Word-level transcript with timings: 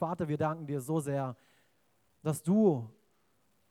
Vater, 0.00 0.28
wir 0.28 0.38
danken 0.38 0.66
dir 0.66 0.80
so 0.80 0.98
sehr, 0.98 1.36
dass 2.22 2.42
du 2.42 2.88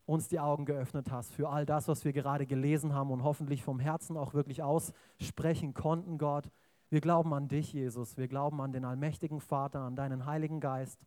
uns 0.06 0.28
die 0.28 0.40
Augen 0.40 0.63
geöffnet 0.63 1.09
hast 1.09 1.33
für 1.33 1.50
all 1.50 1.66
das, 1.66 1.88
was 1.88 2.05
wir 2.05 2.13
gerade 2.13 2.46
gelesen 2.46 2.94
haben 2.94 3.09
und 3.09 3.24
hoffentlich 3.24 3.63
vom 3.63 3.79
Herzen 3.79 4.16
auch 4.16 4.36
wirklich 4.36 4.62
aussprechen 4.62 5.73
konnten, 5.73 6.20
Gott. 6.20 6.52
Wir 6.92 7.02
glauben 7.02 7.34
an 7.34 7.47
dich, 7.47 7.73
Jesus. 7.73 8.15
Wir 8.15 8.28
glauben 8.28 8.62
an 8.62 8.71
den 8.71 8.86
allmächtigen 8.86 9.42
Vater, 9.42 9.79
an 9.79 9.96
deinen 9.96 10.28
Heiligen 10.28 10.60
Geist 10.60 11.04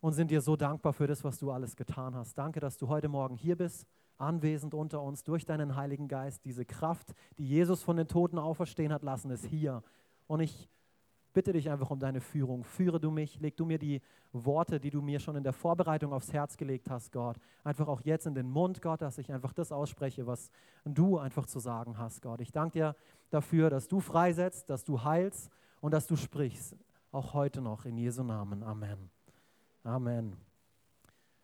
und 0.00 0.14
sind 0.14 0.32
dir 0.32 0.40
so 0.40 0.56
dankbar 0.56 0.92
für 0.92 1.06
das, 1.06 1.22
was 1.22 1.38
du 1.38 1.52
alles 1.52 1.76
getan 1.76 2.16
hast. 2.16 2.36
Danke, 2.36 2.58
dass 2.58 2.76
du 2.76 2.88
heute 2.88 3.08
Morgen 3.08 3.36
hier 3.36 3.54
bist, 3.54 3.86
anwesend 4.16 4.74
unter 4.74 5.00
uns 5.00 5.22
durch 5.22 5.44
deinen 5.44 5.76
Heiligen 5.76 6.08
Geist. 6.08 6.44
Diese 6.44 6.64
Kraft, 6.64 7.14
die 7.38 7.46
Jesus 7.46 7.84
von 7.84 7.96
den 7.96 8.08
Toten 8.08 8.40
auferstehen 8.40 8.92
hat 8.92 9.04
lassen, 9.04 9.30
ist 9.30 9.44
hier. 9.44 9.84
Und 10.26 10.40
ich 10.40 10.68
bitte 11.32 11.52
dich 11.52 11.70
einfach 11.70 11.90
um 11.90 11.98
deine 11.98 12.20
Führung. 12.20 12.64
Führe 12.64 13.00
du 13.00 13.10
mich, 13.10 13.40
leg 13.40 13.56
du 13.56 13.64
mir 13.64 13.78
die 13.78 14.00
Worte, 14.32 14.80
die 14.80 14.90
du 14.90 15.00
mir 15.00 15.20
schon 15.20 15.36
in 15.36 15.42
der 15.42 15.52
Vorbereitung 15.52 16.12
aufs 16.12 16.32
Herz 16.32 16.56
gelegt 16.56 16.90
hast, 16.90 17.12
Gott, 17.12 17.36
einfach 17.64 17.88
auch 17.88 18.00
jetzt 18.02 18.26
in 18.26 18.34
den 18.34 18.50
Mund, 18.50 18.82
Gott, 18.82 19.02
dass 19.02 19.18
ich 19.18 19.32
einfach 19.32 19.52
das 19.52 19.72
ausspreche, 19.72 20.26
was 20.26 20.50
du 20.84 21.18
einfach 21.18 21.46
zu 21.46 21.58
sagen 21.58 21.98
hast, 21.98 22.22
Gott. 22.22 22.40
Ich 22.40 22.52
danke 22.52 22.78
dir 22.78 22.96
dafür, 23.30 23.70
dass 23.70 23.88
du 23.88 24.00
freisetzt, 24.00 24.68
dass 24.70 24.84
du 24.84 25.02
heilst 25.02 25.50
und 25.80 25.92
dass 25.92 26.06
du 26.06 26.16
sprichst, 26.16 26.76
auch 27.12 27.34
heute 27.34 27.60
noch 27.60 27.84
in 27.84 27.96
Jesu 27.96 28.22
Namen. 28.22 28.62
Amen. 28.62 29.10
Amen. 29.84 30.36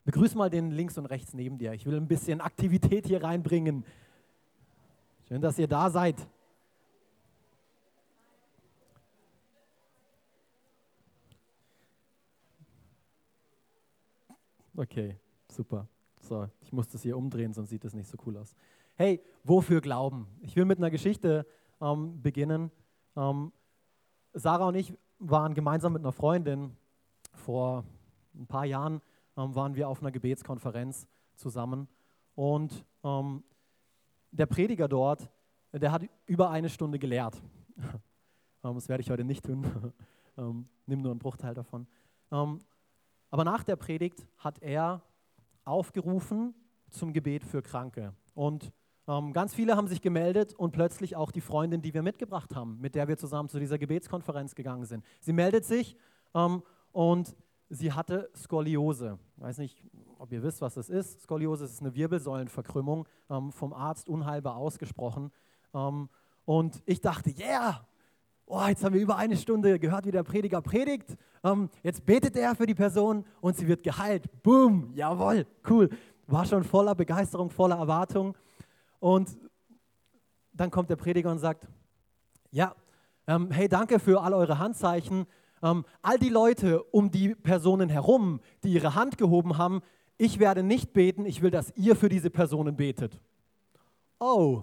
Begrüß 0.05 0.34
mal 0.34 0.51
den 0.51 0.70
links 0.70 0.98
und 0.98 1.06
rechts 1.06 1.33
neben 1.33 1.56
dir. 1.56 1.73
Ich 1.73 1.87
will 1.87 1.97
ein 1.97 2.09
bisschen 2.09 2.42
Aktivität 2.42 3.06
hier 3.06 3.23
reinbringen. 3.23 3.84
Schön, 5.28 5.41
dass 5.41 5.59
ihr 5.59 5.69
da 5.69 5.89
seid. 5.89 6.28
Okay, 14.77 15.16
super. 15.48 15.88
So, 16.20 16.48
ich 16.60 16.73
muss 16.73 16.89
das 16.89 17.03
hier 17.03 17.17
umdrehen, 17.17 17.53
sonst 17.53 17.70
sieht 17.70 17.84
das 17.84 17.94
nicht 17.94 18.08
so 18.08 18.17
cool 18.27 18.36
aus. 18.36 18.56
Hey, 18.97 19.22
wofür 19.44 19.80
glauben? 19.80 20.27
Ich 20.41 20.56
will 20.56 20.64
mit 20.64 20.78
einer 20.78 20.91
Geschichte 20.91 21.47
ähm, 21.80 22.20
beginnen. 22.20 22.72
Ähm, 23.17 23.52
Sarah 24.33 24.69
und 24.69 24.75
ich 24.75 24.92
waren 25.19 25.55
gemeinsam 25.55 25.92
mit 25.92 26.02
einer 26.02 26.12
Freundin 26.12 26.77
vor 27.34 27.84
ein 28.34 28.47
paar 28.47 28.64
Jahren 28.64 29.00
ähm, 29.36 29.55
waren 29.55 29.75
wir 29.75 29.89
auf 29.89 30.00
einer 30.00 30.11
Gebetskonferenz 30.11 31.06
zusammen 31.36 31.89
und 32.34 32.84
ähm, 33.05 33.45
der 34.30 34.47
Prediger 34.47 34.89
dort, 34.89 35.30
der 35.72 35.92
hat 35.92 36.02
über 36.27 36.50
eine 36.50 36.69
Stunde 36.69 36.98
gelehrt. 36.98 37.41
Ähm, 38.67 38.77
das 38.77 38.89
werde 38.89 39.02
ich 39.02 39.11
heute 39.11 39.25
nicht 39.25 39.45
tun. 39.45 39.64
Ähm, 40.36 40.67
nimm 40.86 41.00
nur 41.00 41.12
einen 41.12 41.20
Bruchteil 41.20 41.55
davon. 41.55 41.86
Aber 43.34 43.42
nach 43.42 43.64
der 43.64 43.74
Predigt 43.74 44.28
hat 44.38 44.62
er 44.62 45.02
aufgerufen 45.64 46.54
zum 46.90 47.12
Gebet 47.12 47.42
für 47.42 47.62
Kranke. 47.62 48.14
Und 48.32 48.70
ähm, 49.08 49.32
ganz 49.32 49.52
viele 49.52 49.77
haben 49.77 49.88
sich 49.88 50.02
gemeldet 50.02 50.54
und 50.54 50.70
plötzlich 50.70 51.16
auch 51.16 51.32
die 51.32 51.40
Freundin, 51.40 51.82
die 51.82 51.92
wir 51.94 52.05
mitgebracht 52.05 52.55
haben, 52.55 52.80
mit 52.80 52.94
der 52.94 53.08
wir 53.08 53.16
zusammen 53.16 53.48
zu 53.48 53.58
dieser 53.58 53.77
Gebetskonferenz 53.77 54.55
gegangen 54.55 54.84
sind. 54.84 55.05
Sie 55.18 55.32
meldet 55.32 55.64
sich 55.64 55.96
ähm, 56.32 56.62
und 56.92 57.34
sie 57.70 57.92
hatte 57.92 58.30
Skoliose. 58.36 59.18
Ich 59.36 59.42
weiß 59.42 59.58
nicht, 59.58 59.82
ob 60.20 60.30
ihr 60.30 60.44
wisst, 60.44 60.60
was 60.60 60.74
das 60.74 60.88
ist. 60.88 61.22
Skoliose 61.22 61.64
ist 61.64 61.80
eine 61.80 61.92
Wirbelsäulenverkrümmung, 61.96 63.08
ähm, 63.30 63.50
vom 63.50 63.72
Arzt 63.72 64.08
unheilbar 64.08 64.55
ausgesprochen. 64.55 65.32
Ähm, 65.74 66.08
und 66.44 66.84
ich 66.86 67.00
dachte, 67.00 67.30
yeah, 67.36 67.84
oh, 68.47 68.67
jetzt 68.67 68.84
haben 68.84 68.95
wir 68.95 69.00
über 69.00 69.17
eine 69.17 69.37
Stunde 69.37 69.78
gehört, 69.78 70.06
wie 70.06 70.11
der 70.11 70.23
Prediger 70.23 70.61
predigt. 70.61 71.17
Ähm, 71.42 71.69
jetzt 71.83 72.05
betet 72.05 72.37
er 72.37 72.55
für 72.55 72.67
die 72.67 72.75
Person 72.75 73.25
und 73.41 73.56
sie 73.56 73.67
wird 73.67 73.83
geheilt. 73.83 74.25
Boom, 74.42 74.92
jawohl, 74.95 75.47
cool. 75.69 75.91
War 76.27 76.45
schon 76.45 76.64
voller 76.64 76.95
Begeisterung, 76.95 77.51
voller 77.51 77.77
Erwartung. 77.77 78.36
Und 79.01 79.36
dann 80.53 80.70
kommt 80.70 80.91
der 80.91 80.96
Prediger 80.96 81.30
und 81.30 81.39
sagt, 81.39 81.68
ja, 82.51 82.74
ähm, 83.27 83.51
hey, 83.51 83.68
danke 83.68 83.98
für 83.98 84.23
all 84.23 84.35
eure 84.35 84.58
Handzeichen. 84.58 85.27
Ähm, 85.63 85.85
all 86.02 86.18
die 86.18 86.29
Leute 86.29 86.83
um 86.85 87.11
die 87.11 87.35
Personen 87.35 87.89
herum, 87.89 88.41
die 88.63 88.73
ihre 88.73 88.95
Hand 88.95 89.18
gehoben 89.18 89.58
haben, 89.58 89.80
ich 90.17 90.39
werde 90.39 90.63
nicht 90.63 90.92
beten, 90.92 91.27
ich 91.27 91.42
will, 91.42 91.51
dass 91.51 91.73
ihr 91.77 91.97
für 91.97 92.08
diese 92.08 92.30
Personen 92.30 92.77
betet. 92.77 93.20
Oh, 94.20 94.63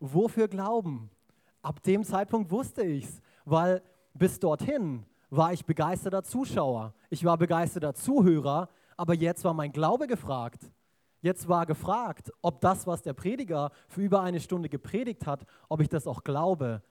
wofür 0.00 0.48
glauben? 0.48 1.10
Ab 1.62 1.82
dem 1.82 2.04
Zeitpunkt 2.04 2.50
wusste 2.50 2.82
ich 2.82 3.04
es, 3.04 3.20
weil 3.44 3.82
bis 4.14 4.38
dorthin 4.38 5.04
war 5.30 5.52
ich 5.52 5.64
begeisterter 5.64 6.22
Zuschauer, 6.22 6.94
ich 7.10 7.24
war 7.24 7.36
begeisterter 7.36 7.94
Zuhörer, 7.94 8.68
aber 8.96 9.14
jetzt 9.14 9.44
war 9.44 9.54
mein 9.54 9.72
Glaube 9.72 10.06
gefragt. 10.06 10.70
Jetzt 11.20 11.48
war 11.48 11.66
gefragt, 11.66 12.32
ob 12.42 12.60
das, 12.60 12.86
was 12.86 13.02
der 13.02 13.12
Prediger 13.12 13.70
für 13.88 14.02
über 14.02 14.20
eine 14.20 14.40
Stunde 14.40 14.68
gepredigt 14.68 15.26
hat, 15.26 15.44
ob 15.68 15.80
ich 15.80 15.88
das 15.88 16.06
auch 16.06 16.22
glaube. 16.22 16.82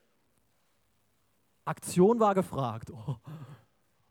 Aktion 1.64 2.20
war 2.20 2.36
gefragt. 2.36 2.92
Oh. 2.92 3.16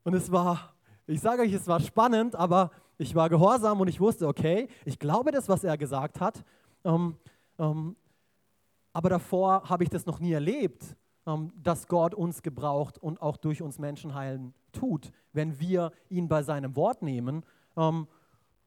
Und 0.05 0.15
es 0.15 0.33
war, 0.33 0.75
ich 1.06 1.21
sage 1.21 1.43
euch, 1.43 1.53
es 1.53 1.69
war 1.69 1.81
spannend, 1.81 2.34
aber 2.34 2.71
ich 2.99 3.15
war 3.15 3.28
gehorsam 3.28 3.81
und 3.81 3.88
ich 3.88 4.00
wusste, 4.00 4.27
okay, 4.27 4.69
ich 4.84 4.99
glaube 4.99 5.33
das, 5.33 5.49
was 5.49 5.65
er 5.65 5.77
gesagt 5.77 6.21
hat. 6.21 6.44
Ähm, 6.84 7.17
ähm, 7.59 7.97
aber 8.97 9.11
davor 9.11 9.69
habe 9.69 9.84
ich 9.84 9.91
das 9.91 10.07
noch 10.07 10.21
nie 10.21 10.33
erlebt, 10.33 10.97
ähm, 11.27 11.53
dass 11.62 11.87
Gott 11.87 12.15
uns 12.15 12.43
gebraucht 12.43 12.97
und 12.97 13.21
auch 13.21 13.37
durch 13.37 13.61
uns 13.61 13.79
Menschen 13.79 14.15
heilen 14.15 14.55
tut, 14.73 15.12
wenn 15.34 15.61
wir 15.61 15.93
ihn 16.09 16.29
bei 16.29 16.43
seinem 16.43 16.75
Wort 16.77 17.03
nehmen. 17.03 17.45
Ähm, 17.77 18.09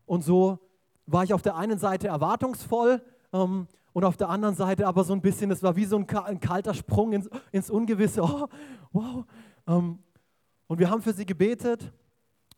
und 0.06 0.24
so 0.24 0.60
war 1.08 1.24
ich 1.24 1.34
auf 1.34 1.42
der 1.42 1.56
einen 1.56 1.80
Seite 1.80 2.10
erwartungsvoll 2.10 3.02
ähm, 3.34 3.68
und 3.92 4.04
auf 4.04 4.18
der 4.18 4.30
anderen 4.30 4.54
Seite 4.54 4.86
aber 4.86 5.04
so 5.04 5.14
ein 5.14 5.22
bisschen, 5.22 5.50
es 5.50 5.64
war 5.64 5.76
wie 5.76 5.86
so 5.86 5.98
ein, 5.98 6.06
kalter 6.06 6.76
Sprung 6.76 7.14
ins, 7.52 7.72
Ungewisse. 7.72 8.22
Oh, 8.22 8.48
wow. 8.92 9.26
und 9.66 10.78
wir 10.78 10.92
haben 10.92 11.02
für 11.02 11.14
sie 11.14 11.26
gebetet 11.26 11.92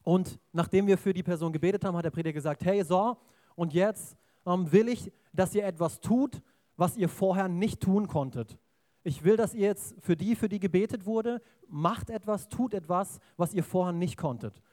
und 0.03 0.41
nachdem 0.51 0.87
wir 0.87 0.97
für 0.97 1.13
die 1.13 1.23
Person 1.23 1.53
gebetet 1.53 1.85
haben, 1.85 1.95
hat 1.95 2.03
der 2.03 2.11
Prediger 2.11 2.33
gesagt, 2.33 2.65
hey, 2.65 2.83
so, 2.83 3.15
und 3.55 3.71
jetzt 3.71 4.17
will 4.43 4.89
ich, 4.89 5.09
dass 5.31 5.55
ihr 5.55 5.65
etwas 5.65 6.01
tut, 6.01 6.41
was 6.81 6.97
ihr 6.97 7.09
vorher 7.09 7.47
nicht 7.47 7.79
tun 7.79 8.07
konntet. 8.07 8.57
Ich 9.03 9.23
will, 9.23 9.37
dass 9.37 9.53
ihr 9.53 9.67
jetzt 9.67 9.95
für 9.99 10.17
die, 10.17 10.35
für 10.35 10.49
die 10.49 10.59
gebetet 10.59 11.05
wurde, 11.05 11.39
macht 11.67 12.09
etwas, 12.09 12.49
tut 12.49 12.73
etwas, 12.73 13.19
was 13.37 13.53
ihr 13.53 13.63
vorher 13.63 13.93
nicht 13.93 14.17
konntet. 14.17 14.63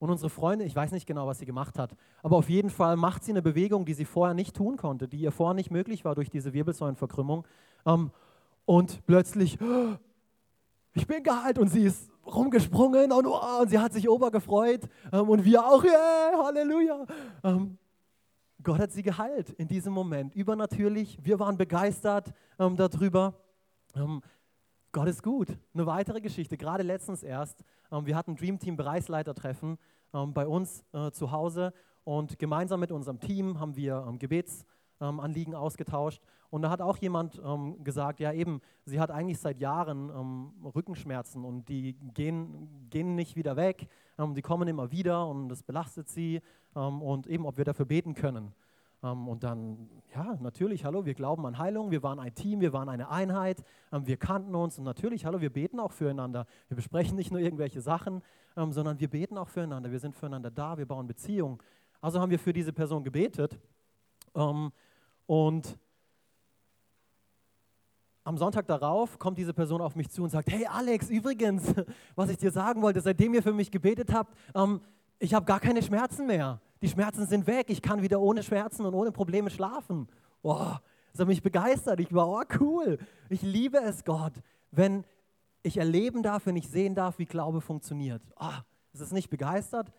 Und 0.00 0.10
unsere 0.10 0.28
Freundin, 0.28 0.66
ich 0.66 0.74
weiß 0.74 0.90
nicht 0.90 1.06
genau, 1.06 1.28
was 1.28 1.38
sie 1.38 1.46
gemacht 1.46 1.78
hat, 1.78 1.94
aber 2.20 2.36
auf 2.36 2.48
jeden 2.48 2.68
Fall 2.68 2.96
macht 2.96 3.22
sie 3.22 3.30
eine 3.30 3.42
Bewegung, 3.42 3.84
die 3.84 3.94
sie 3.94 4.04
vorher 4.04 4.34
nicht 4.34 4.56
tun 4.56 4.76
konnte, 4.76 5.06
die 5.06 5.18
ihr 5.18 5.30
vorher 5.30 5.54
nicht 5.54 5.70
möglich 5.70 6.04
war 6.04 6.16
durch 6.16 6.30
diese 6.30 6.52
Wirbelsäulenverkrümmung. 6.52 7.46
Ähm, 7.86 8.10
und 8.64 9.06
plötzlich, 9.06 9.56
ich 10.94 11.06
bin 11.06 11.22
geheilt 11.22 11.60
und 11.60 11.68
sie 11.68 11.84
ist 11.84 12.10
rumgesprungen 12.26 13.12
und, 13.12 13.24
oh, 13.28 13.60
und 13.60 13.70
sie 13.70 13.78
hat 13.78 13.92
sich 13.92 14.08
obergefreut 14.08 14.88
ähm, 15.12 15.28
und 15.28 15.44
wir 15.44 15.64
auch, 15.64 15.84
yeah, 15.84 16.44
Halleluja. 16.44 17.06
Ähm, 18.62 18.64
Gott 18.64 18.78
hat 18.80 18.92
sie 18.92 19.02
geheilt 19.02 19.50
in 19.50 19.66
diesem 19.66 19.92
Moment, 19.92 20.34
übernatürlich. 20.34 21.18
Wir 21.22 21.38
waren 21.40 21.56
begeistert 21.56 22.32
ähm, 22.58 22.76
darüber. 22.76 23.34
Ähm, 23.94 24.22
Gott 24.92 25.08
ist 25.08 25.22
gut. 25.22 25.48
Eine 25.74 25.86
weitere 25.86 26.20
Geschichte, 26.20 26.56
gerade 26.56 26.82
letztens 26.84 27.22
erst. 27.22 27.64
Ähm, 27.90 28.06
wir 28.06 28.14
hatten 28.14 28.36
Dream 28.36 28.58
Team 28.58 28.76
Bereichsleitertreffen 28.76 29.78
ähm, 30.14 30.32
bei 30.32 30.46
uns 30.46 30.84
äh, 30.92 31.10
zu 31.10 31.32
Hause 31.32 31.72
und 32.04 32.38
gemeinsam 32.38 32.80
mit 32.80 32.92
unserem 32.92 33.18
Team 33.18 33.58
haben 33.58 33.74
wir 33.74 33.96
ähm, 35.02 35.20
Gebetsanliegen 35.32 35.54
ausgetauscht. 35.54 36.22
Und 36.50 36.62
da 36.62 36.70
hat 36.70 36.82
auch 36.82 36.98
jemand 36.98 37.40
ähm, 37.44 37.82
gesagt, 37.82 38.20
ja 38.20 38.32
eben, 38.32 38.60
sie 38.84 39.00
hat 39.00 39.10
eigentlich 39.10 39.38
seit 39.38 39.58
Jahren 39.58 40.10
Rückenschmerzen 40.74 41.44
und 41.44 41.68
die 41.68 41.94
gehen, 42.14 42.68
gehen 42.90 43.14
nicht 43.14 43.36
wieder 43.36 43.56
weg. 43.56 43.88
die 44.18 44.42
kommen 44.42 44.68
immer 44.68 44.90
wieder 44.90 45.26
und 45.26 45.48
das 45.48 45.62
belastet 45.62 46.08
sie 46.08 46.42
ähm, 46.76 47.00
und 47.02 47.26
eben, 47.26 47.46
ob 47.46 47.56
wir 47.56 47.64
dafür 47.64 47.86
beten 47.86 48.14
können. 48.14 48.52
Ähm, 49.02 49.28
und 49.28 49.42
dann, 49.42 49.88
ja, 50.14 50.36
natürlich, 50.40 50.84
hallo, 50.84 51.06
wir 51.06 51.14
glauben 51.14 51.46
an 51.46 51.56
Heilung, 51.56 51.90
wir 51.90 52.02
waren 52.02 52.18
ein 52.20 52.34
Team, 52.34 52.60
wir 52.60 52.74
waren 52.74 52.90
eine 52.90 53.08
Einheit, 53.08 53.64
ähm, 53.90 54.06
wir 54.06 54.18
kannten 54.18 54.54
uns 54.54 54.78
und 54.78 54.84
natürlich, 54.84 55.24
hallo, 55.24 55.40
wir 55.40 55.50
beten 55.50 55.80
auch 55.80 55.92
füreinander. 55.92 56.46
Wir 56.68 56.76
besprechen 56.76 57.16
nicht 57.16 57.30
nur 57.30 57.40
irgendwelche 57.40 57.80
Sachen, 57.80 58.22
sondern 58.54 59.00
wir 59.00 59.08
beten 59.08 59.38
auch 59.38 59.48
füreinander, 59.48 59.90
wir 59.90 59.98
sind 59.98 60.14
füreinander 60.14 60.50
da, 60.50 60.76
wir 60.76 60.84
bauen 60.84 61.06
Beziehungen. 61.06 61.56
Also 62.02 62.20
haben 62.20 62.30
wir 62.30 62.38
für 62.38 62.52
diese 62.52 62.70
Person 62.70 63.02
gebetet 63.02 63.58
und 65.26 65.78
am 68.24 68.38
Sonntag 68.38 68.66
darauf 68.66 69.18
kommt 69.18 69.38
diese 69.38 69.52
Person 69.52 69.80
auf 69.80 69.96
mich 69.96 70.10
zu 70.10 70.22
und 70.22 70.30
sagt, 70.30 70.50
hey 70.50 70.66
Alex, 70.66 71.10
übrigens, 71.10 71.74
was 72.14 72.30
ich 72.30 72.38
dir 72.38 72.52
sagen 72.52 72.82
wollte, 72.82 73.00
seitdem 73.00 73.34
ihr 73.34 73.42
für 73.42 73.52
mich 73.52 73.70
gebetet 73.70 74.12
habt, 74.12 74.36
ich 75.18 75.34
habe 75.34 75.44
gar 75.44 75.58
keine 75.58 75.82
Schmerzen 75.82 76.26
mehr. 76.26 76.60
Die 76.82 76.88
Schmerzen 76.88 77.26
sind 77.26 77.46
weg. 77.46 77.66
Ich 77.68 77.80
kann 77.82 78.02
wieder 78.02 78.20
ohne 78.20 78.42
Schmerzen 78.42 78.84
und 78.84 78.94
ohne 78.94 79.12
Probleme 79.12 79.50
schlafen. 79.50 80.08
Oh, 80.42 80.72
das 81.12 81.20
hat 81.20 81.28
mich 81.28 81.42
begeistert. 81.42 82.00
Ich 82.00 82.12
war, 82.12 82.28
oh 82.28 82.42
cool. 82.60 82.98
Ich 83.28 83.42
liebe 83.42 83.78
es, 83.78 84.04
Gott, 84.04 84.32
wenn 84.70 85.04
ich 85.62 85.76
erleben 85.76 86.22
darf, 86.22 86.46
wenn 86.46 86.56
ich 86.56 86.68
sehen 86.68 86.94
darf, 86.94 87.18
wie 87.18 87.26
Glaube 87.26 87.60
funktioniert. 87.60 88.22
Oh, 88.38 88.48
Es 88.92 89.00
ist 89.00 89.12
nicht 89.12 89.30
begeistert. 89.30 89.92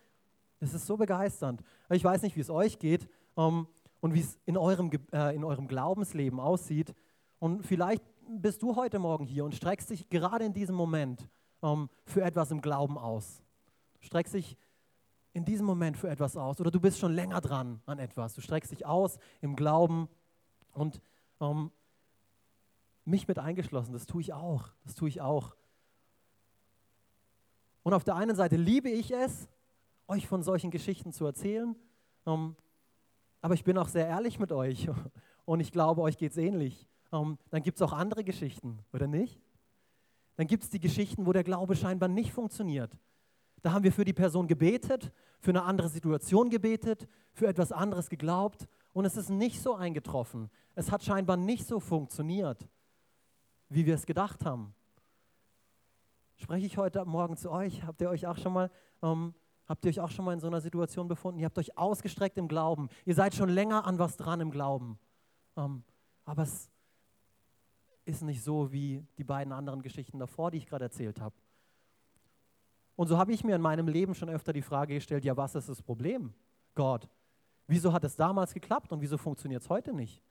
Es 0.59 0.73
ist 0.73 0.85
so 0.85 0.97
begeisternd. 0.97 1.61
Ich 1.89 2.03
weiß 2.03 2.21
nicht, 2.21 2.35
wie 2.35 2.41
es 2.41 2.49
euch 2.49 2.79
geht 2.79 3.09
ähm, 3.37 3.67
und 4.03 4.13
wie 4.13 4.19
es 4.19 4.37
in 4.45 4.57
eurem, 4.57 4.91
äh, 5.13 5.33
in 5.33 5.45
eurem 5.45 5.65
Glaubensleben 5.65 6.37
aussieht. 6.37 6.93
Und 7.39 7.65
vielleicht 7.65 8.03
bist 8.27 8.61
du 8.61 8.75
heute 8.75 8.99
Morgen 8.99 9.23
hier 9.23 9.45
und 9.45 9.55
streckst 9.55 9.89
dich 9.91 10.09
gerade 10.09 10.43
in 10.43 10.53
diesem 10.53 10.75
Moment 10.75 11.29
ähm, 11.61 11.89
für 12.03 12.21
etwas 12.21 12.51
im 12.51 12.59
Glauben 12.59 12.97
aus. 12.97 13.41
Streckst 14.01 14.33
dich 14.33 14.57
in 15.31 15.45
diesem 15.45 15.65
Moment 15.65 15.95
für 15.95 16.09
etwas 16.09 16.35
aus 16.35 16.59
oder 16.59 16.69
du 16.69 16.81
bist 16.81 16.99
schon 16.99 17.13
länger 17.13 17.39
dran 17.39 17.81
an 17.85 17.97
etwas. 17.97 18.33
Du 18.33 18.41
streckst 18.41 18.73
dich 18.73 18.85
aus 18.85 19.19
im 19.39 19.55
Glauben 19.55 20.09
und 20.73 21.01
ähm, 21.39 21.71
mich 23.05 23.29
mit 23.29 23.39
eingeschlossen, 23.39 23.93
das 23.93 24.05
tue 24.05 24.19
ich 24.19 24.33
auch. 24.33 24.67
Das 24.83 24.95
tue 24.95 25.07
ich 25.07 25.21
auch. 25.21 25.55
Und 27.83 27.93
auf 27.93 28.03
der 28.03 28.15
einen 28.15 28.35
Seite 28.35 28.57
liebe 28.57 28.89
ich 28.89 29.11
es, 29.11 29.47
euch 30.09 30.27
von 30.27 30.43
solchen 30.43 30.71
Geschichten 30.71 31.13
zu 31.13 31.25
erzählen, 31.25 31.73
ähm, 32.25 32.57
aber 33.43 33.55
ich 33.55 33.65
bin 33.65 33.77
auch 33.77 33.89
sehr 33.89 34.07
ehrlich 34.07 34.39
mit 34.39 34.53
euch 34.53 34.87
und 35.45 35.59
ich 35.59 35.73
glaube, 35.73 36.01
euch 36.01 36.17
geht 36.17 36.31
es 36.31 36.37
ähnlich. 36.37 36.87
Ähm, 37.11 37.37
dann 37.49 37.61
gibt 37.61 37.77
es 37.77 37.81
auch 37.81 37.91
andere 37.91 38.23
Geschichten, 38.23 38.79
oder 38.93 39.05
nicht? 39.05 39.41
Dann 40.37 40.47
gibt 40.47 40.63
es 40.63 40.69
die 40.69 40.79
Geschichten, 40.79 41.25
wo 41.25 41.33
der 41.33 41.43
Glaube 41.43 41.75
scheinbar 41.75 42.07
nicht 42.07 42.31
funktioniert. 42.31 42.97
Da 43.61 43.73
haben 43.73 43.83
wir 43.83 43.91
für 43.91 44.05
die 44.05 44.13
Person 44.13 44.47
gebetet, 44.47 45.11
für 45.41 45.51
eine 45.51 45.63
andere 45.63 45.89
Situation 45.89 46.49
gebetet, 46.49 47.05
für 47.33 47.47
etwas 47.47 47.73
anderes 47.73 48.09
geglaubt 48.09 48.65
und 48.93 49.03
es 49.03 49.17
ist 49.17 49.29
nicht 49.29 49.61
so 49.61 49.75
eingetroffen. 49.75 50.49
Es 50.73 50.89
hat 50.89 51.03
scheinbar 51.03 51.35
nicht 51.35 51.67
so 51.67 51.81
funktioniert, 51.81 52.65
wie 53.67 53.85
wir 53.85 53.95
es 53.95 54.05
gedacht 54.05 54.45
haben. 54.45 54.73
Spreche 56.37 56.65
ich 56.65 56.77
heute 56.77 57.03
Morgen 57.03 57.35
zu 57.35 57.51
euch? 57.51 57.83
Habt 57.83 57.99
ihr 57.99 58.09
euch 58.09 58.25
auch 58.25 58.37
schon 58.37 58.53
mal, 58.53 58.71
ähm, 59.01 59.33
habt 59.67 59.85
ihr 59.85 59.89
euch 59.89 59.99
auch 59.99 60.11
schon 60.11 60.25
mal 60.25 60.33
in 60.33 60.39
so 60.39 60.47
einer 60.47 60.61
Situation 60.61 61.07
befunden? 61.07 61.39
Ihr 61.39 61.45
habt 61.45 61.57
euch 61.57 61.77
ausgestreckt 61.77 62.37
im 62.37 62.47
Glauben. 62.47 62.89
Ihr 63.05 63.15
seid 63.15 63.33
schon 63.33 63.49
länger 63.49 63.85
an 63.85 63.99
was 63.99 64.17
dran 64.17 64.41
im 64.41 64.51
Glauben. 64.51 64.99
Ähm, 65.55 65.83
aber 66.25 66.43
es 66.43 66.69
ist 68.05 68.21
nicht 68.21 68.43
so 68.43 68.71
wie 68.71 69.05
die 69.17 69.23
beiden 69.23 69.53
anderen 69.53 69.81
Geschichten 69.81 70.19
davor, 70.19 70.51
die 70.51 70.57
ich 70.57 70.65
gerade 70.65 70.85
erzählt 70.85 71.21
habe. 71.21 71.35
Und 72.95 73.07
so 73.07 73.17
habe 73.17 73.31
ich 73.31 73.43
mir 73.43 73.55
in 73.55 73.61
meinem 73.61 73.87
Leben 73.87 74.13
schon 74.13 74.29
öfter 74.29 74.53
die 74.53 74.61
Frage 74.61 74.93
gestellt, 74.95 75.25
ja, 75.25 75.35
was 75.35 75.55
ist 75.55 75.69
das 75.69 75.81
Problem? 75.81 76.33
Gott, 76.75 77.09
wieso 77.67 77.91
hat 77.91 78.03
es 78.03 78.15
damals 78.15 78.53
geklappt 78.53 78.91
und 78.91 79.01
wieso 79.01 79.17
funktioniert 79.17 79.63
es 79.63 79.69
heute 79.69 79.93
nicht? 79.93 80.21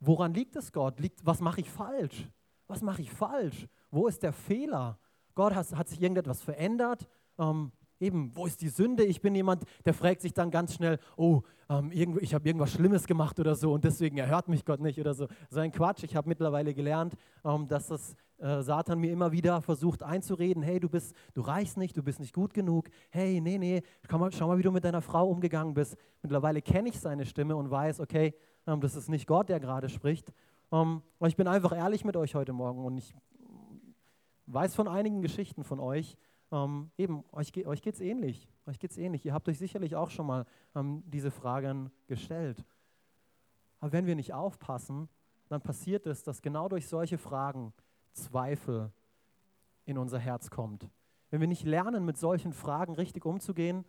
Woran 0.00 0.34
liegt 0.34 0.56
es, 0.56 0.72
Gott? 0.72 1.00
Liegt, 1.00 1.24
was 1.24 1.40
mache 1.40 1.60
ich 1.60 1.70
falsch? 1.70 2.28
Was 2.66 2.82
mache 2.82 3.02
ich 3.02 3.10
falsch? 3.10 3.66
Wo 3.90 4.06
ist 4.06 4.22
der 4.22 4.32
Fehler? 4.32 4.98
Gott, 5.34 5.54
hat, 5.54 5.74
hat 5.74 5.88
sich 5.88 6.00
irgendetwas 6.00 6.42
verändert? 6.42 7.08
Ähm, 7.38 7.72
eben, 8.00 8.34
wo 8.34 8.46
ist 8.46 8.60
die 8.60 8.68
Sünde? 8.68 9.04
Ich 9.04 9.20
bin 9.20 9.34
jemand, 9.34 9.64
der 9.84 9.94
fragt 9.94 10.22
sich 10.22 10.32
dann 10.32 10.50
ganz 10.50 10.74
schnell, 10.74 10.98
oh, 11.16 11.42
ähm, 11.68 11.90
ich 12.20 12.34
habe 12.34 12.48
irgendwas 12.48 12.72
Schlimmes 12.72 13.06
gemacht 13.06 13.38
oder 13.40 13.54
so 13.54 13.72
und 13.72 13.84
deswegen 13.84 14.18
erhört 14.18 14.48
mich 14.48 14.64
Gott 14.64 14.80
nicht 14.80 14.98
oder 14.98 15.14
so. 15.14 15.28
So 15.50 15.60
ein 15.60 15.72
Quatsch. 15.72 16.02
Ich 16.04 16.16
habe 16.16 16.28
mittlerweile 16.28 16.74
gelernt, 16.74 17.14
ähm, 17.44 17.68
dass 17.68 17.88
das 17.88 18.16
äh, 18.38 18.62
Satan 18.62 19.00
mir 19.00 19.12
immer 19.12 19.32
wieder 19.32 19.60
versucht 19.62 20.02
einzureden, 20.02 20.62
hey, 20.62 20.80
du 20.80 20.88
bist, 20.88 21.14
du 21.34 21.40
reichst 21.40 21.76
nicht, 21.76 21.96
du 21.96 22.02
bist 22.02 22.20
nicht 22.20 22.32
gut 22.32 22.54
genug. 22.54 22.88
Hey, 23.10 23.40
nee, 23.40 23.58
nee, 23.58 23.82
schau 24.08 24.18
mal, 24.18 24.32
schau 24.32 24.46
mal 24.46 24.58
wie 24.58 24.62
du 24.62 24.70
mit 24.70 24.84
deiner 24.84 25.02
Frau 25.02 25.28
umgegangen 25.28 25.74
bist. 25.74 25.96
Mittlerweile 26.22 26.62
kenne 26.62 26.88
ich 26.88 27.00
seine 27.00 27.26
Stimme 27.26 27.56
und 27.56 27.70
weiß, 27.70 28.00
okay, 28.00 28.34
ähm, 28.66 28.80
das 28.80 28.94
ist 28.94 29.08
nicht 29.08 29.26
Gott, 29.26 29.48
der 29.48 29.60
gerade 29.60 29.88
spricht. 29.88 30.32
Ähm, 30.70 31.02
ich 31.26 31.36
bin 31.36 31.48
einfach 31.48 31.76
ehrlich 31.76 32.04
mit 32.04 32.16
euch 32.16 32.34
heute 32.34 32.52
Morgen 32.52 32.84
und 32.84 32.98
ich 32.98 33.14
weiß 34.46 34.74
von 34.74 34.88
einigen 34.88 35.20
Geschichten 35.20 35.64
von 35.64 35.80
euch, 35.80 36.16
ähm, 36.50 36.90
eben, 36.96 37.24
euch, 37.32 37.52
euch 37.66 37.82
geht 37.82 37.94
es 37.94 38.00
ähnlich. 38.00 38.48
Euch 38.66 38.78
geht 38.78 38.96
ähnlich. 38.96 39.24
Ihr 39.24 39.34
habt 39.34 39.48
euch 39.48 39.58
sicherlich 39.58 39.96
auch 39.96 40.10
schon 40.10 40.26
mal 40.26 40.46
ähm, 40.74 41.02
diese 41.06 41.30
Fragen 41.30 41.90
gestellt. 42.06 42.64
Aber 43.80 43.92
wenn 43.92 44.06
wir 44.06 44.16
nicht 44.16 44.32
aufpassen, 44.34 45.08
dann 45.48 45.60
passiert 45.60 46.06
es, 46.06 46.22
dass 46.22 46.42
genau 46.42 46.68
durch 46.68 46.88
solche 46.88 47.18
Fragen 47.18 47.72
Zweifel 48.12 48.92
in 49.84 49.98
unser 49.98 50.18
Herz 50.18 50.50
kommt. 50.50 50.88
Wenn 51.30 51.40
wir 51.40 51.48
nicht 51.48 51.64
lernen, 51.64 52.04
mit 52.04 52.16
solchen 52.16 52.52
Fragen 52.52 52.94
richtig 52.94 53.24
umzugehen, 53.24 53.84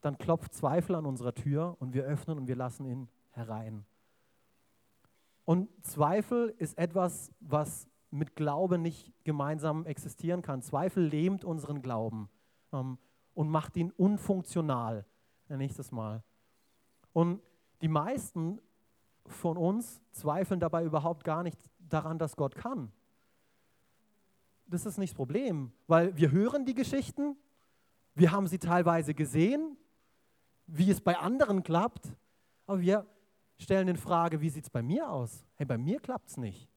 dann 0.00 0.18
klopft 0.18 0.52
Zweifel 0.52 0.96
an 0.96 1.06
unserer 1.06 1.34
Tür 1.34 1.76
und 1.78 1.94
wir 1.94 2.04
öffnen 2.04 2.38
und 2.38 2.48
wir 2.48 2.56
lassen 2.56 2.84
ihn 2.84 3.08
herein. 3.30 3.84
Und 5.44 5.68
Zweifel 5.84 6.54
ist 6.58 6.78
etwas, 6.78 7.32
was 7.40 7.88
mit 8.12 8.36
Glaube 8.36 8.78
nicht 8.78 9.12
gemeinsam 9.24 9.86
existieren 9.86 10.42
kann. 10.42 10.62
Zweifel 10.62 11.04
lähmt 11.04 11.44
unseren 11.44 11.82
Glauben 11.82 12.28
ähm, 12.72 12.98
und 13.34 13.48
macht 13.48 13.76
ihn 13.76 13.90
unfunktional. 13.92 15.04
Nächstes 15.48 15.92
Mal. 15.92 16.22
Und 17.12 17.42
die 17.82 17.88
meisten 17.88 18.60
von 19.26 19.56
uns 19.56 20.00
zweifeln 20.12 20.60
dabei 20.60 20.84
überhaupt 20.84 21.24
gar 21.24 21.42
nicht 21.42 21.58
daran, 21.78 22.18
dass 22.18 22.36
Gott 22.36 22.54
kann. 22.54 22.90
Das 24.66 24.86
ist 24.86 24.98
nicht 24.98 25.12
das 25.12 25.16
Problem, 25.16 25.72
weil 25.86 26.16
wir 26.16 26.30
hören 26.30 26.64
die 26.64 26.74
Geschichten, 26.74 27.36
wir 28.14 28.32
haben 28.32 28.46
sie 28.46 28.58
teilweise 28.58 29.14
gesehen, 29.14 29.76
wie 30.66 30.90
es 30.90 31.00
bei 31.00 31.18
anderen 31.18 31.62
klappt, 31.62 32.14
aber 32.66 32.80
wir 32.80 33.06
stellen 33.58 33.88
in 33.88 33.96
Frage, 33.96 34.40
wie 34.40 34.48
sieht 34.48 34.64
es 34.64 34.70
bei 34.70 34.82
mir 34.82 35.10
aus? 35.10 35.44
Hey, 35.56 35.66
bei 35.66 35.76
mir 35.76 36.00
klappt 36.00 36.28
es 36.28 36.36
nicht. 36.36 36.71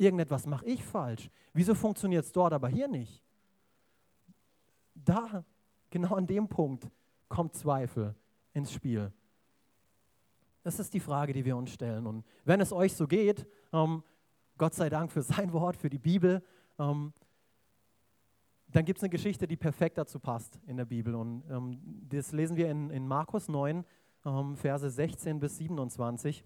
Irgendetwas 0.00 0.46
mache 0.46 0.64
ich 0.64 0.82
falsch. 0.82 1.28
Wieso 1.52 1.74
funktioniert 1.74 2.24
es 2.24 2.32
dort, 2.32 2.54
aber 2.54 2.68
hier 2.70 2.88
nicht? 2.88 3.22
Da, 4.94 5.44
genau 5.90 6.14
an 6.14 6.26
dem 6.26 6.48
Punkt, 6.48 6.90
kommt 7.28 7.54
Zweifel 7.54 8.14
ins 8.54 8.72
Spiel. 8.72 9.12
Das 10.62 10.80
ist 10.80 10.94
die 10.94 11.00
Frage, 11.00 11.34
die 11.34 11.44
wir 11.44 11.54
uns 11.54 11.70
stellen. 11.70 12.06
Und 12.06 12.24
wenn 12.46 12.62
es 12.62 12.72
euch 12.72 12.94
so 12.94 13.06
geht, 13.06 13.46
ähm, 13.74 14.02
Gott 14.56 14.72
sei 14.72 14.88
Dank 14.88 15.12
für 15.12 15.20
sein 15.20 15.52
Wort, 15.52 15.76
für 15.76 15.90
die 15.90 15.98
Bibel, 15.98 16.42
ähm, 16.78 17.12
dann 18.68 18.86
gibt 18.86 19.00
es 19.00 19.02
eine 19.02 19.10
Geschichte, 19.10 19.46
die 19.46 19.56
perfekt 19.56 19.98
dazu 19.98 20.18
passt 20.18 20.58
in 20.66 20.78
der 20.78 20.86
Bibel. 20.86 21.14
Und 21.14 21.44
ähm, 21.50 21.78
das 22.08 22.32
lesen 22.32 22.56
wir 22.56 22.70
in, 22.70 22.88
in 22.88 23.06
Markus 23.06 23.48
9, 23.48 23.84
ähm, 24.24 24.56
Verse 24.56 24.88
16 24.88 25.40
bis 25.40 25.58
27. 25.58 26.42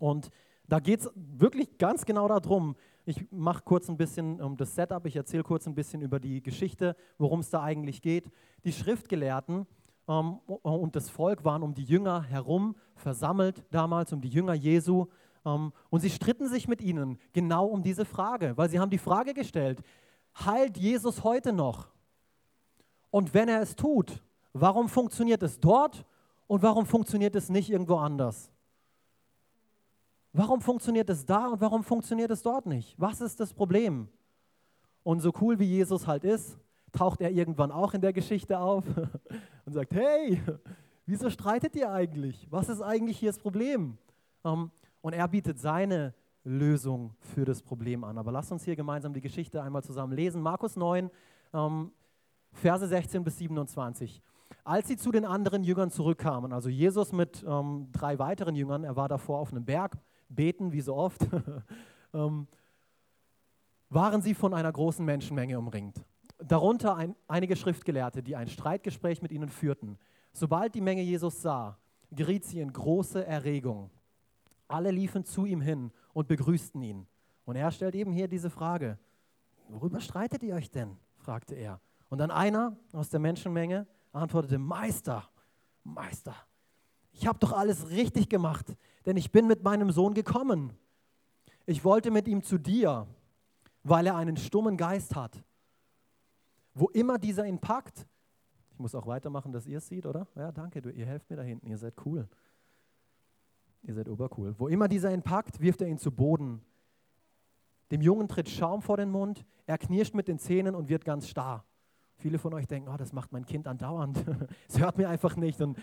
Und 0.00 0.32
da 0.72 0.80
geht 0.80 1.00
es 1.00 1.10
wirklich 1.14 1.76
ganz 1.76 2.06
genau 2.06 2.26
darum. 2.26 2.76
Ich 3.04 3.30
mache 3.30 3.62
kurz 3.62 3.90
ein 3.90 3.98
bisschen 3.98 4.40
um 4.40 4.56
das 4.56 4.74
Setup, 4.74 5.04
ich 5.04 5.16
erzähle 5.16 5.42
kurz 5.42 5.66
ein 5.66 5.74
bisschen 5.74 6.00
über 6.00 6.18
die 6.18 6.42
Geschichte, 6.42 6.96
worum 7.18 7.40
es 7.40 7.50
da 7.50 7.62
eigentlich 7.62 8.00
geht. 8.00 8.30
Die 8.64 8.72
Schriftgelehrten 8.72 9.66
ähm, 10.08 10.38
und 10.46 10.96
das 10.96 11.10
Volk 11.10 11.44
waren 11.44 11.62
um 11.62 11.74
die 11.74 11.84
Jünger 11.84 12.22
herum 12.22 12.74
versammelt 12.94 13.66
damals, 13.70 14.14
um 14.14 14.22
die 14.22 14.30
Jünger 14.30 14.54
Jesu. 14.54 15.08
Ähm, 15.44 15.74
und 15.90 16.00
sie 16.00 16.08
stritten 16.08 16.48
sich 16.48 16.66
mit 16.68 16.80
ihnen 16.80 17.18
genau 17.34 17.66
um 17.66 17.82
diese 17.82 18.06
Frage, 18.06 18.56
weil 18.56 18.70
sie 18.70 18.80
haben 18.80 18.88
die 18.88 18.96
Frage 18.96 19.34
gestellt, 19.34 19.82
heilt 20.46 20.78
Jesus 20.78 21.22
heute 21.22 21.52
noch? 21.52 21.88
Und 23.10 23.34
wenn 23.34 23.50
er 23.50 23.60
es 23.60 23.76
tut, 23.76 24.22
warum 24.54 24.88
funktioniert 24.88 25.42
es 25.42 25.60
dort 25.60 26.06
und 26.46 26.62
warum 26.62 26.86
funktioniert 26.86 27.36
es 27.36 27.50
nicht 27.50 27.68
irgendwo 27.68 27.96
anders? 27.96 28.50
Warum 30.32 30.60
funktioniert 30.60 31.10
es 31.10 31.26
da 31.26 31.48
und 31.48 31.60
warum 31.60 31.84
funktioniert 31.84 32.30
es 32.30 32.42
dort 32.42 32.66
nicht? 32.66 32.94
Was 32.98 33.20
ist 33.20 33.38
das 33.38 33.52
Problem? 33.52 34.08
Und 35.02 35.20
so 35.20 35.32
cool 35.40 35.58
wie 35.58 35.64
Jesus 35.64 36.06
halt 36.06 36.24
ist, 36.24 36.58
taucht 36.92 37.20
er 37.20 37.30
irgendwann 37.30 37.70
auch 37.70 37.92
in 37.92 38.00
der 38.00 38.12
Geschichte 38.12 38.58
auf 38.58 38.84
und 39.66 39.72
sagt, 39.72 39.92
hey, 39.92 40.40
wieso 41.06 41.28
streitet 41.28 41.76
ihr 41.76 41.90
eigentlich? 41.90 42.46
Was 42.50 42.68
ist 42.68 42.80
eigentlich 42.80 43.18
hier 43.18 43.30
das 43.30 43.38
Problem? 43.38 43.98
Ähm, 44.44 44.70
und 45.02 45.12
er 45.12 45.28
bietet 45.28 45.58
seine 45.58 46.14
Lösung 46.44 47.14
für 47.20 47.44
das 47.44 47.62
Problem 47.62 48.02
an. 48.04 48.16
Aber 48.16 48.32
lasst 48.32 48.52
uns 48.52 48.64
hier 48.64 48.76
gemeinsam 48.76 49.12
die 49.12 49.20
Geschichte 49.20 49.62
einmal 49.62 49.82
zusammen 49.82 50.12
lesen. 50.12 50.40
Markus 50.40 50.76
9, 50.76 51.10
ähm, 51.52 51.92
Verse 52.52 52.86
16 52.86 53.24
bis 53.24 53.38
27. 53.38 54.22
Als 54.64 54.88
sie 54.88 54.96
zu 54.96 55.10
den 55.10 55.24
anderen 55.24 55.64
Jüngern 55.64 55.90
zurückkamen, 55.90 56.52
also 56.52 56.68
Jesus 56.68 57.12
mit 57.12 57.44
ähm, 57.46 57.88
drei 57.92 58.18
weiteren 58.18 58.54
Jüngern, 58.54 58.84
er 58.84 58.96
war 58.96 59.08
davor 59.08 59.38
auf 59.38 59.50
einem 59.50 59.64
Berg, 59.64 59.98
beten, 60.34 60.72
wie 60.72 60.80
so 60.80 60.94
oft, 60.94 61.20
ähm, 62.14 62.46
waren 63.88 64.22
sie 64.22 64.34
von 64.34 64.54
einer 64.54 64.72
großen 64.72 65.04
Menschenmenge 65.04 65.58
umringt. 65.58 66.04
Darunter 66.38 66.96
ein, 66.96 67.14
einige 67.28 67.56
Schriftgelehrte, 67.56 68.22
die 68.22 68.34
ein 68.34 68.48
Streitgespräch 68.48 69.22
mit 69.22 69.32
ihnen 69.32 69.48
führten. 69.48 69.98
Sobald 70.32 70.74
die 70.74 70.80
Menge 70.80 71.02
Jesus 71.02 71.42
sah, 71.42 71.78
geriet 72.10 72.44
sie 72.44 72.60
in 72.60 72.72
große 72.72 73.24
Erregung. 73.24 73.90
Alle 74.66 74.90
liefen 74.90 75.24
zu 75.24 75.44
ihm 75.44 75.60
hin 75.60 75.92
und 76.12 76.28
begrüßten 76.28 76.82
ihn. 76.82 77.06
Und 77.44 77.56
er 77.56 77.70
stellt 77.70 77.94
eben 77.94 78.12
hier 78.12 78.28
diese 78.28 78.50
Frage, 78.50 78.98
worüber 79.68 80.00
streitet 80.00 80.42
ihr 80.42 80.54
euch 80.54 80.70
denn? 80.70 80.96
fragte 81.16 81.54
er. 81.54 81.80
Und 82.08 82.18
dann 82.18 82.30
einer 82.30 82.76
aus 82.92 83.08
der 83.08 83.20
Menschenmenge 83.20 83.86
antwortete, 84.12 84.58
Meister, 84.58 85.28
Meister, 85.84 86.34
ich 87.12 87.26
habe 87.26 87.38
doch 87.38 87.52
alles 87.52 87.90
richtig 87.90 88.28
gemacht, 88.28 88.76
denn 89.06 89.16
ich 89.16 89.30
bin 89.30 89.46
mit 89.46 89.62
meinem 89.62 89.90
Sohn 89.90 90.14
gekommen. 90.14 90.72
Ich 91.66 91.84
wollte 91.84 92.10
mit 92.10 92.26
ihm 92.26 92.42
zu 92.42 92.58
dir, 92.58 93.06
weil 93.84 94.06
er 94.06 94.16
einen 94.16 94.36
stummen 94.36 94.76
Geist 94.76 95.14
hat. 95.14 95.42
Wo 96.74 96.88
immer 96.88 97.18
dieser 97.18 97.46
ihn 97.46 97.58
packt, 97.58 98.06
ich 98.70 98.78
muss 98.78 98.94
auch 98.94 99.06
weitermachen, 99.06 99.52
dass 99.52 99.66
ihr 99.66 99.78
es 99.78 99.86
seht, 99.86 100.06
oder? 100.06 100.26
Ja, 100.34 100.50
danke, 100.50 100.80
du, 100.80 100.90
ihr 100.90 101.06
helft 101.06 101.28
mir 101.28 101.36
da 101.36 101.42
hinten, 101.42 101.66
ihr 101.68 101.78
seid 101.78 101.94
cool. 102.06 102.28
Ihr 103.82 103.94
seid 103.94 104.08
obercool. 104.08 104.54
Wo 104.58 104.68
immer 104.68 104.88
dieser 104.88 105.12
ihn 105.12 105.22
packt, 105.22 105.60
wirft 105.60 105.82
er 105.82 105.88
ihn 105.88 105.98
zu 105.98 106.10
Boden. 106.10 106.62
Dem 107.90 108.00
Jungen 108.00 108.28
tritt 108.28 108.48
Schaum 108.48 108.80
vor 108.80 108.96
den 108.96 109.10
Mund, 109.10 109.44
er 109.66 109.76
knirscht 109.76 110.14
mit 110.14 110.28
den 110.28 110.38
Zähnen 110.38 110.74
und 110.74 110.88
wird 110.88 111.04
ganz 111.04 111.28
starr. 111.28 111.64
Viele 112.16 112.38
von 112.38 112.54
euch 112.54 112.66
denken, 112.66 112.88
oh, 112.88 112.96
das 112.96 113.12
macht 113.12 113.32
mein 113.32 113.44
Kind 113.44 113.66
andauernd. 113.66 114.24
es 114.68 114.78
hört 114.78 114.96
mir 114.96 115.08
einfach 115.08 115.36
nicht 115.36 115.60
und 115.60 115.76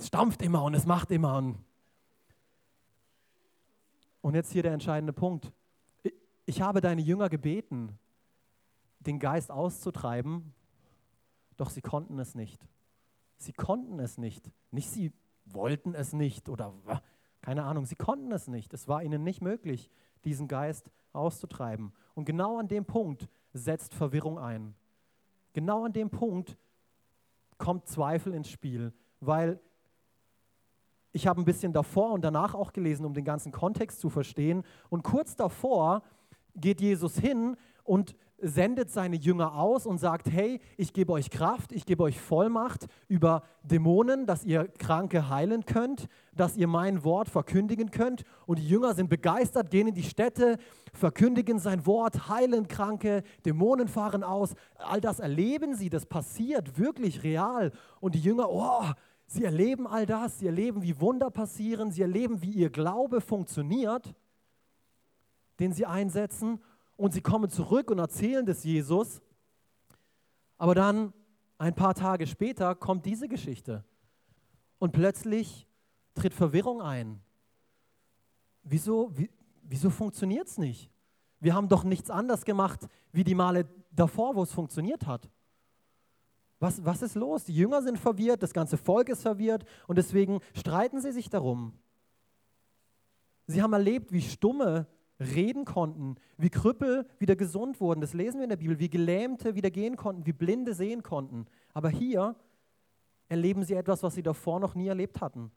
es 0.00 0.06
stampft 0.06 0.42
immer 0.42 0.64
und 0.64 0.74
es 0.74 0.86
macht 0.86 1.10
immer. 1.10 1.36
Und, 1.36 1.58
und 4.22 4.34
jetzt 4.34 4.52
hier 4.52 4.62
der 4.62 4.72
entscheidende 4.72 5.12
Punkt. 5.12 5.52
Ich 6.46 6.62
habe 6.62 6.80
deine 6.80 7.02
Jünger 7.02 7.28
gebeten, 7.28 7.98
den 9.00 9.18
Geist 9.18 9.50
auszutreiben, 9.50 10.54
doch 11.56 11.70
sie 11.70 11.82
konnten 11.82 12.18
es 12.18 12.34
nicht. 12.34 12.66
Sie 13.36 13.52
konnten 13.52 14.00
es 14.00 14.18
nicht. 14.18 14.50
Nicht 14.70 14.90
sie 14.90 15.12
wollten 15.44 15.94
es 15.94 16.12
nicht 16.12 16.48
oder 16.48 16.72
keine 17.42 17.64
Ahnung, 17.64 17.86
sie 17.86 17.96
konnten 17.96 18.32
es 18.32 18.48
nicht. 18.48 18.72
Es 18.74 18.88
war 18.88 19.02
ihnen 19.02 19.22
nicht 19.22 19.40
möglich, 19.40 19.90
diesen 20.24 20.48
Geist 20.48 20.90
auszutreiben. 21.12 21.92
Und 22.14 22.24
genau 22.24 22.58
an 22.58 22.68
dem 22.68 22.84
Punkt 22.84 23.28
setzt 23.52 23.94
Verwirrung 23.94 24.38
ein. 24.38 24.74
Genau 25.52 25.84
an 25.84 25.92
dem 25.92 26.10
Punkt 26.10 26.56
kommt 27.58 27.86
Zweifel 27.88 28.34
ins 28.34 28.48
Spiel, 28.48 28.92
weil 29.20 29.60
ich 31.12 31.26
habe 31.26 31.40
ein 31.40 31.44
bisschen 31.44 31.72
davor 31.72 32.12
und 32.12 32.22
danach 32.22 32.54
auch 32.54 32.72
gelesen, 32.72 33.04
um 33.04 33.14
den 33.14 33.24
ganzen 33.24 33.52
Kontext 33.52 34.00
zu 34.00 34.10
verstehen. 34.10 34.62
Und 34.88 35.02
kurz 35.02 35.36
davor 35.36 36.02
geht 36.54 36.80
Jesus 36.80 37.18
hin 37.18 37.56
und 37.84 38.14
sendet 38.42 38.90
seine 38.90 39.16
Jünger 39.16 39.54
aus 39.54 39.86
und 39.86 39.98
sagt, 39.98 40.30
hey, 40.30 40.60
ich 40.76 40.92
gebe 40.92 41.12
euch 41.12 41.30
Kraft, 41.30 41.72
ich 41.72 41.84
gebe 41.84 42.02
euch 42.02 42.18
Vollmacht 42.18 42.86
über 43.08 43.42
Dämonen, 43.62 44.26
dass 44.26 44.44
ihr 44.44 44.68
Kranke 44.78 45.28
heilen 45.28 45.66
könnt, 45.66 46.08
dass 46.34 46.56
ihr 46.56 46.66
mein 46.66 47.04
Wort 47.04 47.28
verkündigen 47.28 47.90
könnt. 47.90 48.24
Und 48.46 48.58
die 48.58 48.68
Jünger 48.68 48.94
sind 48.94 49.10
begeistert, 49.10 49.70
gehen 49.70 49.88
in 49.88 49.94
die 49.94 50.02
Städte, 50.02 50.56
verkündigen 50.92 51.58
sein 51.58 51.86
Wort, 51.86 52.28
heilen 52.28 52.66
Kranke, 52.68 53.22
Dämonen 53.44 53.88
fahren 53.88 54.22
aus. 54.22 54.54
All 54.78 55.00
das 55.00 55.20
erleben 55.20 55.74
sie, 55.74 55.90
das 55.90 56.06
passiert 56.06 56.78
wirklich 56.78 57.22
real. 57.22 57.72
Und 58.00 58.14
die 58.14 58.20
Jünger, 58.20 58.48
oh, 58.50 58.84
sie 59.30 59.44
erleben 59.44 59.86
all 59.86 60.06
das, 60.06 60.40
sie 60.40 60.46
erleben, 60.46 60.82
wie 60.82 61.00
Wunder 61.00 61.30
passieren, 61.30 61.92
sie 61.92 62.02
erleben, 62.02 62.42
wie 62.42 62.50
ihr 62.50 62.68
Glaube 62.68 63.20
funktioniert, 63.20 64.12
den 65.60 65.72
sie 65.72 65.86
einsetzen 65.86 66.60
und 66.96 67.12
sie 67.12 67.20
kommen 67.20 67.48
zurück 67.48 67.92
und 67.92 68.00
erzählen 68.00 68.44
das 68.44 68.64
Jesus. 68.64 69.22
Aber 70.58 70.74
dann, 70.74 71.12
ein 71.58 71.76
paar 71.76 71.94
Tage 71.94 72.26
später, 72.26 72.74
kommt 72.74 73.06
diese 73.06 73.28
Geschichte. 73.28 73.84
Und 74.80 74.92
plötzlich 74.92 75.68
tritt 76.14 76.34
Verwirrung 76.34 76.82
ein. 76.82 77.20
Wieso, 78.64 79.16
wie, 79.16 79.30
wieso 79.62 79.90
funktioniert 79.90 80.48
es 80.48 80.58
nicht? 80.58 80.90
Wir 81.38 81.54
haben 81.54 81.68
doch 81.68 81.84
nichts 81.84 82.10
anders 82.10 82.44
gemacht 82.44 82.88
wie 83.12 83.22
die 83.22 83.36
Male 83.36 83.68
davor, 83.92 84.34
wo 84.34 84.42
es 84.42 84.52
funktioniert 84.52 85.06
hat. 85.06 85.30
Was, 86.60 86.84
was 86.84 87.02
ist 87.02 87.14
los? 87.16 87.44
Die 87.44 87.54
Jünger 87.54 87.82
sind 87.82 87.98
verwirrt, 87.98 88.42
das 88.42 88.52
ganze 88.52 88.76
Volk 88.76 89.08
ist 89.08 89.22
verwirrt 89.22 89.64
und 89.88 89.96
deswegen 89.96 90.40
streiten 90.54 91.00
sie 91.00 91.10
sich 91.10 91.30
darum. 91.30 91.72
Sie 93.46 93.62
haben 93.62 93.72
erlebt, 93.72 94.12
wie 94.12 94.20
Stumme 94.20 94.86
reden 95.18 95.64
konnten, 95.64 96.16
wie 96.36 96.50
Krüppel 96.50 97.06
wieder 97.18 97.34
gesund 97.34 97.80
wurden. 97.80 98.00
Das 98.00 98.14
lesen 98.14 98.38
wir 98.38 98.44
in 98.44 98.50
der 98.50 98.56
Bibel, 98.56 98.78
wie 98.78 98.88
Gelähmte 98.88 99.54
wieder 99.54 99.70
gehen 99.70 99.96
konnten, 99.96 100.26
wie 100.26 100.32
Blinde 100.32 100.74
sehen 100.74 101.02
konnten. 101.02 101.46
Aber 101.72 101.88
hier 101.88 102.36
erleben 103.28 103.64
sie 103.64 103.74
etwas, 103.74 104.02
was 104.02 104.14
sie 104.14 104.22
davor 104.22 104.60
noch 104.60 104.74
nie 104.74 104.88
erlebt 104.88 105.20
hatten. 105.20 105.50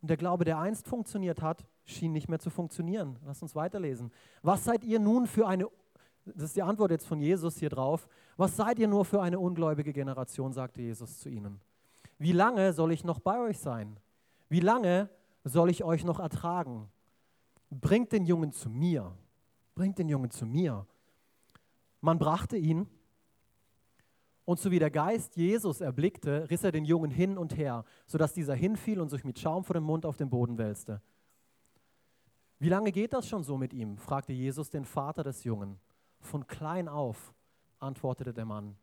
Und 0.00 0.08
der 0.08 0.16
Glaube, 0.16 0.44
der 0.44 0.58
einst 0.58 0.86
funktioniert 0.86 1.40
hat, 1.40 1.66
schien 1.84 2.12
nicht 2.12 2.28
mehr 2.28 2.38
zu 2.38 2.50
funktionieren. 2.50 3.18
Lass 3.24 3.42
uns 3.42 3.54
weiterlesen. 3.54 4.10
Was 4.42 4.64
seid 4.64 4.84
ihr 4.84 5.00
nun 5.00 5.26
für 5.26 5.46
eine, 5.46 5.68
das 6.24 6.44
ist 6.44 6.56
die 6.56 6.62
Antwort 6.62 6.90
jetzt 6.90 7.06
von 7.06 7.20
Jesus 7.20 7.58
hier 7.58 7.70
drauf, 7.70 8.08
was 8.36 8.56
seid 8.56 8.78
ihr 8.78 8.88
nur 8.88 9.04
für 9.04 9.20
eine 9.20 9.38
ungläubige 9.38 9.92
Generation, 9.92 10.52
sagte 10.52 10.82
Jesus 10.82 11.20
zu 11.20 11.28
ihnen. 11.28 11.60
Wie 12.18 12.32
lange 12.32 12.72
soll 12.72 12.92
ich 12.92 13.04
noch 13.04 13.18
bei 13.18 13.38
euch 13.40 13.58
sein? 13.58 13.98
Wie 14.48 14.60
lange 14.60 15.10
soll 15.44 15.70
ich 15.70 15.84
euch 15.84 16.04
noch 16.04 16.20
ertragen? 16.20 16.88
bringt 17.80 18.12
den 18.12 18.24
Jungen 18.24 18.52
zu 18.52 18.70
mir, 18.70 19.16
bringt 19.74 19.98
den 19.98 20.08
Jungen 20.08 20.30
zu 20.30 20.46
mir. 20.46 20.86
Man 22.00 22.18
brachte 22.18 22.56
ihn 22.56 22.86
und 24.44 24.58
so 24.58 24.70
wie 24.70 24.78
der 24.78 24.90
Geist 24.90 25.36
Jesus 25.36 25.80
erblickte, 25.80 26.48
riss 26.50 26.64
er 26.64 26.72
den 26.72 26.84
Jungen 26.84 27.10
hin 27.10 27.38
und 27.38 27.56
her, 27.56 27.84
sodass 28.06 28.34
dieser 28.34 28.54
hinfiel 28.54 29.00
und 29.00 29.08
sich 29.08 29.24
mit 29.24 29.38
Schaum 29.38 29.64
vor 29.64 29.74
dem 29.74 29.84
Mund 29.84 30.04
auf 30.04 30.16
den 30.16 30.28
Boden 30.28 30.58
wälzte. 30.58 31.00
Wie 32.58 32.68
lange 32.68 32.92
geht 32.92 33.12
das 33.12 33.28
schon 33.28 33.42
so 33.42 33.56
mit 33.56 33.72
ihm? 33.72 33.96
fragte 33.96 34.32
Jesus 34.32 34.70
den 34.70 34.84
Vater 34.84 35.22
des 35.22 35.44
Jungen. 35.44 35.78
Von 36.24 36.46
klein 36.46 36.88
auf, 36.88 37.34
antwortete 37.78 38.32
der 38.32 38.44
Mann. 38.44 38.76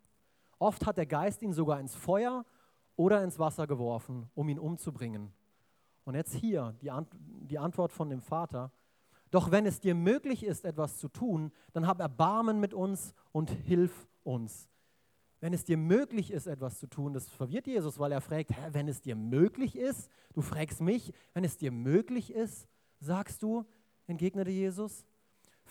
Oft 0.59 0.85
hat 0.85 0.97
der 0.97 1.07
Geist 1.07 1.41
ihn 1.41 1.53
sogar 1.53 1.79
ins 1.79 1.95
Feuer 1.95 2.45
oder 2.95 3.23
ins 3.23 3.39
Wasser 3.39 3.65
geworfen, 3.65 4.29
um 4.35 4.47
ihn 4.47 4.59
umzubringen. 4.59 5.33
Und 6.03 6.15
jetzt 6.15 6.35
hier 6.35 6.75
die, 6.81 6.91
Ant 6.91 7.09
die 7.19 7.57
Antwort 7.57 7.91
von 7.91 8.09
dem 8.09 8.21
Vater. 8.21 8.71
Doch 9.31 9.49
wenn 9.49 9.65
es 9.65 9.79
dir 9.79 9.95
möglich 9.95 10.43
ist, 10.43 10.65
etwas 10.65 10.97
zu 10.97 11.07
tun, 11.07 11.51
dann 11.73 11.87
hab 11.87 11.99
Erbarmen 11.99 12.59
mit 12.59 12.73
uns 12.73 13.13
und 13.31 13.49
hilf 13.49 14.07
uns. 14.23 14.69
Wenn 15.39 15.53
es 15.53 15.63
dir 15.63 15.77
möglich 15.77 16.29
ist, 16.29 16.45
etwas 16.45 16.79
zu 16.79 16.87
tun, 16.87 17.13
das 17.13 17.27
verwirrt 17.27 17.65
Jesus, 17.65 17.97
weil 17.97 18.11
er 18.11 18.21
fragt, 18.21 18.51
Hä, 18.51 18.69
wenn 18.71 18.87
es 18.87 19.01
dir 19.01 19.15
möglich 19.15 19.75
ist, 19.75 20.11
du 20.33 20.41
fragst 20.41 20.81
mich, 20.81 21.11
wenn 21.33 21.43
es 21.43 21.57
dir 21.57 21.71
möglich 21.71 22.31
ist, 22.31 22.67
sagst 22.99 23.41
du, 23.41 23.65
entgegnete 24.05 24.51
Jesus. 24.51 25.05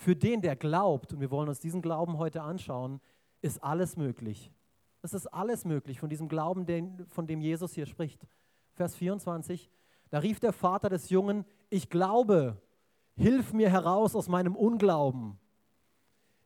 Für 0.01 0.15
den, 0.15 0.41
der 0.41 0.55
glaubt, 0.55 1.13
und 1.13 1.19
wir 1.19 1.29
wollen 1.29 1.47
uns 1.47 1.59
diesen 1.59 1.83
Glauben 1.83 2.17
heute 2.17 2.41
anschauen, 2.41 2.99
ist 3.43 3.63
alles 3.63 3.97
möglich. 3.97 4.51
Es 5.03 5.13
ist 5.13 5.27
alles 5.27 5.63
möglich 5.63 5.99
von 5.99 6.09
diesem 6.09 6.27
Glauben, 6.27 6.65
den, 6.65 7.05
von 7.05 7.27
dem 7.27 7.39
Jesus 7.39 7.73
hier 7.73 7.85
spricht. 7.85 8.25
Vers 8.73 8.95
24, 8.95 9.69
da 10.09 10.17
rief 10.17 10.39
der 10.39 10.53
Vater 10.53 10.89
des 10.89 11.11
Jungen, 11.11 11.45
ich 11.69 11.91
glaube, 11.91 12.59
hilf 13.15 13.53
mir 13.53 13.69
heraus 13.69 14.15
aus 14.15 14.27
meinem 14.27 14.55
Unglauben. 14.55 15.37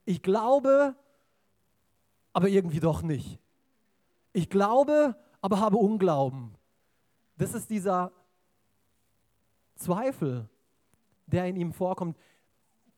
Ich 0.04 0.22
glaube, 0.22 0.94
aber 2.34 2.50
irgendwie 2.50 2.82
doch 2.82 3.04
nicht. 3.04 3.40
Ich 4.34 4.50
glaube, 4.50 5.16
aber 5.40 5.62
habe 5.62 5.78
Unglauben. 5.78 6.58
Das 7.38 7.54
ist 7.54 7.70
dieser 7.70 8.12
Zweifel, 9.76 10.50
der 11.26 11.46
in 11.46 11.56
ihm 11.56 11.72
vorkommt. 11.72 12.18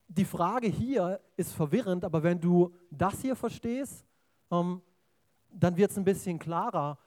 Die 0.08 0.26
Frage 0.26 0.68
hier 0.68 1.20
ist 1.36 1.54
verwirrend, 1.54 2.06
aber 2.06 2.24
wenn 2.24 2.40
du 2.40 2.74
das 2.90 3.22
hier 3.22 3.36
verstehst, 3.36 4.06
ähm, 4.50 4.82
dann 5.52 5.76
wird 5.76 5.92
es 5.92 5.98
ein 5.98 6.06
bisschen 6.06 6.40
klarer. 6.40 6.98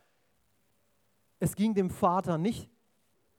Es 1.38 1.56
ging 1.56 1.74
dem 1.74 1.88
Vater 1.88 2.36
nicht 2.36 2.68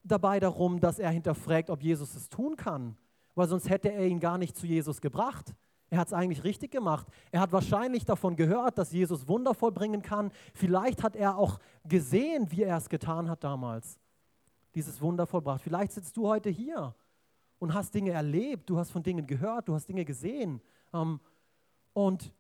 dabei 0.04 0.40
darum, 0.40 0.80
dass 0.80 0.98
er 0.98 1.12
hinterfragt, 1.12 1.70
ob 1.70 1.84
Jesus 1.84 2.16
es 2.16 2.30
tun 2.30 2.56
kann, 2.56 2.98
weil 3.36 3.48
sonst 3.48 3.70
hätte 3.70 3.92
er 3.92 4.08
ihn 4.08 4.20
gar 4.20 4.40
nicht 4.40 4.58
zu 4.58 4.66
Jesus 4.66 5.00
gebracht. 5.00 5.54
Er 5.92 6.00
hat 6.00 6.08
es 6.08 6.14
eigentlich 6.14 6.44
richtig 6.44 6.72
gemacht. 6.72 7.06
Er 7.32 7.42
hat 7.42 7.52
wahrscheinlich 7.52 8.06
davon 8.06 8.36
gehört, 8.36 8.78
dass 8.78 8.92
Jesus 8.92 9.28
Wunder 9.28 9.54
vollbringen 9.54 10.02
kann. 10.02 10.32
Vielleicht 10.56 11.04
hat 11.04 11.16
er 11.16 11.38
auch 11.38 11.60
gesehen, 11.84 12.50
wie 12.50 12.64
er 12.64 12.78
es 12.78 12.90
getan 12.90 13.30
hat 13.30 13.44
damals, 13.44 14.00
dieses 14.74 15.02
Wunder 15.02 15.28
vollbracht. 15.28 15.62
Vielleicht 15.62 15.92
sitzt 15.92 16.18
du 16.18 16.28
heute 16.28 16.50
hier 16.50 16.96
und 17.62 17.76
hast 17.76 17.94
Dinge 17.94 18.10
erlebt, 18.10 18.68
du 18.72 18.80
hast 18.80 18.90
von 18.90 19.04
Dingen 19.04 19.28
gehört, 19.28 19.68
du 19.68 19.76
hast 19.76 19.88
Dinge 19.88 20.04
gesehen. 20.04 20.60
Ähm, 20.94 21.20
und 21.94 22.34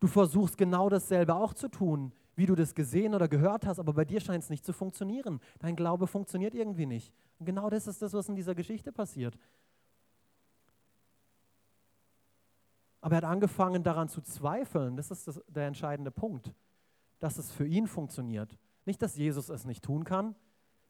du 0.00 0.06
versuchst 0.06 0.56
genau 0.56 0.88
dasselbe 0.88 1.34
auch 1.34 1.52
zu 1.52 1.68
tun, 1.68 2.10
wie 2.36 2.46
du 2.46 2.54
das 2.54 2.74
gesehen 2.74 3.14
oder 3.14 3.28
gehört 3.28 3.66
hast, 3.66 3.78
aber 3.78 3.92
bei 3.92 4.06
dir 4.06 4.18
scheint 4.18 4.42
es 4.42 4.48
nicht 4.48 4.64
zu 4.64 4.72
funktionieren. 4.72 5.40
Dein 5.58 5.76
Glaube 5.76 6.06
funktioniert 6.06 6.54
irgendwie 6.54 6.86
nicht. 6.86 7.12
Und 7.38 7.44
genau 7.44 7.68
das 7.68 7.86
ist 7.86 8.00
das, 8.00 8.14
was 8.14 8.30
in 8.30 8.34
dieser 8.34 8.54
Geschichte 8.54 8.92
passiert. 8.92 9.38
Aber 13.02 13.16
er 13.16 13.18
hat 13.18 13.24
angefangen 13.24 13.82
daran 13.82 14.08
zu 14.08 14.22
zweifeln, 14.22 14.96
das 14.96 15.10
ist 15.10 15.28
das, 15.28 15.38
der 15.48 15.66
entscheidende 15.66 16.10
Punkt, 16.10 16.54
dass 17.18 17.36
es 17.36 17.52
für 17.52 17.66
ihn 17.66 17.86
funktioniert. 17.86 18.58
Nicht, 18.86 19.02
dass 19.02 19.16
Jesus 19.16 19.50
es 19.50 19.66
nicht 19.66 19.84
tun 19.84 20.04
kann. 20.04 20.34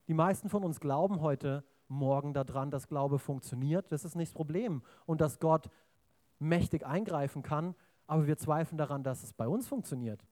Die 0.07 0.15
meisten 0.15 0.49
von 0.49 0.63
uns 0.63 0.79
glauben 0.79 1.21
heute 1.21 1.65
Morgen 1.89 2.35
daran, 2.35 2.71
dass 2.71 2.89
Glaube 2.89 3.19
funktioniert. 3.19 3.91
Das 3.93 4.05
ist 4.05 4.17
nicht 4.17 4.31
das 4.31 4.35
Problem. 4.35 4.83
Und 5.07 5.21
dass 5.21 5.39
Gott 5.39 5.71
mächtig 6.39 6.85
eingreifen 6.85 7.43
kann, 7.43 7.75
aber 8.07 8.27
wir 8.27 8.37
zweifeln 8.37 8.79
daran, 8.79 9.03
dass 9.03 9.23
es 9.23 9.33
bei 9.33 9.49
uns 9.49 9.67
funktioniert. 9.67 10.25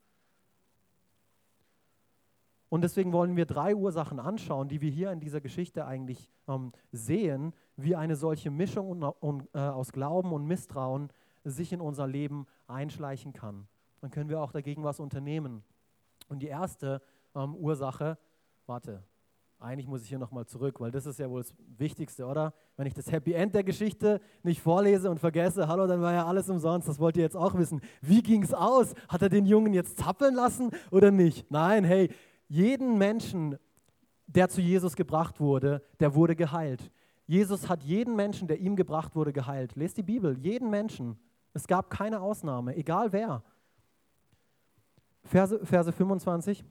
Und 2.69 2.81
deswegen 2.81 3.13
wollen 3.13 3.35
wir 3.35 3.45
drei 3.45 3.75
Ursachen 3.75 4.19
anschauen, 4.19 4.67
die 4.67 4.81
wir 4.81 4.89
hier 4.89 5.11
in 5.11 5.19
dieser 5.19 5.39
Geschichte 5.39 5.85
eigentlich 5.85 6.31
ähm, 6.47 6.73
sehen, 6.91 7.53
wie 7.77 7.95
eine 7.95 8.15
solche 8.15 8.51
Mischung 8.51 8.89
und, 8.89 9.03
und, 9.03 9.47
äh, 9.53 9.59
aus 9.59 9.91
Glauben 9.91 10.33
und 10.33 10.45
Misstrauen 10.45 11.09
sich 11.43 11.71
in 11.71 11.79
unser 11.79 12.07
Leben 12.07 12.47
einschleichen 12.67 13.33
kann. 13.33 13.67
Dann 14.01 14.11
können 14.11 14.29
wir 14.29 14.41
auch 14.41 14.51
dagegen 14.51 14.83
was 14.83 14.99
unternehmen. 14.99 15.63
Und 16.27 16.39
die 16.39 16.47
erste 16.47 17.01
ähm, 17.35 17.55
Ursache, 17.55 18.17
warte, 18.65 19.03
eigentlich 19.65 19.87
muss 19.87 20.03
ich 20.03 20.09
hier 20.09 20.19
nochmal 20.19 20.45
zurück, 20.45 20.79
weil 20.79 20.91
das 20.91 21.05
ist 21.05 21.19
ja 21.19 21.29
wohl 21.29 21.41
das 21.41 21.53
Wichtigste, 21.77 22.25
oder? 22.25 22.53
Wenn 22.77 22.85
ich 22.85 22.93
das 22.93 23.11
Happy 23.11 23.33
End 23.33 23.55
der 23.55 23.63
Geschichte 23.63 24.21
nicht 24.43 24.61
vorlese 24.61 25.09
und 25.09 25.19
vergesse, 25.19 25.67
hallo, 25.67 25.87
dann 25.87 26.01
war 26.01 26.13
ja 26.13 26.25
alles 26.25 26.49
umsonst, 26.49 26.87
das 26.87 26.99
wollt 26.99 27.17
ihr 27.17 27.23
jetzt 27.23 27.35
auch 27.35 27.55
wissen. 27.55 27.81
Wie 28.01 28.21
ging 28.21 28.43
es 28.43 28.53
aus? 28.53 28.93
Hat 29.09 29.23
er 29.23 29.29
den 29.29 29.45
Jungen 29.45 29.73
jetzt 29.73 29.97
zappeln 29.97 30.35
lassen 30.35 30.69
oder 30.91 31.09
nicht? 31.09 31.49
Nein, 31.49 31.83
hey, 31.83 32.11
jeden 32.47 32.97
Menschen, 32.97 33.57
der 34.27 34.49
zu 34.49 34.61
Jesus 34.61 34.95
gebracht 34.95 35.39
wurde, 35.39 35.81
der 35.99 36.13
wurde 36.13 36.35
geheilt. 36.35 36.91
Jesus 37.25 37.67
hat 37.67 37.81
jeden 37.81 38.15
Menschen, 38.15 38.47
der 38.47 38.59
ihm 38.59 38.75
gebracht 38.75 39.15
wurde, 39.15 39.33
geheilt. 39.33 39.75
Lest 39.75 39.97
die 39.97 40.03
Bibel, 40.03 40.37
jeden 40.37 40.69
Menschen. 40.69 41.17
Es 41.53 41.65
gab 41.65 41.89
keine 41.89 42.21
Ausnahme, 42.21 42.75
egal 42.75 43.11
wer. 43.11 43.43
Verse, 45.23 45.65
Verse 45.65 45.91
25. 45.91 46.63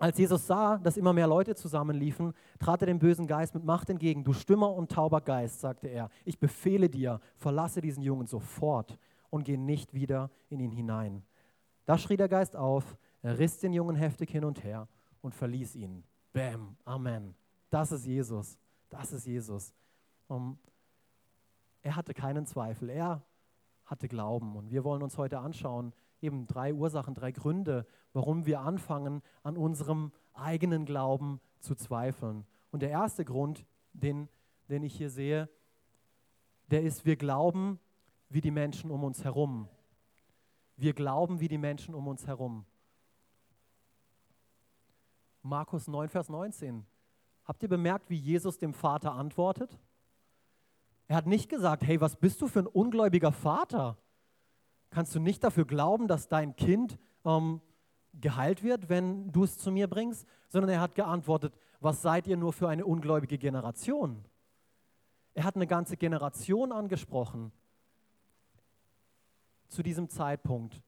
Als 0.00 0.16
Jesus 0.16 0.46
sah, 0.46 0.78
dass 0.78 0.96
immer 0.96 1.12
mehr 1.12 1.26
Leute 1.26 1.54
zusammenliefen, 1.54 2.32
trat 2.58 2.80
er 2.80 2.86
dem 2.86 2.98
bösen 2.98 3.26
Geist 3.26 3.54
mit 3.54 3.64
Macht 3.64 3.90
entgegen. 3.90 4.24
Du 4.24 4.32
stummer 4.32 4.72
und 4.72 4.90
tauber 4.90 5.20
Geist, 5.20 5.60
sagte 5.60 5.88
er, 5.88 6.08
ich 6.24 6.38
befehle 6.38 6.88
dir, 6.88 7.20
verlasse 7.36 7.82
diesen 7.82 8.02
Jungen 8.02 8.26
sofort 8.26 8.98
und 9.28 9.44
geh 9.44 9.58
nicht 9.58 9.92
wieder 9.92 10.30
in 10.48 10.58
ihn 10.58 10.70
hinein. 10.70 11.22
Da 11.84 11.98
schrie 11.98 12.16
der 12.16 12.30
Geist 12.30 12.56
auf, 12.56 12.96
er 13.20 13.38
riss 13.38 13.58
den 13.58 13.74
Jungen 13.74 13.94
heftig 13.94 14.30
hin 14.30 14.44
und 14.44 14.64
her 14.64 14.88
und 15.20 15.34
verließ 15.34 15.76
ihn. 15.76 16.02
Bäm, 16.32 16.76
Amen. 16.86 17.34
Das 17.68 17.92
ist 17.92 18.06
Jesus. 18.06 18.58
Das 18.88 19.12
ist 19.12 19.26
Jesus. 19.26 19.74
Um, 20.28 20.58
er 21.82 21.94
hatte 21.94 22.14
keinen 22.14 22.46
Zweifel. 22.46 22.88
Er 22.88 23.22
hatte 23.84 24.08
Glauben. 24.08 24.56
Und 24.56 24.70
wir 24.70 24.82
wollen 24.82 25.02
uns 25.02 25.18
heute 25.18 25.40
anschauen, 25.40 25.92
eben 26.22 26.46
drei 26.46 26.74
Ursachen, 26.74 27.14
drei 27.14 27.32
Gründe, 27.32 27.86
warum 28.12 28.46
wir 28.46 28.60
anfangen, 28.60 29.22
an 29.42 29.56
unserem 29.56 30.12
eigenen 30.34 30.84
Glauben 30.84 31.40
zu 31.60 31.74
zweifeln. 31.74 32.46
Und 32.70 32.82
der 32.82 32.90
erste 32.90 33.24
Grund, 33.24 33.64
den, 33.92 34.28
den 34.68 34.82
ich 34.82 34.94
hier 34.94 35.10
sehe, 35.10 35.48
der 36.70 36.82
ist, 36.82 37.04
wir 37.04 37.16
glauben 37.16 37.78
wie 38.28 38.40
die 38.40 38.50
Menschen 38.50 38.90
um 38.90 39.02
uns 39.04 39.24
herum. 39.24 39.68
Wir 40.76 40.94
glauben 40.94 41.40
wie 41.40 41.48
die 41.48 41.58
Menschen 41.58 41.94
um 41.94 42.06
uns 42.08 42.26
herum. 42.26 42.64
Markus 45.42 45.88
9, 45.88 46.08
Vers 46.08 46.28
19. 46.28 46.86
Habt 47.44 47.62
ihr 47.62 47.68
bemerkt, 47.68 48.10
wie 48.10 48.16
Jesus 48.16 48.58
dem 48.58 48.72
Vater 48.72 49.12
antwortet? 49.12 49.78
Er 51.08 51.16
hat 51.16 51.26
nicht 51.26 51.48
gesagt, 51.48 51.82
hey, 51.82 52.00
was 52.00 52.14
bist 52.14 52.40
du 52.40 52.46
für 52.46 52.60
ein 52.60 52.66
ungläubiger 52.66 53.32
Vater? 53.32 53.98
Kannst 54.90 55.14
du 55.14 55.20
nicht 55.20 55.42
dafür 55.42 55.64
glauben, 55.64 56.08
dass 56.08 56.28
dein 56.28 56.56
Kind 56.56 56.98
ähm, 57.24 57.60
geheilt 58.14 58.62
wird, 58.62 58.88
wenn 58.88 59.30
du 59.32 59.44
es 59.44 59.56
zu 59.56 59.70
mir 59.70 59.88
bringst, 59.88 60.26
sondern 60.48 60.70
er 60.70 60.80
hat 60.80 60.94
geantwortet, 60.94 61.54
was 61.80 62.02
seid 62.02 62.26
ihr 62.26 62.36
nur 62.36 62.52
für 62.52 62.68
eine 62.68 62.84
ungläubige 62.84 63.38
Generation? 63.38 64.24
Er 65.34 65.44
hat 65.44 65.56
eine 65.56 65.66
ganze 65.66 65.96
Generation 65.96 66.72
angesprochen 66.72 67.52
zu 69.68 69.82
diesem 69.82 70.08
Zeitpunkt. 70.08 70.82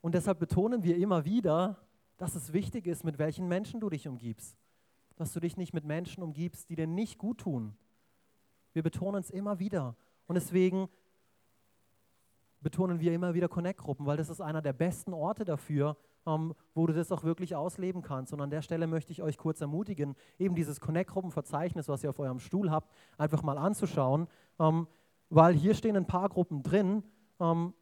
Und 0.00 0.14
deshalb 0.14 0.38
betonen 0.38 0.82
wir 0.82 0.96
immer 0.96 1.24
wieder, 1.24 1.78
dass 2.16 2.34
es 2.34 2.52
wichtig 2.52 2.86
ist, 2.86 3.04
mit 3.04 3.18
welchen 3.18 3.46
Menschen 3.46 3.80
du 3.80 3.88
dich 3.88 4.08
umgibst. 4.08 4.58
Dass 5.16 5.32
du 5.32 5.40
dich 5.40 5.56
nicht 5.56 5.72
mit 5.72 5.84
Menschen 5.84 6.22
umgibst, 6.22 6.68
die 6.68 6.76
dir 6.76 6.86
nicht 6.86 7.18
gut 7.18 7.38
tun. 7.38 7.76
Wir 8.72 8.82
betonen 8.82 9.20
es 9.20 9.30
immer 9.30 9.58
wieder. 9.58 9.96
Und 10.26 10.34
deswegen 10.34 10.88
betonen 12.60 13.00
wir 13.00 13.12
immer 13.12 13.34
wieder 13.34 13.48
Connect-Gruppen, 13.48 14.06
weil 14.06 14.16
das 14.16 14.28
ist 14.28 14.40
einer 14.40 14.62
der 14.62 14.72
besten 14.72 15.12
Orte 15.12 15.44
dafür, 15.44 15.96
ähm, 16.26 16.54
wo 16.74 16.86
du 16.86 16.92
das 16.92 17.12
auch 17.12 17.24
wirklich 17.24 17.54
ausleben 17.54 18.02
kannst. 18.02 18.32
Und 18.32 18.40
an 18.40 18.50
der 18.50 18.62
Stelle 18.62 18.86
möchte 18.86 19.12
ich 19.12 19.22
euch 19.22 19.38
kurz 19.38 19.60
ermutigen, 19.60 20.14
eben 20.38 20.54
dieses 20.54 20.80
Connect-Gruppenverzeichnis, 20.80 21.88
was 21.88 22.04
ihr 22.04 22.10
auf 22.10 22.18
eurem 22.18 22.40
Stuhl 22.40 22.70
habt, 22.70 22.90
einfach 23.16 23.42
mal 23.42 23.58
anzuschauen, 23.58 24.26
ähm, 24.58 24.86
weil 25.30 25.54
hier 25.54 25.74
stehen 25.74 25.96
ein 25.96 26.06
paar 26.06 26.28
Gruppen 26.28 26.62
drin, 26.62 27.02
ähm, 27.40 27.74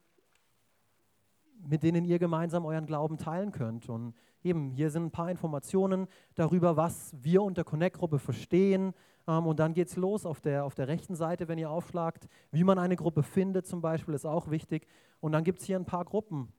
mit 1.67 1.83
denen 1.83 2.05
ihr 2.05 2.19
gemeinsam 2.19 2.65
euren 2.65 2.85
Glauben 2.85 3.17
teilen 3.17 3.51
könnt. 3.51 3.89
Und 3.89 4.13
eben, 4.43 4.69
hier 4.69 4.89
sind 4.89 5.05
ein 5.05 5.11
paar 5.11 5.29
Informationen 5.29 6.07
darüber, 6.35 6.77
was 6.77 7.15
wir 7.21 7.43
unter 7.43 7.63
Connect-Gruppe 7.63 8.19
verstehen, 8.19 8.93
ähm, 9.27 9.45
und 9.45 9.59
dann 9.59 9.73
geht 9.73 9.89
es 9.89 9.95
los 9.95 10.25
auf 10.25 10.41
der, 10.41 10.65
auf 10.65 10.73
der 10.73 10.87
rechten 10.87 11.15
Seite, 11.15 11.47
wenn 11.47 11.59
ihr 11.59 11.69
aufschlagt. 11.69 12.27
Wie 12.51 12.63
man 12.63 12.79
eine 12.79 12.95
Gruppe 12.95 13.23
findet 13.23 13.67
zum 13.67 13.81
Beispiel, 13.81 14.13
ist 14.13 14.25
auch 14.25 14.49
wichtig. 14.49 14.87
Und 15.19 15.33
dann 15.33 15.43
gibt 15.43 15.59
es 15.59 15.65
hier 15.65 15.77
ein 15.77 15.85
paar 15.85 16.05
Gruppen. 16.05 16.53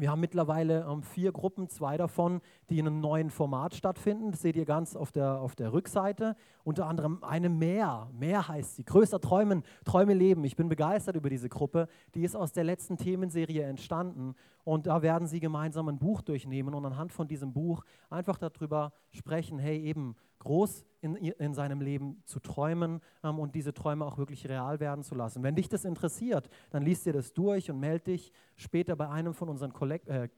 Wir 0.00 0.10
haben 0.10 0.20
mittlerweile 0.20 0.86
ähm, 0.88 1.02
vier 1.02 1.32
Gruppen, 1.32 1.68
zwei 1.68 1.96
davon, 1.96 2.40
die 2.70 2.78
in 2.78 2.86
einem 2.86 3.00
neuen 3.00 3.30
Format 3.30 3.74
stattfinden. 3.74 4.30
Das 4.30 4.42
seht 4.42 4.54
ihr 4.54 4.64
ganz 4.64 4.94
auf 4.94 5.10
der, 5.10 5.40
auf 5.40 5.56
der 5.56 5.72
Rückseite. 5.72 6.36
Unter 6.62 6.86
anderem 6.86 7.24
eine 7.24 7.48
Mehr. 7.48 8.08
Mehr 8.12 8.46
heißt 8.46 8.76
sie. 8.76 8.84
Größer 8.84 9.20
Träumen, 9.20 9.64
Träume 9.84 10.14
leben. 10.14 10.44
Ich 10.44 10.54
bin 10.54 10.68
begeistert 10.68 11.16
über 11.16 11.30
diese 11.30 11.48
Gruppe. 11.48 11.88
Die 12.14 12.22
ist 12.22 12.36
aus 12.36 12.52
der 12.52 12.64
letzten 12.64 12.96
Themenserie 12.96 13.64
entstanden. 13.64 14.34
Und 14.62 14.86
da 14.86 15.02
werden 15.02 15.26
sie 15.26 15.40
gemeinsam 15.40 15.88
ein 15.88 15.98
Buch 15.98 16.22
durchnehmen 16.22 16.74
und 16.74 16.84
anhand 16.84 17.12
von 17.12 17.26
diesem 17.26 17.52
Buch 17.52 17.84
einfach 18.10 18.38
darüber 18.38 18.92
sprechen, 19.10 19.58
hey, 19.58 19.80
eben 19.80 20.14
groß 20.48 20.82
in, 21.02 21.14
in 21.14 21.52
seinem 21.52 21.82
Leben 21.82 22.22
zu 22.24 22.40
träumen 22.40 23.00
ähm, 23.22 23.38
und 23.38 23.54
diese 23.54 23.74
Träume 23.74 24.06
auch 24.06 24.16
wirklich 24.16 24.48
real 24.48 24.80
werden 24.80 25.04
zu 25.04 25.14
lassen. 25.14 25.42
Wenn 25.42 25.54
dich 25.54 25.68
das 25.68 25.84
interessiert, 25.84 26.48
dann 26.70 26.82
liest 26.82 27.04
dir 27.04 27.12
das 27.12 27.34
durch 27.34 27.70
und 27.70 27.78
melde 27.78 28.12
dich 28.12 28.32
später 28.56 28.96
bei 28.96 29.08
einem 29.10 29.34
von 29.34 29.50
unseren 29.50 29.72
äh, 30.06 30.28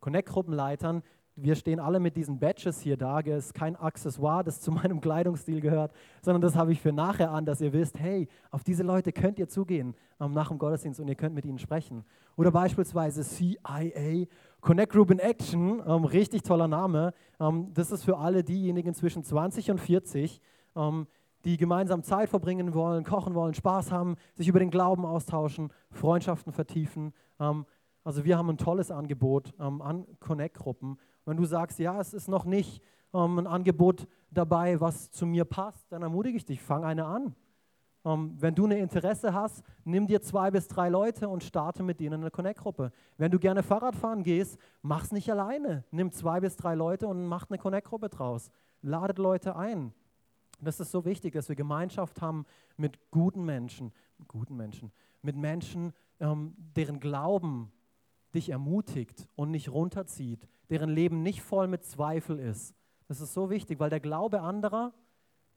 Connect-Gruppenleitern. 0.00 1.02
Wir 1.40 1.54
stehen 1.54 1.78
alle 1.78 2.00
mit 2.00 2.16
diesen 2.16 2.40
Badges 2.40 2.80
hier 2.80 2.96
da. 2.96 3.20
Es 3.20 3.46
ist 3.46 3.54
kein 3.54 3.76
Accessoire, 3.76 4.42
das 4.42 4.60
zu 4.60 4.72
meinem 4.72 5.00
Kleidungsstil 5.00 5.60
gehört, 5.60 5.92
sondern 6.20 6.42
das 6.42 6.56
habe 6.56 6.72
ich 6.72 6.80
für 6.80 6.92
nachher 6.92 7.30
an, 7.30 7.44
dass 7.44 7.60
ihr 7.60 7.72
wisst, 7.72 8.00
hey, 8.00 8.26
auf 8.50 8.64
diese 8.64 8.82
Leute 8.82 9.12
könnt 9.12 9.38
ihr 9.38 9.48
zugehen 9.48 9.94
nach 10.18 10.48
dem 10.48 10.58
Gottesdienst 10.58 10.98
und 10.98 11.06
ihr 11.06 11.14
könnt 11.14 11.36
mit 11.36 11.44
ihnen 11.44 11.58
sprechen. 11.58 12.04
Oder 12.36 12.50
beispielsweise 12.50 13.22
CIA 13.22 14.26
Connect 14.60 14.92
Group 14.92 15.12
in 15.12 15.20
Action, 15.20 15.80
ähm, 15.86 16.04
richtig 16.04 16.42
toller 16.42 16.66
Name. 16.66 17.14
Ähm, 17.38 17.72
das 17.72 17.92
ist 17.92 18.02
für 18.02 18.18
alle 18.18 18.42
diejenigen 18.42 18.92
zwischen 18.92 19.22
20 19.22 19.70
und 19.70 19.78
40, 19.78 20.40
ähm, 20.74 21.06
die 21.44 21.56
gemeinsam 21.56 22.02
Zeit 22.02 22.28
verbringen 22.28 22.74
wollen, 22.74 23.04
kochen 23.04 23.34
wollen, 23.34 23.54
Spaß 23.54 23.92
haben, 23.92 24.16
sich 24.34 24.48
über 24.48 24.58
den 24.58 24.70
Glauben 24.70 25.06
austauschen, 25.06 25.72
Freundschaften 25.92 26.52
vertiefen. 26.52 27.12
Ähm, 27.38 27.64
also 28.02 28.24
wir 28.24 28.36
haben 28.38 28.50
ein 28.50 28.58
tolles 28.58 28.90
Angebot 28.90 29.54
ähm, 29.60 29.82
an 29.82 30.06
Connect-Gruppen. 30.18 30.98
Wenn 31.28 31.36
du 31.36 31.44
sagst, 31.44 31.78
ja, 31.78 32.00
es 32.00 32.14
ist 32.14 32.26
noch 32.26 32.46
nicht 32.46 32.82
ähm, 33.12 33.38
ein 33.38 33.46
Angebot 33.46 34.08
dabei, 34.30 34.80
was 34.80 35.10
zu 35.10 35.26
mir 35.26 35.44
passt, 35.44 35.92
dann 35.92 36.00
ermutige 36.00 36.38
ich 36.38 36.46
dich, 36.46 36.62
fang 36.62 36.84
eine 36.84 37.04
an. 37.04 37.34
Ähm, 38.06 38.34
wenn 38.38 38.54
du 38.54 38.64
ein 38.64 38.70
Interesse 38.70 39.34
hast, 39.34 39.62
nimm 39.84 40.06
dir 40.06 40.22
zwei 40.22 40.50
bis 40.50 40.68
drei 40.68 40.88
Leute 40.88 41.28
und 41.28 41.44
starte 41.44 41.82
mit 41.82 42.00
denen 42.00 42.22
eine 42.22 42.30
Connect-Gruppe. 42.30 42.92
Wenn 43.18 43.30
du 43.30 43.38
gerne 43.38 43.62
Fahrrad 43.62 43.94
fahren 43.94 44.22
gehst, 44.22 44.58
mach 44.80 45.04
es 45.04 45.12
nicht 45.12 45.30
alleine. 45.30 45.84
Nimm 45.90 46.12
zwei 46.12 46.40
bis 46.40 46.56
drei 46.56 46.74
Leute 46.74 47.06
und 47.06 47.26
mach 47.26 47.50
eine 47.50 47.58
Connect-Gruppe 47.58 48.08
draus. 48.08 48.50
Ladet 48.80 49.18
Leute 49.18 49.54
ein. 49.54 49.92
Das 50.62 50.80
ist 50.80 50.90
so 50.90 51.04
wichtig, 51.04 51.34
dass 51.34 51.50
wir 51.50 51.56
Gemeinschaft 51.56 52.22
haben 52.22 52.46
mit 52.78 53.10
guten 53.10 53.44
Menschen, 53.44 53.92
guten 54.28 54.56
Menschen, 54.56 54.92
mit 55.20 55.36
Menschen, 55.36 55.92
ähm, 56.20 56.54
deren 56.56 57.00
Glauben 57.00 57.70
dich 58.34 58.50
ermutigt 58.50 59.28
und 59.36 59.50
nicht 59.50 59.70
runterzieht, 59.70 60.46
deren 60.70 60.90
Leben 60.90 61.22
nicht 61.22 61.42
voll 61.42 61.66
mit 61.66 61.84
Zweifel 61.84 62.38
ist. 62.38 62.74
Das 63.06 63.20
ist 63.20 63.32
so 63.32 63.50
wichtig, 63.50 63.80
weil 63.80 63.90
der 63.90 64.00
Glaube 64.00 64.42
anderer, 64.42 64.92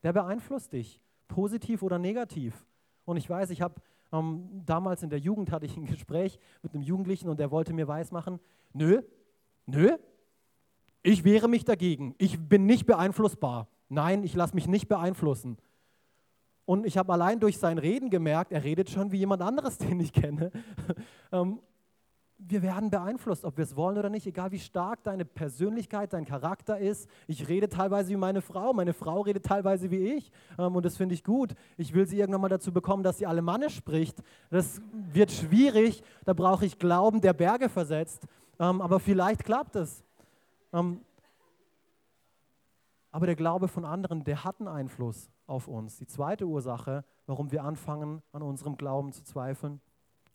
der 0.04 0.14
beeinflusst 0.14 0.74
dich 0.74 1.02
positiv 1.28 1.84
oder 1.84 2.00
negativ. 2.00 2.66
Und 3.06 3.18
ich 3.18 3.30
weiß, 3.30 3.50
ich 3.50 3.62
habe 3.62 3.82
ähm, 4.12 4.62
damals 4.66 5.04
in 5.04 5.10
der 5.10 5.20
Jugend 5.20 5.52
hatte 5.52 5.66
ich 5.66 5.76
ein 5.78 5.86
Gespräch 5.88 6.40
mit 6.62 6.74
einem 6.74 6.84
Jugendlichen 6.84 7.30
und 7.30 7.40
der 7.40 7.52
wollte 7.52 7.74
mir 7.74 7.88
weismachen, 7.88 8.40
nö, 8.74 9.02
nö, 9.66 9.98
ich 11.04 11.24
wehre 11.24 11.48
mich 11.48 11.66
dagegen. 11.66 12.16
Ich 12.18 12.40
bin 12.40 12.66
nicht 12.66 12.86
beeinflussbar. 12.86 13.68
Nein, 13.90 14.24
ich 14.24 14.36
lasse 14.36 14.56
mich 14.56 14.68
nicht 14.68 14.88
beeinflussen. 14.88 15.58
Und 16.66 16.86
ich 16.86 16.98
habe 16.98 17.12
allein 17.12 17.40
durch 17.40 17.58
sein 17.58 17.78
Reden 17.78 18.10
gemerkt, 18.10 18.52
er 18.52 18.64
redet 18.64 18.90
schon 18.90 19.12
wie 19.12 19.18
jemand 19.18 19.42
anderes, 19.42 19.78
den 19.80 20.00
ich 20.00 20.14
kenne. 20.14 20.52
Ähm, 21.34 21.62
wir 22.48 22.62
werden 22.62 22.90
beeinflusst, 22.90 23.46
ob 23.46 23.58
wir 23.58 23.64
es 23.64 23.76
wollen 23.76 23.98
oder 23.98 24.10
nicht, 24.10 24.26
egal 24.26 24.52
wie 24.52 24.60
stark 24.60 25.04
deine 25.04 25.26
Persönlichkeit, 25.26 26.14
dein 26.14 26.26
Charakter 26.26 26.80
ist. 26.80 27.10
Ich 27.28 27.48
rede 27.48 27.70
teilweise 27.70 28.10
wie 28.10 28.18
meine 28.18 28.42
Frau, 28.42 28.74
meine 28.74 28.94
Frau 28.94 29.22
redet 29.22 29.46
teilweise 29.46 29.92
wie 29.92 30.14
ich 30.16 30.32
ähm, 30.58 30.76
und 30.76 30.86
das 30.86 30.98
finde 30.98 31.14
ich 31.14 31.24
gut. 31.24 31.54
Ich 31.78 31.94
will 31.94 32.08
sie 32.08 32.20
irgendwann 32.20 32.42
mal 32.42 32.50
dazu 32.50 32.72
bekommen, 32.72 33.04
dass 33.04 33.20
sie 33.20 33.26
alemannisch 33.26 33.76
spricht. 33.76 34.22
Das 34.50 34.82
wird 34.92 35.32
schwierig, 35.32 36.04
da 36.26 36.34
brauche 36.34 36.66
ich 36.66 36.80
Glauben, 36.80 37.22
der 37.22 37.34
Berge 37.34 37.70
versetzt, 37.70 38.28
ähm, 38.60 38.82
aber 38.82 39.00
vielleicht 39.00 39.44
klappt 39.44 39.76
es. 39.76 40.04
Ähm, 40.74 41.02
Aber 43.12 43.26
der 43.26 43.36
Glaube 43.36 43.68
von 43.68 43.84
anderen, 43.84 44.24
der 44.24 44.46
hat 44.46 44.60
einen 44.60 44.70
Einfluss 44.70 45.30
auf 45.46 45.68
uns. 45.68 45.98
Die 45.98 46.08
zweite 46.08 46.46
Ursache, 46.46 47.04
warum 47.28 47.52
wir 47.52 47.64
anfangen, 47.66 48.22
an 48.32 48.42
unserem 48.42 48.78
Glauben 48.78 49.12
zu 49.12 49.24
zweifeln 49.24 49.82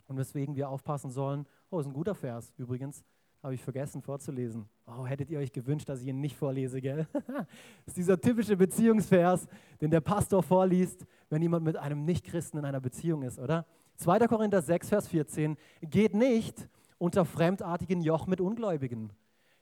und 0.09 0.19
weswegen 0.19 0.57
wir 0.57 0.69
aufpassen 0.69 1.11
sollen, 1.11 1.47
oh, 1.70 1.81
ist 1.81 1.87
ein 1.87 1.92
guter 1.92 2.14
Vers 2.14 2.52
übrigens, 2.57 3.05
habe 3.42 3.55
ich 3.55 3.62
vergessen 3.62 4.02
vorzulesen. 4.02 4.68
Oh, 4.87 5.07
hättet 5.07 5.31
ihr 5.31 5.38
euch 5.38 5.52
gewünscht, 5.52 5.88
dass 5.88 6.00
ich 6.00 6.09
ihn 6.09 6.20
nicht 6.20 6.37
vorlese, 6.37 6.81
gell? 6.81 7.07
das 7.12 7.26
ist 7.87 7.96
dieser 7.96 8.20
typische 8.20 8.57
Beziehungsvers, 8.57 9.46
den 9.81 9.90
der 9.90 10.00
Pastor 10.00 10.42
vorliest, 10.42 11.07
wenn 11.29 11.42
jemand 11.42 11.64
mit 11.64 11.76
einem 11.76 12.05
Nichtchristen 12.05 12.59
in 12.59 12.64
einer 12.64 12.81
Beziehung 12.81 13.22
ist, 13.22 13.38
oder? 13.38 13.66
2. 13.96 14.26
Korinther 14.26 14.62
6, 14.62 14.88
Vers 14.88 15.09
14, 15.09 15.57
geht 15.81 16.14
nicht 16.14 16.68
unter 16.98 17.24
fremdartigen 17.24 18.00
Joch 18.00 18.26
mit 18.26 18.40
Ungläubigen. 18.40 19.12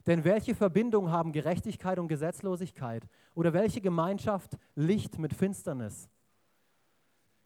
Denn 0.06 0.24
welche 0.24 0.54
Verbindung 0.54 1.10
haben 1.10 1.32
Gerechtigkeit 1.32 1.98
und 1.98 2.08
Gesetzlosigkeit? 2.08 3.06
Oder 3.34 3.52
welche 3.52 3.80
Gemeinschaft 3.80 4.56
Licht 4.74 5.18
mit 5.18 5.34
Finsternis? 5.34 6.08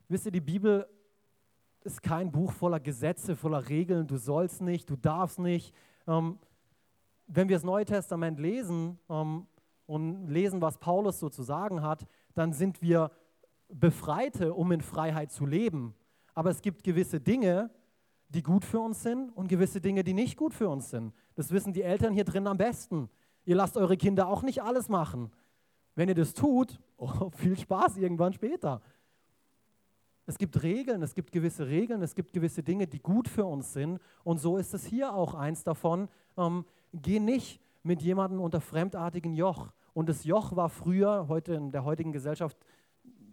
Wisst 0.09 0.27
ihr, 0.27 0.33
die 0.33 0.41
Bibel 0.41 0.87
ist 1.85 2.03
kein 2.03 2.31
Buch 2.31 2.53
voller 2.53 2.81
Gesetze, 2.81 3.37
voller 3.37 3.69
Regeln. 3.69 4.07
Du 4.07 4.17
sollst 4.17 4.61
nicht, 4.61 4.91
du 4.91 4.97
darfst 4.97 5.39
nicht. 5.39 5.75
Ähm, 6.07 6.39
wenn 7.27 7.49
wir 7.49 7.57
das 7.57 7.65
Neue 7.65 7.85
Testament 7.85 8.39
lesen 8.39 8.99
ähm, 9.09 9.47
und 9.87 10.29
lesen, 10.29 10.61
was 10.61 10.79
Paulus 10.79 11.21
so 11.21 11.29
zu 11.29 11.43
sagen 11.43 11.83
hat, 11.83 12.07
dann 12.35 12.53
sind 12.53 12.83
wir 12.83 13.11
Befreite, 13.69 14.55
um 14.55 14.73
in 14.73 14.81
Freiheit 14.81 15.31
zu 15.31 15.47
leben. 15.47 15.95
Aber 16.35 16.51
es 16.51 16.63
gibt 16.63 16.85
gewisse 16.85 17.21
Dinge, 17.21 17.71
die 18.29 18.43
gut 18.43 18.65
für 18.65 18.81
uns 18.81 19.03
sind 19.03 19.31
und 19.31 19.49
gewisse 19.49 19.81
Dinge, 19.81 20.05
die 20.05 20.15
nicht 20.15 20.37
gut 20.37 20.55
für 20.55 20.69
uns 20.69 20.91
sind. 20.91 21.13
Das 21.35 21.51
wissen 21.51 21.73
die 21.73 21.83
Eltern 21.83 22.13
hier 22.13 22.25
drin 22.25 22.47
am 22.47 22.57
besten. 22.57 23.09
Ihr 23.45 23.57
lasst 23.57 23.77
eure 23.77 23.97
Kinder 23.97 24.29
auch 24.29 24.43
nicht 24.43 24.63
alles 24.63 24.89
machen. 24.89 25.31
Wenn 25.95 26.09
ihr 26.09 26.15
das 26.15 26.35
tut, 26.35 26.79
oh, 26.97 27.31
viel 27.31 27.59
Spaß 27.59 27.97
irgendwann 27.97 28.33
später. 28.33 28.83
Es 30.29 30.37
gibt 30.37 30.63
Regeln, 30.63 31.03
es 31.03 31.15
gibt 31.15 31.33
gewisse 31.33 31.69
Regeln, 31.69 32.03
es 32.03 32.15
gibt 32.15 32.35
gewisse 32.35 32.63
Dinge, 32.63 32.87
die 32.87 32.99
gut 32.99 33.29
für 33.29 33.47
uns 33.47 33.73
sind. 33.73 33.99
Und 34.25 34.37
so 34.37 34.59
ist 34.59 34.75
es 34.75 34.85
hier 34.85 35.15
auch 35.15 35.33
eins 35.35 35.65
davon. 35.65 36.07
Ähm, 36.37 36.67
geh 36.93 37.19
nicht 37.19 37.63
mit 37.83 38.03
jemandem 38.03 38.39
unter 38.43 38.61
fremdartigen 38.61 39.33
Joch. 39.33 39.73
Und 39.95 40.11
das 40.11 40.25
Joch 40.25 40.55
war 40.55 40.69
früher, 40.69 41.29
heute 41.29 41.55
in 41.55 41.71
der 41.71 41.85
heutigen 41.85 42.13
Gesellschaft 42.13 42.59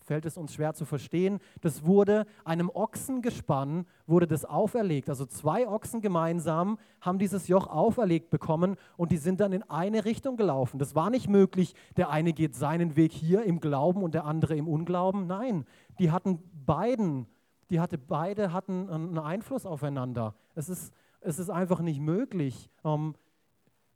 fällt 0.06 0.26
es 0.26 0.38
uns 0.38 0.54
schwer 0.54 0.74
zu 0.74 0.86
verstehen. 0.86 1.40
Das 1.62 1.86
wurde 1.86 2.26
einem 2.44 2.70
Ochsengespann, 2.70 3.86
wurde 4.06 4.28
das 4.28 4.46
auferlegt. 4.46 5.10
Also 5.10 5.26
zwei 5.26 5.68
Ochsen 5.68 6.00
gemeinsam 6.02 6.78
haben 7.02 7.20
dieses 7.20 7.48
Joch 7.48 7.68
auferlegt 7.68 8.30
bekommen 8.30 8.78
und 8.98 9.12
die 9.12 9.18
sind 9.18 9.40
dann 9.40 9.52
in 9.52 9.64
eine 9.64 10.06
Richtung 10.06 10.38
gelaufen. 10.38 10.78
Das 10.78 10.96
war 10.96 11.10
nicht 11.10 11.28
möglich, 11.28 11.74
der 11.98 12.10
eine 12.10 12.34
geht 12.34 12.56
seinen 12.56 12.96
Weg 12.96 13.12
hier 13.12 13.44
im 13.44 13.60
Glauben 13.60 14.04
und 14.04 14.14
der 14.14 14.26
andere 14.26 14.56
im 14.56 14.68
Unglauben. 14.68 15.26
Nein, 15.26 15.66
die 16.00 16.12
hatten 16.12 16.40
beiden, 16.66 17.26
die 17.72 17.80
hatte, 17.80 17.98
beide 17.98 18.54
hatten 18.54 18.90
einen 18.90 19.18
Einfluss 19.18 19.66
aufeinander. 19.66 20.36
Es 20.54 20.70
ist, 20.70 20.94
es 21.20 21.40
ist 21.40 21.50
einfach 21.50 21.82
nicht 21.82 22.00
möglich, 22.00 22.70
ähm, 22.84 23.16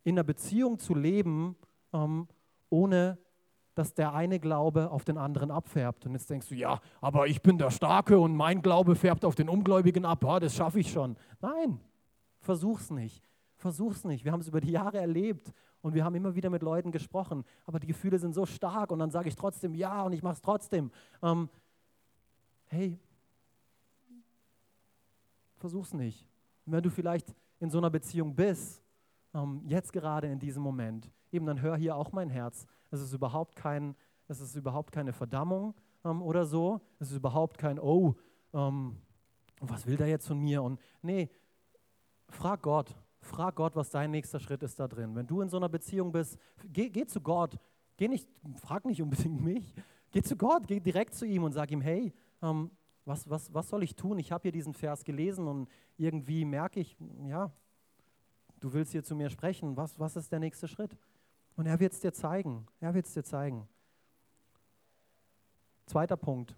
in 0.03 0.15
einer 0.15 0.23
Beziehung 0.23 0.79
zu 0.79 0.95
leben, 0.95 1.55
ähm, 1.93 2.27
ohne 2.69 3.19
dass 3.79 3.93
der 3.93 4.13
eine 4.13 4.41
Glaube 4.41 4.91
auf 4.91 5.05
den 5.05 5.17
anderen 5.17 5.51
abfärbt. 5.51 6.05
Und 6.05 6.11
jetzt 6.11 6.29
denkst 6.29 6.49
du, 6.49 6.55
ja, 6.55 6.81
aber 6.99 7.27
ich 7.27 7.41
bin 7.41 7.57
der 7.57 7.71
Starke 7.71 8.19
und 8.19 8.35
mein 8.35 8.61
Glaube 8.61 8.93
färbt 8.93 9.23
auf 9.23 9.35
den 9.35 9.47
Ungläubigen 9.47 10.03
ab. 10.03 10.21
Ja, 10.25 10.37
das 10.41 10.53
schaffe 10.53 10.81
ich 10.81 10.91
schon. 10.91 11.15
Nein, 11.39 11.79
versuch's 12.41 12.89
nicht. 12.89 13.23
Versuch's 13.55 14.03
nicht. 14.03 14.25
Wir 14.25 14.33
haben 14.33 14.41
es 14.41 14.49
über 14.49 14.59
die 14.59 14.71
Jahre 14.71 14.97
erlebt 14.97 15.53
und 15.81 15.93
wir 15.93 16.03
haben 16.03 16.13
immer 16.15 16.35
wieder 16.35 16.49
mit 16.49 16.61
Leuten 16.61 16.91
gesprochen. 16.91 17.45
Aber 17.65 17.79
die 17.79 17.87
Gefühle 17.87 18.19
sind 18.19 18.35
so 18.35 18.45
stark 18.45 18.91
und 18.91 18.99
dann 18.99 19.11
sage 19.11 19.29
ich 19.29 19.35
trotzdem 19.37 19.73
ja 19.73 20.03
und 20.03 20.11
ich 20.11 20.23
mache 20.23 20.33
es 20.33 20.41
trotzdem. 20.41 20.91
Ähm, 21.23 21.47
hey, 22.65 22.99
versuch's 25.55 25.93
nicht. 25.93 26.27
Und 26.65 26.73
wenn 26.73 26.83
du 26.83 26.89
vielleicht 26.89 27.33
in 27.61 27.69
so 27.69 27.77
einer 27.77 27.89
Beziehung 27.89 28.35
bist, 28.35 28.83
ähm, 29.33 29.61
jetzt 29.67 29.93
gerade 29.93 30.27
in 30.27 30.37
diesem 30.37 30.63
Moment, 30.63 31.09
eben 31.31 31.45
dann 31.45 31.61
hör 31.61 31.77
hier 31.77 31.95
auch 31.95 32.11
mein 32.11 32.29
Herz 32.29 32.67
es 32.91 33.01
ist 33.01 33.13
überhaupt, 33.13 33.55
kein, 33.55 33.95
es 34.27 34.39
ist 34.39 34.55
überhaupt 34.55 34.91
keine 34.91 35.13
Verdammung 35.13 35.75
ähm, 36.03 36.21
oder 36.21 36.45
so. 36.45 36.81
Es 36.99 37.11
ist 37.11 37.17
überhaupt 37.17 37.57
kein, 37.57 37.79
oh, 37.79 38.15
ähm, 38.53 38.97
was 39.59 39.85
will 39.85 39.97
der 39.97 40.07
jetzt 40.07 40.27
von 40.27 40.39
mir? 40.39 40.63
Und 40.63 40.79
nee, 41.01 41.29
frag 42.29 42.61
Gott. 42.61 42.95
Frag 43.21 43.55
Gott, 43.55 43.75
was 43.75 43.89
dein 43.89 44.11
nächster 44.11 44.39
Schritt 44.39 44.63
ist 44.63 44.79
da 44.79 44.87
drin. 44.87 45.13
Wenn 45.15 45.27
du 45.27 45.41
in 45.41 45.49
so 45.49 45.57
einer 45.57 45.69
Beziehung 45.69 46.11
bist, 46.11 46.37
geh, 46.71 46.89
geh 46.89 47.05
zu 47.05 47.19
Gott. 47.19 47.57
Geh 47.97 48.07
nicht, 48.07 48.29
frag 48.55 48.85
nicht 48.85 49.01
unbedingt 49.01 49.43
mich. 49.43 49.73
Geh 50.11 50.21
zu 50.21 50.37
Gott, 50.37 50.67
geh 50.67 50.79
direkt 50.79 51.13
zu 51.13 51.25
ihm 51.25 51.43
und 51.43 51.51
sag 51.51 51.69
ihm, 51.71 51.81
hey, 51.81 52.13
ähm, 52.41 52.71
was, 53.05 53.29
was, 53.29 53.53
was 53.53 53.67
soll 53.69 53.83
ich 53.83 53.95
tun? 53.95 54.17
Ich 54.19 54.31
habe 54.31 54.43
hier 54.43 54.51
diesen 54.51 54.73
Vers 54.73 55.03
gelesen 55.03 55.47
und 55.47 55.67
irgendwie 55.97 56.45
merke 56.45 56.79
ich, 56.79 56.97
ja, 57.27 57.51
du 58.59 58.71
willst 58.71 58.91
hier 58.91 59.03
zu 59.03 59.15
mir 59.15 59.29
sprechen. 59.29 59.75
Was, 59.75 59.99
was 59.99 60.15
ist 60.15 60.31
der 60.31 60.39
nächste 60.39 60.67
Schritt? 60.67 60.95
Und 61.55 61.65
er 61.65 61.79
wird 61.79 61.93
es 61.93 61.99
dir 61.99 62.13
zeigen. 62.13 62.67
Er 62.79 62.93
wird 62.93 63.05
es 63.05 63.13
dir 63.13 63.23
zeigen. 63.23 63.67
Zweiter 65.85 66.17
Punkt. 66.17 66.55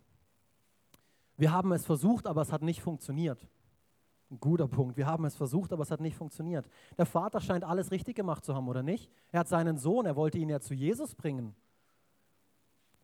Wir 1.38 1.52
haben 1.52 1.72
es 1.72 1.86
versucht, 1.86 2.28
aber 2.28 2.42
es 2.42 2.52
hat 2.52 2.62
nicht 2.62 2.82
funktioniert. 2.82 3.48
Ein 4.30 4.40
guter 4.40 4.68
Punkt. 4.68 4.96
Wir 4.98 5.08
haben 5.08 5.26
es 5.26 5.36
versucht, 5.36 5.74
aber 5.74 5.84
es 5.84 5.92
hat 5.92 6.00
nicht 6.00 6.16
funktioniert. 6.16 6.70
Der 6.98 7.06
Vater 7.06 7.42
scheint 7.42 7.64
alles 7.64 7.92
richtig 7.92 8.16
gemacht 8.16 8.46
zu 8.46 8.56
haben, 8.56 8.68
oder 8.68 8.84
nicht? 8.84 9.10
Er 9.32 9.42
hat 9.42 9.48
seinen 9.48 9.78
Sohn, 9.78 10.06
er 10.06 10.16
wollte 10.16 10.38
ihn 10.38 10.50
ja 10.50 10.60
zu 10.60 10.74
Jesus 10.74 11.16
bringen. 11.16 11.56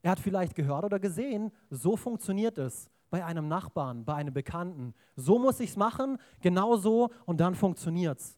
Er 0.02 0.12
hat 0.12 0.20
vielleicht 0.20 0.56
gehört 0.56 0.86
oder 0.86 1.00
gesehen, 1.00 1.52
so 1.70 1.98
funktioniert 1.98 2.58
es 2.58 2.90
bei 3.10 3.26
einem 3.26 3.48
Nachbarn, 3.48 4.06
bei 4.06 4.16
einem 4.16 4.34
Bekannten. 4.34 4.94
So 5.16 5.40
muss 5.40 5.60
ich 5.60 5.72
es 5.72 5.76
machen, 5.76 6.18
genau 6.42 6.78
so 6.78 7.10
und 7.26 7.42
dann 7.42 7.56
funktioniert 7.56 8.20
es. 8.20 8.38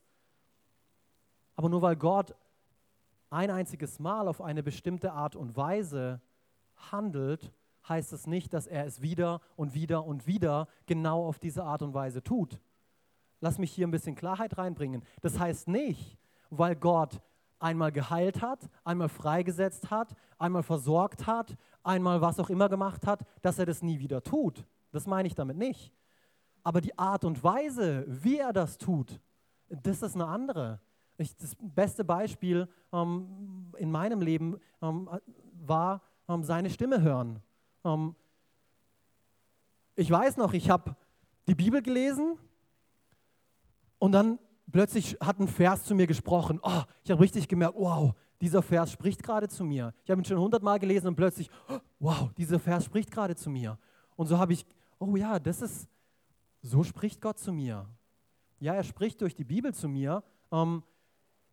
Aber 1.56 1.70
nur 1.70 1.82
weil 1.82 1.96
Gott 1.96 2.36
ein 3.30 3.52
einziges 3.52 4.00
Mal 4.00 4.28
auf 4.28 4.42
eine 4.42 4.64
bestimmte 4.64 5.14
Art 5.14 5.36
und 5.36 5.56
Weise 5.56 6.22
handelt, 6.92 7.54
heißt 7.88 8.14
es 8.14 8.28
nicht, 8.28 8.54
dass 8.54 8.68
er 8.68 8.86
es 8.86 9.02
wieder 9.02 9.42
und 9.56 9.74
wieder 9.74 10.06
und 10.06 10.28
wieder 10.28 10.68
genau 10.86 11.26
auf 11.26 11.40
diese 11.40 11.64
Art 11.64 11.82
und 11.82 11.94
Weise 11.94 12.24
tut. 12.24 12.60
Lass 13.42 13.58
mich 13.58 13.72
hier 13.72 13.88
ein 13.88 13.92
bisschen 13.92 14.16
Klarheit 14.16 14.58
reinbringen. 14.58 15.04
Das 15.22 15.40
heißt 15.40 15.68
nicht, 15.68 16.18
weil 16.50 16.76
Gott 16.76 17.22
einmal 17.60 17.92
geheilt 17.92 18.42
hat, 18.42 18.70
einmal 18.84 19.10
freigesetzt 19.10 19.90
hat, 19.92 20.16
einmal 20.38 20.64
versorgt 20.64 21.28
hat, 21.28 21.56
einmal 21.84 22.22
was 22.22 22.40
auch 22.40 22.50
immer 22.50 22.70
gemacht 22.70 23.06
hat, 23.06 23.26
dass 23.42 23.60
er 23.60 23.66
das 23.66 23.82
nie 23.82 24.00
wieder 24.00 24.24
tut. 24.24 24.66
Das 24.92 25.06
meine 25.06 25.28
ich 25.28 25.36
damit 25.36 25.58
nicht. 25.58 25.94
Aber 26.64 26.82
die 26.82 26.98
Art 26.98 27.24
und 27.24 27.44
Weise, 27.44 28.06
wie 28.08 28.38
er 28.38 28.54
das 28.54 28.78
tut, 28.78 29.20
das 29.70 30.02
ist 30.02 30.16
eine 30.16 30.26
andere. 30.28 30.80
Ich, 31.20 31.36
das 31.36 31.56
beste 31.60 32.06
Beispiel 32.06 32.68
ähm, 32.94 33.74
in 33.78 33.92
meinem 33.92 34.22
Leben 34.22 34.58
ähm, 34.82 35.10
war 35.66 36.02
ähm, 36.30 36.44
seine 36.44 36.70
Stimme 36.70 37.02
hören. 37.02 37.42
Ähm, 37.84 38.16
ich 39.96 40.10
weiß 40.10 40.38
noch, 40.38 40.54
ich 40.54 40.70
habe 40.70 40.96
die 41.46 41.56
Bibel 41.56 41.82
gelesen 41.82 42.38
und 43.98 44.14
dann 44.14 44.40
plötzlich 44.72 45.18
hat 45.20 45.40
ein 45.40 45.50
Vers 45.50 45.84
zu 45.84 45.94
mir 45.94 46.08
gesprochen. 46.08 46.62
Oh, 46.64 46.84
ich 47.04 47.12
habe 47.12 47.22
richtig 47.22 47.50
gemerkt, 47.50 47.76
wow, 47.78 48.16
dieser 48.40 48.62
Vers 48.62 48.90
spricht 48.90 49.22
gerade 49.22 49.50
zu 49.50 49.66
mir. 49.66 49.94
Ich 50.06 50.12
habe 50.12 50.22
ihn 50.22 50.26
schon 50.26 50.40
hundertmal 50.40 50.80
gelesen 50.80 51.08
und 51.08 51.16
plötzlich, 51.16 51.50
oh, 51.68 51.80
wow, 52.00 52.32
dieser 52.38 52.60
Vers 52.60 52.86
spricht 52.86 53.12
gerade 53.12 53.36
zu 53.36 53.50
mir. 53.50 53.78
Und 54.16 54.28
so 54.28 54.38
habe 54.38 54.54
ich, 54.54 54.66
oh 55.00 55.18
ja, 55.18 55.38
das 55.38 55.62
ist, 55.62 55.90
so 56.62 56.82
spricht 56.82 57.20
Gott 57.20 57.40
zu 57.40 57.52
mir. 57.52 57.90
Ja, 58.60 58.74
er 58.74 58.84
spricht 58.84 59.20
durch 59.20 59.36
die 59.36 59.44
Bibel 59.44 59.74
zu 59.74 59.90
mir. 59.90 60.24
Ähm, 60.50 60.82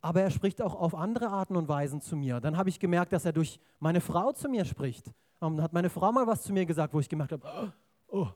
aber 0.00 0.22
er 0.22 0.30
spricht 0.30 0.62
auch 0.62 0.74
auf 0.74 0.94
andere 0.94 1.28
Arten 1.28 1.56
und 1.56 1.68
Weisen 1.68 2.00
zu 2.00 2.16
mir. 2.16 2.40
Dann 2.40 2.56
habe 2.56 2.68
ich 2.68 2.78
gemerkt, 2.78 3.12
dass 3.12 3.24
er 3.24 3.32
durch 3.32 3.59
meine 3.80 4.00
Frau 4.00 4.32
zu 4.32 4.48
mir 4.48 4.64
spricht. 4.64 5.09
Ähm, 5.40 5.56
dann 5.56 5.62
hat 5.62 5.72
meine 5.72 5.90
Frau 5.90 6.12
mal 6.12 6.26
was 6.26 6.42
zu 6.42 6.52
mir 6.52 6.66
gesagt, 6.66 6.94
wo 6.94 7.00
ich 7.00 7.09
gemerkt 7.09 7.32
habe, 7.32 7.72
oh, 8.09 8.28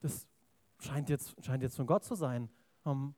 das 0.00 0.26
scheint 0.78 1.08
jetzt, 1.08 1.34
scheint 1.44 1.62
jetzt 1.62 1.76
von 1.76 1.86
Gott 1.86 2.04
zu 2.04 2.14
sein. 2.14 2.48
Ähm, 2.84 3.14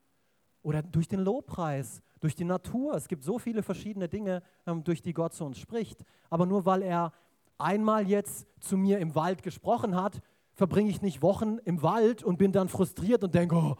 oder 0.62 0.83
durch 0.83 1.09
den 1.09 1.20
Lobpreis, 1.20 2.02
durch 2.20 2.35
die 2.35 2.44
Natur. 2.44 2.94
Es 2.94 3.09
gibt 3.09 3.24
so 3.24 3.38
viele 3.38 3.62
verschiedene 3.62 4.09
Dinge, 4.09 4.42
ähm, 4.66 4.85
durch 4.85 5.02
die 5.02 5.14
Gott 5.14 5.33
zu 5.33 5.44
uns 5.44 5.59
spricht. 5.59 6.04
Aber 6.28 6.46
nur 6.46 6.66
weil 6.66 6.83
er 6.83 7.12
einmal 7.59 8.06
jetzt 8.09 8.46
zu 8.61 8.76
mir 8.76 8.98
im 8.98 9.14
Wald 9.14 9.42
gesprochen 9.42 9.96
hat, 9.96 10.20
verbringe 10.54 10.90
ich 10.90 11.02
nicht 11.02 11.22
Wochen 11.22 11.59
im 11.64 11.83
Wald 11.83 12.22
und 12.22 12.37
bin 12.37 12.52
dann 12.52 12.68
frustriert 12.68 13.24
und 13.24 13.35
denke, 13.35 13.54
oh, 13.56 13.76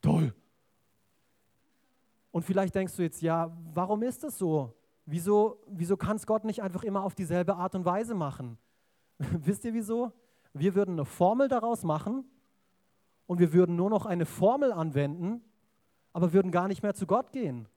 toll, 0.00 0.34
und 2.30 2.44
vielleicht 2.44 2.74
denkst 2.74 2.96
du 2.96 3.02
jetzt, 3.02 3.22
ja, 3.22 3.56
warum 3.72 4.02
ist 4.02 4.22
das 4.22 4.38
so? 4.38 4.74
Wieso, 5.06 5.60
wieso 5.66 5.96
kann 5.96 6.16
es 6.16 6.26
Gott 6.26 6.44
nicht 6.44 6.62
einfach 6.62 6.84
immer 6.84 7.02
auf 7.02 7.14
dieselbe 7.14 7.56
Art 7.56 7.74
und 7.74 7.84
Weise 7.84 8.14
machen? 8.14 8.58
Wisst 9.18 9.64
ihr 9.64 9.74
wieso? 9.74 10.12
Wir 10.52 10.74
würden 10.74 10.92
eine 10.92 11.04
Formel 11.04 11.48
daraus 11.48 11.84
machen 11.84 12.24
und 13.26 13.38
wir 13.38 13.52
würden 13.52 13.76
nur 13.76 13.90
noch 13.90 14.06
eine 14.06 14.26
Formel 14.26 14.72
anwenden, 14.72 15.42
aber 16.12 16.32
würden 16.32 16.50
gar 16.50 16.68
nicht 16.68 16.82
mehr 16.82 16.94
zu 16.94 17.06
Gott 17.06 17.32
gehen. 17.32 17.68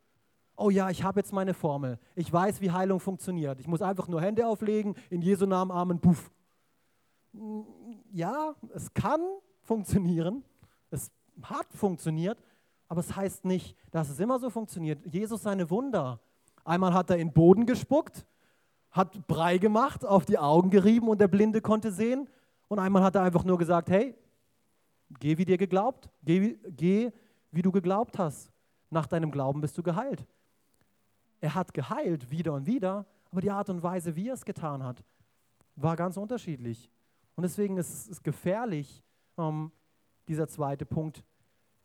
Oh 0.56 0.70
ja, 0.70 0.90
ich 0.90 1.04
habe 1.04 1.20
jetzt 1.20 1.34
meine 1.34 1.54
Formel. 1.54 2.00
Ich 2.16 2.32
weiß, 2.32 2.62
wie 2.62 2.72
Heilung 2.72 3.00
funktioniert. 3.00 3.60
Ich 3.60 3.68
muss 3.68 3.82
einfach 3.82 4.08
nur 4.08 4.22
Hände 4.22 4.48
auflegen, 4.48 4.96
in 5.10 5.22
Jesu 5.22 5.46
Namen 5.46 5.72
Amen, 5.72 6.00
puff. 6.00 6.32
Ja, 8.12 8.56
es 8.74 8.94
kann 8.94 9.22
funktionieren. 9.62 10.44
Es 10.92 11.12
hat 11.42 11.66
funktioniert, 11.74 12.38
aber 12.94 13.00
es 13.00 13.16
heißt 13.16 13.44
nicht, 13.46 13.76
dass 13.90 14.08
es 14.08 14.20
immer 14.20 14.38
so 14.38 14.52
funktioniert. 14.52 15.04
Jesus 15.12 15.42
seine 15.42 15.68
Wunder. 15.72 16.20
Einmal 16.64 16.94
hat 16.94 17.10
er 17.10 17.18
in 17.18 17.30
den 17.30 17.34
Boden 17.34 17.66
gespuckt, 17.66 18.24
hat 18.92 19.26
Brei 19.26 19.58
gemacht, 19.58 20.06
auf 20.06 20.26
die 20.26 20.38
Augen 20.38 20.70
gerieben 20.70 21.08
und 21.08 21.20
der 21.20 21.28
Blinde 21.28 21.60
konnte 21.60 21.92
sehen. 21.92 22.30
Und 22.68 22.78
einmal 22.78 23.02
hat 23.02 23.16
er 23.16 23.24
einfach 23.24 23.46
nur 23.46 23.58
gesagt, 23.58 23.90
hey, 23.90 24.14
geh 25.20 25.40
wie 25.40 25.46
dir 25.46 25.58
geglaubt, 25.58 26.08
geh, 26.22 26.56
geh 26.68 27.12
wie 27.50 27.64
du 27.64 27.72
geglaubt 27.72 28.20
hast. 28.20 28.52
Nach 28.92 29.08
deinem 29.08 29.32
Glauben 29.32 29.60
bist 29.60 29.76
du 29.76 29.82
geheilt. 29.82 30.28
Er 31.42 31.56
hat 31.56 31.74
geheilt 31.74 32.30
wieder 32.30 32.54
und 32.54 32.68
wieder, 32.68 33.08
aber 33.32 33.42
die 33.42 33.50
Art 33.50 33.72
und 33.72 33.82
Weise, 33.82 34.16
wie 34.16 34.28
er 34.28 34.36
es 34.36 34.46
getan 34.46 34.84
hat, 34.84 35.04
war 35.76 35.96
ganz 35.96 36.16
unterschiedlich. 36.16 36.92
Und 37.34 37.42
deswegen 37.42 37.76
ist 37.78 38.08
es 38.12 38.22
gefährlich, 38.22 39.04
ähm, 39.40 39.72
dieser 40.28 40.48
zweite 40.48 40.86
Punkt, 40.86 41.24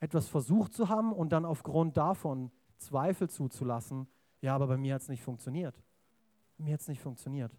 etwas 0.00 0.28
versucht 0.28 0.72
zu 0.72 0.88
haben 0.88 1.12
und 1.12 1.30
dann 1.30 1.44
aufgrund 1.44 1.96
davon 1.96 2.50
Zweifel 2.78 3.28
zuzulassen. 3.28 4.06
Ja, 4.40 4.54
aber 4.54 4.68
bei 4.68 4.76
mir 4.76 4.94
hat 4.94 5.02
es 5.02 5.08
nicht 5.08 5.22
funktioniert. 5.22 5.74
Bei 6.56 6.64
mir 6.64 6.74
hat 6.74 6.80
es 6.80 6.88
nicht 6.88 7.00
funktioniert. 7.00 7.52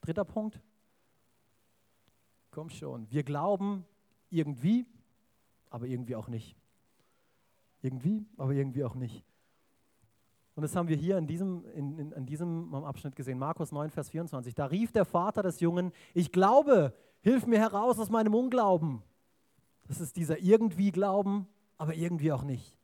Dritter 0.00 0.24
Punkt. 0.24 0.60
Komm 2.50 2.70
schon. 2.70 3.10
Wir 3.10 3.22
glauben 3.22 3.84
irgendwie, 4.30 4.86
aber 5.70 5.86
irgendwie 5.86 6.16
auch 6.16 6.28
nicht. 6.28 6.56
Irgendwie, 7.82 8.26
aber 8.36 8.52
irgendwie 8.52 8.84
auch 8.84 8.94
nicht. 8.94 9.24
Und 10.54 10.62
das 10.62 10.74
haben 10.74 10.88
wir 10.88 10.96
hier 10.96 11.18
in 11.18 11.26
diesem, 11.26 11.66
in, 11.74 11.98
in, 11.98 12.12
in 12.12 12.26
diesem 12.26 12.74
Abschnitt 12.74 13.14
gesehen, 13.14 13.38
Markus 13.38 13.72
9, 13.72 13.90
Vers 13.90 14.08
24. 14.08 14.54
Da 14.54 14.66
rief 14.66 14.90
der 14.90 15.04
Vater 15.04 15.42
des 15.42 15.60
Jungen, 15.60 15.92
ich 16.14 16.32
glaube, 16.32 16.94
hilf 17.20 17.46
mir 17.46 17.58
heraus 17.58 17.98
aus 17.98 18.08
meinem 18.08 18.34
Unglauben. 18.34 19.02
Das 19.88 20.00
ist 20.00 20.16
dieser 20.16 20.38
irgendwie 20.38 20.90
Glauben, 20.90 21.46
aber 21.78 21.94
irgendwie 21.94 22.32
auch 22.32 22.42
nicht. 22.42 22.76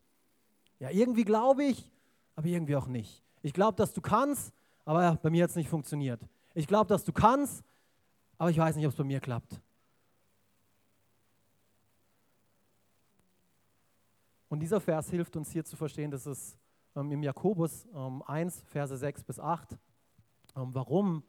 Ja, 0.79 0.91
irgendwie 0.91 1.25
glaube 1.25 1.65
ich, 1.65 1.91
aber 2.37 2.47
irgendwie 2.47 2.77
auch 2.77 2.87
nicht. 2.87 3.23
Ich 3.43 3.53
glaube, 3.53 3.77
dass 3.77 3.93
du 3.93 4.01
kannst, 4.01 4.53
aber 4.85 5.17
bei 5.17 5.31
mir 5.31 5.45
hat 5.45 5.51
es 5.51 5.57
nicht 5.57 5.69
funktioniert. 5.69 6.21
Ich 6.55 6.67
glaube, 6.67 6.89
dass 6.89 7.05
du 7.05 7.13
kannst, 7.13 7.65
aber 8.39 8.51
ich 8.51 8.59
weiß 8.59 8.77
nicht, 8.77 8.87
ob 8.87 8.93
es 8.93 8.99
bei 8.99 9.05
mir 9.05 9.21
klappt. 9.21 9.61
Und 14.49 14.61
dieser 14.61 14.81
Vers 14.81 15.09
hilft 15.09 15.35
uns 15.37 15.51
hier 15.51 15.65
zu 15.65 15.77
verstehen, 15.77 16.11
dass 16.11 16.27
es 16.27 16.59
ähm, 16.95 17.11
im 17.11 17.23
Jakobus 17.23 17.87
ähm, 17.95 18.23
1, 18.27 18.63
Verse 18.63 18.97
6 18.97 19.25
bis 19.25 19.41
8, 19.41 19.79
ähm, 20.57 20.75
warum 20.75 21.23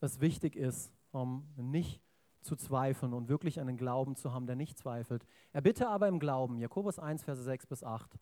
es 0.00 0.20
wichtig 0.20 0.54
ist, 0.56 0.92
ähm, 1.14 1.44
nicht 1.56 2.00
zu 2.42 2.56
zweifeln 2.56 3.12
und 3.12 3.28
wirklich 3.28 3.60
einen 3.60 3.76
Glauben 3.76 4.16
zu 4.16 4.32
haben, 4.32 4.46
der 4.46 4.56
nicht 4.56 4.78
zweifelt. 4.78 5.26
Er 5.52 5.60
bitte 5.60 5.88
aber 5.88 6.08
im 6.08 6.18
Glauben, 6.18 6.58
Jakobus 6.58 6.98
1, 6.98 7.24
Verse 7.24 7.42
6 7.42 7.66
bis 7.66 7.84
8. 7.84 8.18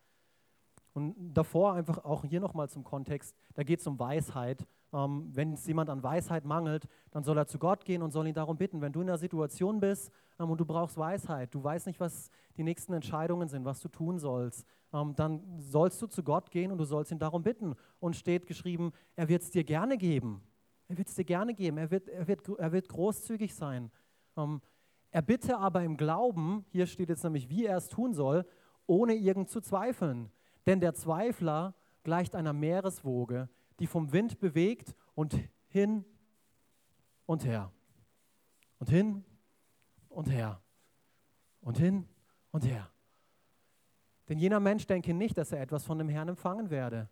Und 0.93 1.15
davor 1.33 1.73
einfach 1.73 2.03
auch 2.03 2.25
hier 2.25 2.39
nochmal 2.39 2.69
zum 2.69 2.83
Kontext, 2.83 3.35
da 3.53 3.63
geht 3.63 3.79
es 3.79 3.87
um 3.87 3.99
Weisheit. 3.99 4.65
Ähm, 4.91 5.29
wenn 5.33 5.53
es 5.53 5.67
jemand 5.67 5.89
an 5.89 6.01
Weisheit 6.01 6.45
mangelt, 6.45 6.87
dann 7.11 7.23
soll 7.23 7.37
er 7.37 7.45
zu 7.45 7.59
Gott 7.59 7.85
gehen 7.85 8.01
und 8.01 8.11
soll 8.11 8.27
ihn 8.27 8.33
darum 8.33 8.57
bitten. 8.57 8.81
Wenn 8.81 8.91
du 8.91 9.01
in 9.01 9.07
einer 9.07 9.19
Situation 9.19 9.79
bist 9.79 10.11
ähm, 10.39 10.49
und 10.49 10.59
du 10.59 10.65
brauchst 10.65 10.97
Weisheit, 10.97 11.53
du 11.53 11.63
weißt 11.63 11.85
nicht, 11.85 11.99
was 11.99 12.31
die 12.57 12.63
nächsten 12.63 12.93
Entscheidungen 12.93 13.47
sind, 13.47 13.65
was 13.65 13.81
du 13.81 13.87
tun 13.87 14.17
sollst, 14.17 14.65
ähm, 14.91 15.13
dann 15.15 15.43
sollst 15.59 16.01
du 16.01 16.07
zu 16.07 16.23
Gott 16.23 16.49
gehen 16.49 16.71
und 16.71 16.79
du 16.79 16.85
sollst 16.85 17.11
ihn 17.11 17.19
darum 17.19 17.43
bitten. 17.43 17.75
Und 17.99 18.15
steht 18.15 18.47
geschrieben, 18.47 18.91
er 19.15 19.29
wird 19.29 19.43
es 19.43 19.51
dir 19.51 19.63
gerne 19.63 19.95
geben. 19.95 20.41
Er 20.87 20.97
wird 20.97 21.07
es 21.07 21.15
dir 21.15 21.25
gerne 21.25 21.53
geben. 21.53 21.77
Er 21.77 21.91
wird, 21.91 22.09
er 22.09 22.27
wird, 22.27 22.49
er 22.49 22.71
wird 22.71 22.89
großzügig 22.89 23.53
sein. 23.53 23.91
Ähm, 24.39 24.61
er 25.11 25.21
bitte 25.21 25.57
aber 25.57 25.83
im 25.83 25.97
Glauben, 25.97 26.65
hier 26.69 26.85
steht 26.85 27.09
jetzt 27.09 27.23
nämlich, 27.23 27.49
wie 27.49 27.65
er 27.65 27.77
es 27.77 27.89
tun 27.89 28.13
soll, 28.13 28.45
ohne 28.85 29.15
irgend 29.15 29.49
zu 29.49 29.59
zweifeln. 29.59 30.31
Denn 30.65 30.79
der 30.79 30.93
Zweifler 30.93 31.73
gleicht 32.03 32.35
einer 32.35 32.53
Meereswoge, 32.53 33.49
die 33.79 33.87
vom 33.87 34.11
Wind 34.11 34.39
bewegt 34.39 34.95
und 35.15 35.35
hin 35.67 36.05
und 37.25 37.45
her. 37.45 37.71
Und 38.77 38.89
hin 38.89 39.25
und 40.09 40.29
her. 40.29 40.61
Und 41.61 41.77
hin 41.77 42.07
und 42.51 42.65
her. 42.65 42.89
Denn 44.27 44.37
jener 44.37 44.59
Mensch 44.59 44.85
denke 44.85 45.13
nicht, 45.13 45.37
dass 45.37 45.51
er 45.51 45.61
etwas 45.61 45.85
von 45.85 45.97
dem 45.97 46.07
Herrn 46.07 46.29
empfangen 46.29 46.69
werde. 46.69 47.09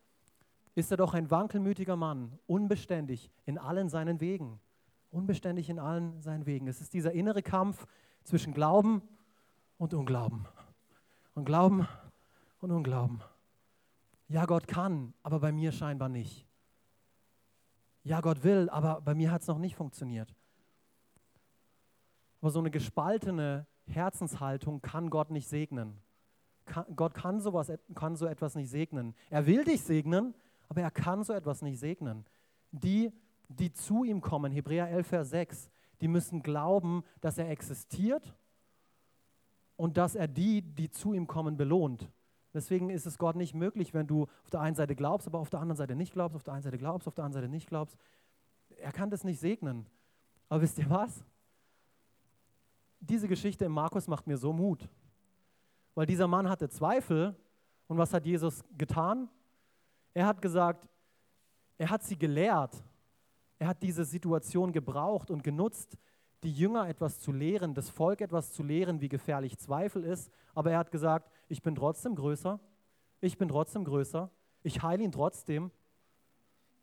Ist 0.75 0.91
er 0.91 0.97
doch 0.97 1.15
ein 1.15 1.31
wankelmütiger 1.31 1.95
Mann, 1.95 2.37
unbeständig 2.45 3.31
in 3.45 3.57
allen 3.57 3.89
seinen 3.89 4.21
Wegen 4.21 4.59
unbeständig 5.11 5.69
in 5.69 5.79
allen 5.79 6.21
seinen 6.21 6.45
Wegen. 6.45 6.67
Es 6.67 6.81
ist 6.81 6.93
dieser 6.93 7.11
innere 7.11 7.41
Kampf 7.41 7.85
zwischen 8.23 8.53
Glauben 8.53 9.01
und 9.77 9.93
Unglauben. 9.93 10.45
Und 11.33 11.45
Glauben 11.45 11.87
und 12.59 12.71
Unglauben. 12.71 13.21
Ja, 14.27 14.45
Gott 14.45 14.67
kann, 14.67 15.13
aber 15.23 15.39
bei 15.39 15.51
mir 15.51 15.71
scheinbar 15.71 16.09
nicht. 16.09 16.45
Ja, 18.03 18.21
Gott 18.21 18.43
will, 18.43 18.69
aber 18.69 19.01
bei 19.01 19.15
mir 19.15 19.31
hat 19.31 19.41
es 19.41 19.47
noch 19.47 19.59
nicht 19.59 19.75
funktioniert. 19.75 20.33
Aber 22.41 22.51
so 22.51 22.59
eine 22.59 22.71
gespaltene 22.71 23.65
Herzenshaltung 23.85 24.81
kann 24.81 25.09
Gott 25.09 25.31
nicht 25.31 25.47
segnen. 25.47 25.99
Gott 26.95 27.13
kann, 27.13 27.39
sowas, 27.39 27.71
kann 27.95 28.15
so 28.15 28.25
etwas 28.25 28.55
nicht 28.55 28.69
segnen. 28.69 29.15
Er 29.29 29.45
will 29.45 29.63
dich 29.63 29.81
segnen, 29.81 30.33
aber 30.67 30.81
er 30.81 30.91
kann 30.91 31.23
so 31.23 31.33
etwas 31.33 31.61
nicht 31.61 31.79
segnen. 31.79 32.25
Die 32.71 33.13
die 33.47 33.71
zu 33.71 34.03
ihm 34.03 34.21
kommen, 34.21 34.51
Hebräer 34.51 34.89
11, 34.89 35.07
Vers 35.07 35.29
6, 35.29 35.69
die 36.01 36.07
müssen 36.07 36.43
glauben, 36.43 37.03
dass 37.21 37.37
er 37.37 37.49
existiert 37.49 38.35
und 39.75 39.97
dass 39.97 40.15
er 40.15 40.27
die, 40.27 40.61
die 40.61 40.89
zu 40.89 41.13
ihm 41.13 41.27
kommen, 41.27 41.57
belohnt. 41.57 42.11
Deswegen 42.53 42.89
ist 42.89 43.05
es 43.05 43.17
Gott 43.17 43.35
nicht 43.35 43.53
möglich, 43.53 43.93
wenn 43.93 44.07
du 44.07 44.23
auf 44.43 44.49
der 44.49 44.61
einen 44.61 44.75
Seite 44.75 44.95
glaubst, 44.95 45.27
aber 45.27 45.39
auf 45.39 45.49
der 45.49 45.59
anderen 45.59 45.77
Seite 45.77 45.95
nicht 45.95 46.13
glaubst, 46.13 46.35
auf 46.35 46.43
der 46.43 46.53
einen 46.53 46.63
Seite 46.63 46.77
glaubst, 46.77 47.07
auf 47.07 47.13
der 47.13 47.25
anderen 47.25 47.43
Seite 47.43 47.51
nicht 47.51 47.67
glaubst. 47.67 47.97
Er 48.77 48.91
kann 48.91 49.09
das 49.09 49.23
nicht 49.23 49.39
segnen. 49.39 49.85
Aber 50.49 50.61
wisst 50.61 50.79
ihr 50.79 50.89
was? 50.89 51.23
Diese 52.99 53.27
Geschichte 53.27 53.65
im 53.65 53.73
Markus 53.73 54.07
macht 54.07 54.25
mir 54.25 54.37
so 54.37 54.53
Mut. 54.53 54.89
Weil 55.93 56.05
dieser 56.05 56.27
Mann 56.27 56.49
hatte 56.49 56.69
Zweifel. 56.69 57.35
Und 57.87 57.97
was 57.97 58.13
hat 58.13 58.25
Jesus 58.25 58.63
getan? 58.77 59.29
Er 60.13 60.25
hat 60.25 60.41
gesagt, 60.41 60.87
er 61.77 61.89
hat 61.89 62.03
sie 62.03 62.17
gelehrt. 62.17 62.83
Er 63.59 63.67
hat 63.67 63.81
diese 63.83 64.05
Situation 64.05 64.71
gebraucht 64.71 65.31
und 65.31 65.43
genutzt, 65.43 65.97
die 66.43 66.53
Jünger 66.53 66.87
etwas 66.87 67.19
zu 67.19 67.31
lehren, 67.31 67.73
das 67.73 67.89
Volk 67.89 68.21
etwas 68.21 68.53
zu 68.53 68.61
lehren, 68.61 69.01
wie 69.01 69.09
gefährlich 69.09 69.57
Zweifel 69.57 70.03
ist. 70.03 70.31
Aber 70.53 70.71
er 70.71 70.77
hat 70.77 70.91
gesagt, 70.91 71.31
ich 71.47 71.63
bin 71.63 71.75
trotzdem 71.75 72.15
größer, 72.15 72.59
ich 73.21 73.37
bin 73.37 73.47
trotzdem 73.49 73.83
größer, 73.83 74.29
ich 74.61 74.83
heile 74.83 75.03
ihn 75.03 75.11
trotzdem. 75.11 75.71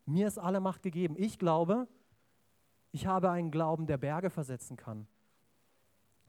Mir 0.06 0.26
ist 0.26 0.38
alle 0.38 0.60
Macht 0.60 0.82
gegeben. 0.82 1.14
Ich 1.16 1.38
glaube, 1.38 1.86
ich 2.90 3.06
habe 3.06 3.30
einen 3.30 3.50
Glauben, 3.50 3.86
der 3.86 3.96
Berge 3.96 4.30
versetzen 4.30 4.76
kann. 4.76 5.06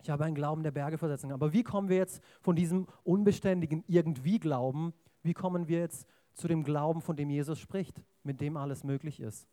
Ich 0.01 0.09
habe 0.09 0.23
einen 0.23 0.35
Glauben, 0.35 0.61
der 0.61 0.71
Berge 0.71 0.99
versetzen 0.99 1.29
kann. 1.29 1.41
Aber 1.41 1.51
wie 1.51 1.63
kommen 1.63 1.89
wir 1.89 1.97
jetzt 1.97 2.23
von 2.41 2.55
diesem 2.55 2.87
unbeständigen 3.03 3.83
irgendwie 3.87 4.39
Glauben, 4.39 4.93
wie 5.23 5.33
kommen 5.33 5.67
wir 5.67 5.79
jetzt 5.79 6.07
zu 6.33 6.47
dem 6.47 6.63
Glauben, 6.63 7.01
von 7.01 7.15
dem 7.15 7.29
Jesus 7.31 7.59
spricht, 7.59 8.01
mit 8.21 8.39
dem 8.39 8.55
alles 8.55 8.83
möglich 8.83 9.19
ist? 9.19 9.47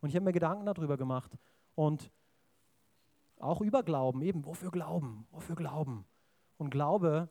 Und 0.00 0.08
ich 0.08 0.14
habe 0.14 0.24
mir 0.24 0.32
Gedanken 0.32 0.66
darüber 0.66 0.96
gemacht 0.96 1.36
und 1.74 2.10
auch 3.38 3.60
über 3.60 3.82
Glauben, 3.82 4.22
eben, 4.22 4.44
wofür 4.44 4.70
Glauben, 4.70 5.26
wofür 5.30 5.56
Glauben. 5.56 6.04
Und 6.56 6.70
Glaube 6.70 7.28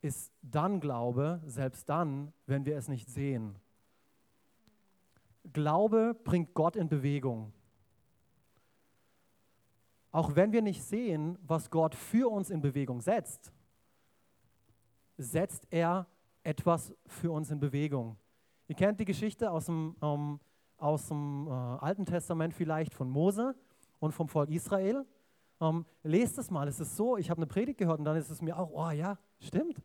ist 0.00 0.32
dann 0.42 0.80
Glaube, 0.80 1.40
selbst 1.44 1.88
dann, 1.88 2.32
wenn 2.46 2.64
wir 2.64 2.76
es 2.76 2.88
nicht 2.88 3.08
sehen. 3.08 3.56
Glaube 5.52 6.14
bringt 6.14 6.54
Gott 6.54 6.76
in 6.76 6.88
Bewegung. 6.88 7.52
Auch 10.12 10.34
wenn 10.34 10.52
wir 10.52 10.62
nicht 10.62 10.82
sehen, 10.82 11.38
was 11.42 11.70
Gott 11.70 11.94
für 11.94 12.28
uns 12.30 12.50
in 12.50 12.60
Bewegung 12.60 13.00
setzt, 13.00 13.52
setzt 15.16 15.66
er 15.70 16.06
etwas 16.42 16.92
für 17.06 17.30
uns 17.30 17.50
in 17.50 17.60
Bewegung. 17.60 18.16
Ihr 18.70 18.76
kennt 18.76 19.00
die 19.00 19.04
Geschichte 19.04 19.50
aus 19.50 19.66
dem, 19.66 19.96
ähm, 20.00 20.38
aus 20.76 21.08
dem 21.08 21.48
äh, 21.48 21.50
Alten 21.50 22.06
Testament 22.06 22.54
vielleicht 22.54 22.94
von 22.94 23.10
Mose 23.10 23.56
und 23.98 24.12
vom 24.12 24.28
Volk 24.28 24.48
Israel. 24.48 25.04
Ähm, 25.60 25.84
lest 26.04 26.38
es 26.38 26.52
mal, 26.52 26.68
es 26.68 26.78
ist 26.78 26.94
so, 26.94 27.16
ich 27.16 27.30
habe 27.30 27.38
eine 27.38 27.48
Predigt 27.48 27.78
gehört 27.78 27.98
und 27.98 28.04
dann 28.04 28.14
ist 28.16 28.30
es 28.30 28.40
mir 28.40 28.56
auch, 28.56 28.70
oh 28.72 28.90
ja, 28.90 29.18
stimmt. 29.40 29.82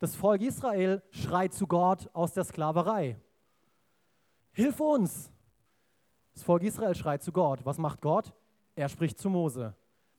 Das 0.00 0.16
Volk 0.16 0.42
Israel 0.42 1.04
schreit 1.10 1.54
zu 1.54 1.68
Gott 1.68 2.10
aus 2.14 2.32
der 2.32 2.42
Sklaverei. 2.42 3.16
Hilf 4.50 4.80
uns! 4.80 5.30
Das 6.32 6.42
Volk 6.42 6.64
Israel 6.64 6.96
schreit 6.96 7.22
zu 7.22 7.30
Gott. 7.30 7.64
Was 7.64 7.78
macht 7.78 8.00
Gott? 8.00 8.34
Er 8.74 8.88
spricht 8.88 9.20
zu 9.20 9.30
Mose. 9.30 9.72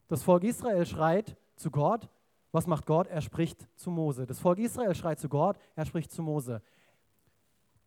Das 0.07 0.23
Volk 0.23 0.45
Israel 0.45 0.85
schreit 0.85 1.35
zu 1.57 1.69
Gott. 1.69 2.09
Was 2.55 2.67
macht 2.67 2.85
Gott? 2.85 3.07
Er 3.07 3.19
spricht 3.19 3.67
zu 3.77 3.91
Mose. 3.91 4.25
Das 4.25 4.39
Volk 4.39 4.59
Israel 4.59 4.95
schreit 4.95 5.19
zu 5.19 5.27
Gott, 5.27 5.57
er 5.75 5.85
spricht 5.85 6.09
zu 6.09 6.23
Mose. 6.23 6.61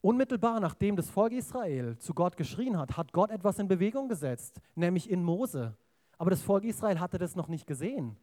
Unmittelbar 0.01 0.61
nachdem 0.61 0.95
das 0.97 1.11
Volk 1.11 1.33
Israel 1.33 1.99
zu 1.99 2.15
Gott 2.15 2.37
geschrien 2.37 2.79
hat, 2.79 2.97
hat 2.97 3.13
Gott 3.13 3.31
etwas 3.31 3.59
in 3.59 3.67
Bewegung 3.67 4.09
gesetzt, 4.09 4.61
nämlich 4.75 5.11
in 5.11 5.25
Mose. 5.25 5.77
Aber 6.19 6.31
das 6.31 6.43
Volk 6.43 6.65
Israel 6.65 7.01
hatte 7.01 7.19
das 7.19 7.35
noch 7.35 7.49
nicht 7.49 7.67
gesehen. 7.67 8.17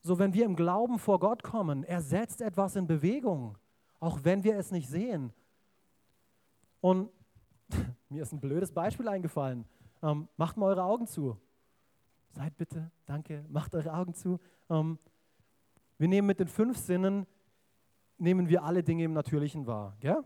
So, 0.00 0.18
wenn 0.18 0.32
wir 0.32 0.44
im 0.44 0.54
Glauben 0.54 0.98
vor 0.98 1.18
Gott 1.18 1.42
kommen, 1.42 1.82
er 1.82 2.00
setzt 2.00 2.40
etwas 2.40 2.76
in 2.76 2.86
Bewegung, 2.86 3.58
auch 3.98 4.20
wenn 4.22 4.44
wir 4.44 4.56
es 4.56 4.70
nicht 4.70 4.88
sehen. 4.88 5.32
Und 6.80 7.10
mir 8.08 8.22
ist 8.22 8.32
ein 8.32 8.40
blödes 8.40 8.72
Beispiel 8.72 9.08
eingefallen. 9.08 9.64
Ähm, 10.02 10.28
macht 10.36 10.56
mal 10.56 10.66
eure 10.66 10.84
Augen 10.84 11.08
zu. 11.08 11.36
Seid 12.30 12.56
bitte, 12.56 12.90
danke, 13.06 13.44
macht 13.48 13.74
eure 13.74 13.92
Augen 13.92 14.14
zu. 14.14 14.38
Ähm, 14.70 14.98
wir 15.98 16.06
nehmen 16.06 16.28
mit 16.28 16.38
den 16.38 16.46
fünf 16.46 16.78
Sinnen 16.78 17.26
nehmen 18.18 18.48
wir 18.48 18.64
alle 18.64 18.82
Dinge 18.82 19.04
im 19.04 19.12
Natürlichen 19.12 19.66
wahr. 19.66 19.96
Gell? 20.00 20.24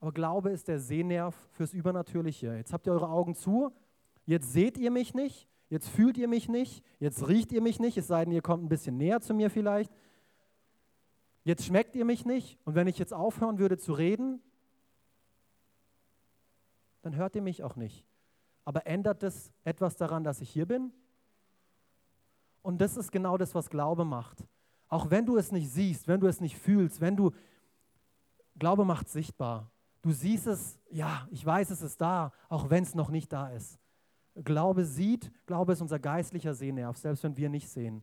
Aber 0.00 0.12
Glaube 0.12 0.50
ist 0.50 0.68
der 0.68 0.78
Sehnerv 0.78 1.34
fürs 1.52 1.72
Übernatürliche. 1.72 2.54
Jetzt 2.54 2.72
habt 2.72 2.86
ihr 2.86 2.92
eure 2.92 3.08
Augen 3.08 3.34
zu, 3.34 3.72
jetzt 4.26 4.52
seht 4.52 4.78
ihr 4.78 4.90
mich 4.90 5.14
nicht, 5.14 5.48
jetzt 5.70 5.88
fühlt 5.88 6.16
ihr 6.18 6.28
mich 6.28 6.48
nicht, 6.48 6.84
jetzt 7.00 7.26
riecht 7.26 7.52
ihr 7.52 7.62
mich 7.62 7.80
nicht, 7.80 7.96
es 7.96 8.06
sei 8.06 8.24
denn, 8.24 8.32
ihr 8.32 8.42
kommt 8.42 8.64
ein 8.64 8.68
bisschen 8.68 8.96
näher 8.96 9.20
zu 9.20 9.34
mir 9.34 9.50
vielleicht. 9.50 9.92
Jetzt 11.44 11.64
schmeckt 11.64 11.96
ihr 11.96 12.04
mich 12.04 12.24
nicht 12.24 12.58
und 12.64 12.74
wenn 12.74 12.86
ich 12.86 12.98
jetzt 12.98 13.14
aufhören 13.14 13.58
würde 13.58 13.78
zu 13.78 13.92
reden, 13.92 14.40
dann 17.02 17.16
hört 17.16 17.34
ihr 17.34 17.42
mich 17.42 17.64
auch 17.64 17.76
nicht. 17.76 18.04
Aber 18.64 18.86
ändert 18.86 19.22
das 19.22 19.52
etwas 19.64 19.96
daran, 19.96 20.24
dass 20.24 20.40
ich 20.40 20.50
hier 20.50 20.66
bin? 20.66 20.92
Und 22.62 22.80
das 22.80 22.96
ist 22.96 23.10
genau 23.10 23.38
das, 23.38 23.54
was 23.54 23.70
Glaube 23.70 24.04
macht. 24.04 24.44
Auch 24.88 25.10
wenn 25.10 25.26
du 25.26 25.36
es 25.36 25.52
nicht 25.52 25.70
siehst, 25.70 26.08
wenn 26.08 26.20
du 26.20 26.26
es 26.26 26.40
nicht 26.40 26.56
fühlst, 26.56 27.00
wenn 27.00 27.16
du, 27.16 27.32
Glaube 28.58 28.84
macht 28.84 29.08
sichtbar. 29.08 29.70
Du 30.02 30.10
siehst 30.10 30.46
es, 30.46 30.78
ja, 30.90 31.28
ich 31.30 31.44
weiß, 31.44 31.70
es 31.70 31.82
ist 31.82 32.00
da, 32.00 32.32
auch 32.48 32.70
wenn 32.70 32.82
es 32.82 32.94
noch 32.94 33.10
nicht 33.10 33.32
da 33.32 33.50
ist. 33.50 33.78
Glaube 34.34 34.84
sieht, 34.84 35.30
Glaube 35.46 35.72
ist 35.72 35.82
unser 35.82 35.98
geistlicher 35.98 36.54
Sehnerv, 36.54 36.96
selbst 36.96 37.24
wenn 37.24 37.36
wir 37.36 37.48
nicht 37.48 37.68
sehen. 37.68 38.02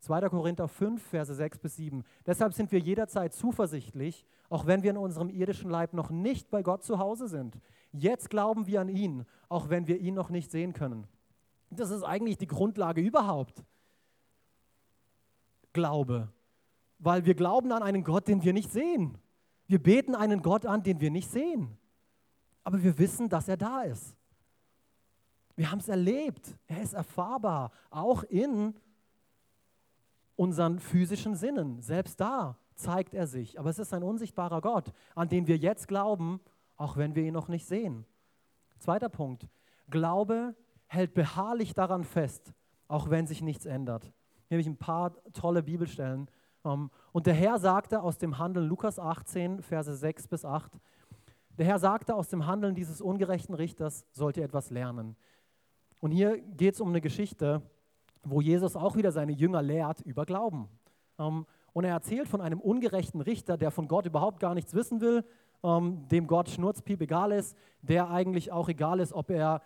2. 0.00 0.28
Korinther 0.28 0.68
5, 0.68 1.02
Verse 1.02 1.34
6 1.34 1.58
bis 1.58 1.76
7. 1.76 2.04
Deshalb 2.24 2.54
sind 2.54 2.70
wir 2.70 2.78
jederzeit 2.78 3.32
zuversichtlich, 3.34 4.24
auch 4.48 4.66
wenn 4.66 4.82
wir 4.82 4.90
in 4.90 4.96
unserem 4.96 5.28
irdischen 5.28 5.70
Leib 5.70 5.92
noch 5.92 6.10
nicht 6.10 6.50
bei 6.50 6.62
Gott 6.62 6.84
zu 6.84 6.98
Hause 6.98 7.28
sind. 7.28 7.58
Jetzt 7.92 8.30
glauben 8.30 8.66
wir 8.66 8.80
an 8.80 8.88
ihn, 8.88 9.24
auch 9.48 9.70
wenn 9.70 9.86
wir 9.86 9.98
ihn 9.98 10.14
noch 10.14 10.30
nicht 10.30 10.50
sehen 10.50 10.72
können. 10.72 11.06
Das 11.70 11.90
ist 11.90 12.02
eigentlich 12.02 12.38
die 12.38 12.46
Grundlage 12.46 13.00
überhaupt. 13.00 13.64
Glaube, 15.78 16.28
weil 16.98 17.24
wir 17.24 17.34
glauben 17.34 17.70
an 17.70 17.84
einen 17.84 18.02
Gott, 18.02 18.26
den 18.26 18.42
wir 18.42 18.52
nicht 18.52 18.72
sehen. 18.72 19.16
Wir 19.68 19.80
beten 19.80 20.16
einen 20.16 20.42
Gott 20.42 20.66
an, 20.66 20.82
den 20.82 21.00
wir 21.00 21.12
nicht 21.12 21.30
sehen. 21.30 21.78
Aber 22.64 22.82
wir 22.82 22.98
wissen, 22.98 23.28
dass 23.28 23.46
er 23.46 23.56
da 23.56 23.82
ist. 23.82 24.16
Wir 25.54 25.70
haben 25.70 25.78
es 25.78 25.88
erlebt. 25.88 26.58
Er 26.66 26.82
ist 26.82 26.94
erfahrbar, 26.94 27.70
auch 27.90 28.24
in 28.24 28.74
unseren 30.34 30.80
physischen 30.80 31.36
Sinnen. 31.36 31.80
Selbst 31.80 32.20
da 32.20 32.58
zeigt 32.74 33.14
er 33.14 33.28
sich. 33.28 33.56
Aber 33.60 33.70
es 33.70 33.78
ist 33.78 33.94
ein 33.94 34.02
unsichtbarer 34.02 34.60
Gott, 34.60 34.92
an 35.14 35.28
den 35.28 35.46
wir 35.46 35.58
jetzt 35.58 35.86
glauben, 35.86 36.40
auch 36.76 36.96
wenn 36.96 37.14
wir 37.14 37.22
ihn 37.22 37.34
noch 37.34 37.46
nicht 37.46 37.66
sehen. 37.66 38.04
Zweiter 38.80 39.08
Punkt. 39.08 39.46
Glaube 39.90 40.56
hält 40.88 41.14
beharrlich 41.14 41.72
daran 41.72 42.02
fest, 42.02 42.52
auch 42.88 43.10
wenn 43.10 43.28
sich 43.28 43.42
nichts 43.42 43.64
ändert. 43.64 44.12
Hier 44.48 44.56
habe 44.56 44.62
ich 44.62 44.66
ein 44.66 44.78
paar 44.78 45.12
tolle 45.32 45.62
Bibelstellen. 45.62 46.30
Ähm, 46.64 46.90
und 47.12 47.26
der 47.26 47.34
Herr 47.34 47.58
sagte 47.58 48.02
aus 48.02 48.18
dem 48.18 48.38
Handeln, 48.38 48.66
Lukas 48.66 48.98
18, 48.98 49.62
Verse 49.62 49.94
6 49.94 50.28
bis 50.28 50.44
8, 50.44 50.72
der 51.58 51.66
Herr 51.66 51.78
sagte, 51.78 52.14
aus 52.14 52.28
dem 52.28 52.46
Handeln 52.46 52.74
dieses 52.74 53.00
ungerechten 53.00 53.54
Richters 53.54 54.06
sollt 54.12 54.36
ihr 54.36 54.44
etwas 54.44 54.70
lernen. 54.70 55.16
Und 56.00 56.12
hier 56.12 56.38
geht 56.38 56.74
es 56.74 56.80
um 56.80 56.88
eine 56.88 57.00
Geschichte, 57.00 57.62
wo 58.22 58.40
Jesus 58.40 58.76
auch 58.76 58.96
wieder 58.96 59.12
seine 59.12 59.32
Jünger 59.32 59.62
lehrt 59.62 60.00
über 60.02 60.24
Glauben. 60.24 60.68
Ähm, 61.18 61.46
und 61.72 61.84
er 61.84 61.92
erzählt 61.92 62.28
von 62.28 62.40
einem 62.40 62.60
ungerechten 62.60 63.20
Richter, 63.20 63.56
der 63.56 63.70
von 63.70 63.86
Gott 63.86 64.06
überhaupt 64.06 64.40
gar 64.40 64.54
nichts 64.54 64.72
wissen 64.72 65.00
will, 65.00 65.24
ähm, 65.62 66.08
dem 66.08 66.26
Gott 66.26 66.48
schnurzpiep 66.48 67.02
egal 67.02 67.32
ist, 67.32 67.56
der 67.82 68.08
eigentlich 68.08 68.50
auch 68.50 68.68
egal 68.68 69.00
ist, 69.00 69.12
ob 69.12 69.30
er 69.30 69.60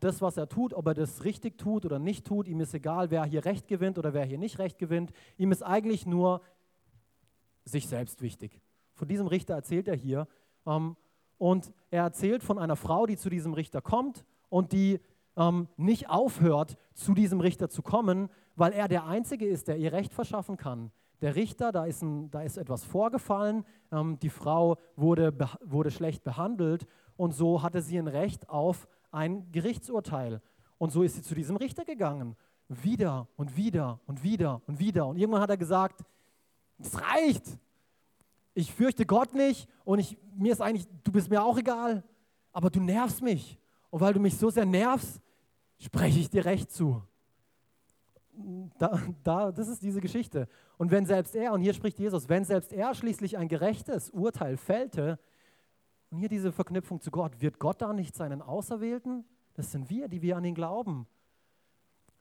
das, 0.00 0.22
was 0.22 0.36
er 0.36 0.48
tut, 0.48 0.72
ob 0.72 0.86
er 0.86 0.94
das 0.94 1.24
richtig 1.24 1.58
tut 1.58 1.84
oder 1.84 1.98
nicht 1.98 2.26
tut, 2.26 2.48
ihm 2.48 2.60
ist 2.60 2.72
egal, 2.72 3.10
wer 3.10 3.24
hier 3.24 3.44
Recht 3.44 3.68
gewinnt 3.68 3.98
oder 3.98 4.14
wer 4.14 4.24
hier 4.24 4.38
nicht 4.38 4.58
Recht 4.58 4.78
gewinnt. 4.78 5.12
Ihm 5.36 5.52
ist 5.52 5.62
eigentlich 5.62 6.06
nur 6.06 6.40
sich 7.64 7.86
selbst 7.86 8.22
wichtig. 8.22 8.60
Von 8.94 9.08
diesem 9.08 9.26
Richter 9.26 9.54
erzählt 9.54 9.88
er 9.88 9.96
hier. 9.96 10.26
Ähm, 10.66 10.96
und 11.36 11.72
er 11.90 12.02
erzählt 12.02 12.42
von 12.42 12.58
einer 12.58 12.76
Frau, 12.76 13.06
die 13.06 13.16
zu 13.16 13.30
diesem 13.30 13.54
Richter 13.54 13.80
kommt 13.80 14.24
und 14.48 14.72
die 14.72 15.00
ähm, 15.36 15.68
nicht 15.76 16.10
aufhört, 16.10 16.76
zu 16.94 17.14
diesem 17.14 17.40
Richter 17.40 17.68
zu 17.68 17.82
kommen, 17.82 18.28
weil 18.56 18.72
er 18.72 18.88
der 18.88 19.06
Einzige 19.06 19.46
ist, 19.46 19.68
der 19.68 19.76
ihr 19.76 19.92
Recht 19.92 20.12
verschaffen 20.12 20.56
kann. 20.56 20.90
Der 21.20 21.36
Richter, 21.36 21.72
da 21.72 21.84
ist, 21.84 22.02
ein, 22.02 22.30
da 22.30 22.42
ist 22.42 22.56
etwas 22.56 22.84
vorgefallen, 22.84 23.64
ähm, 23.92 24.18
die 24.18 24.30
Frau 24.30 24.76
wurde, 24.96 25.32
wurde 25.62 25.90
schlecht 25.90 26.24
behandelt 26.24 26.86
und 27.16 27.34
so 27.34 27.62
hatte 27.62 27.82
sie 27.82 27.98
ein 27.98 28.08
Recht 28.08 28.48
auf 28.48 28.88
ein 29.18 29.50
Gerichtsurteil. 29.50 30.40
Und 30.78 30.92
so 30.92 31.02
ist 31.02 31.16
sie 31.16 31.22
zu 31.22 31.34
diesem 31.34 31.56
Richter 31.56 31.84
gegangen. 31.84 32.36
Wieder 32.68 33.26
und 33.36 33.56
wieder 33.56 34.00
und 34.06 34.22
wieder 34.22 34.62
und 34.66 34.78
wieder. 34.78 35.06
Und 35.06 35.16
irgendwann 35.16 35.42
hat 35.42 35.50
er 35.50 35.56
gesagt, 35.56 36.04
es 36.78 37.00
reicht. 37.00 37.44
Ich 38.54 38.72
fürchte 38.72 39.04
Gott 39.04 39.34
nicht 39.34 39.68
und 39.84 39.98
ich, 39.98 40.16
mir 40.36 40.52
ist 40.52 40.60
eigentlich, 40.60 40.86
du 41.04 41.12
bist 41.12 41.30
mir 41.30 41.42
auch 41.42 41.58
egal, 41.58 42.04
aber 42.52 42.70
du 42.70 42.80
nervst 42.80 43.22
mich. 43.22 43.58
Und 43.90 44.00
weil 44.00 44.14
du 44.14 44.20
mich 44.20 44.36
so 44.36 44.50
sehr 44.50 44.66
nervst, 44.66 45.20
spreche 45.78 46.20
ich 46.20 46.30
dir 46.30 46.44
recht 46.44 46.70
zu. 46.70 47.02
Da, 48.78 49.00
da, 49.24 49.50
das 49.50 49.68
ist 49.68 49.82
diese 49.82 50.00
Geschichte. 50.00 50.48
Und 50.76 50.90
wenn 50.92 51.06
selbst 51.06 51.34
er, 51.34 51.52
und 51.52 51.60
hier 51.60 51.74
spricht 51.74 51.98
Jesus, 51.98 52.28
wenn 52.28 52.44
selbst 52.44 52.72
er 52.72 52.94
schließlich 52.94 53.36
ein 53.36 53.48
gerechtes 53.48 54.10
Urteil 54.10 54.56
fällte, 54.56 55.18
und 56.10 56.18
hier 56.18 56.28
diese 56.28 56.52
Verknüpfung 56.52 57.00
zu 57.00 57.10
Gott. 57.10 57.40
Wird 57.40 57.58
Gott 57.58 57.82
da 57.82 57.92
nicht 57.92 58.14
seinen 58.14 58.42
Auserwählten? 58.42 59.24
Das 59.54 59.72
sind 59.72 59.90
wir, 59.90 60.08
die 60.08 60.22
wir 60.22 60.36
an 60.36 60.44
ihn 60.44 60.54
glauben. 60.54 61.06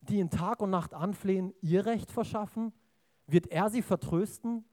Die 0.01 0.19
in 0.19 0.29
Tag 0.29 0.61
und 0.61 0.69
Nacht 0.69 0.93
anflehen, 0.93 1.53
ihr 1.61 1.85
Recht 1.85 2.11
verschaffen? 2.11 2.73
Wird 3.27 3.47
er 3.47 3.69
sie 3.69 3.81
vertrösten? 3.81 4.65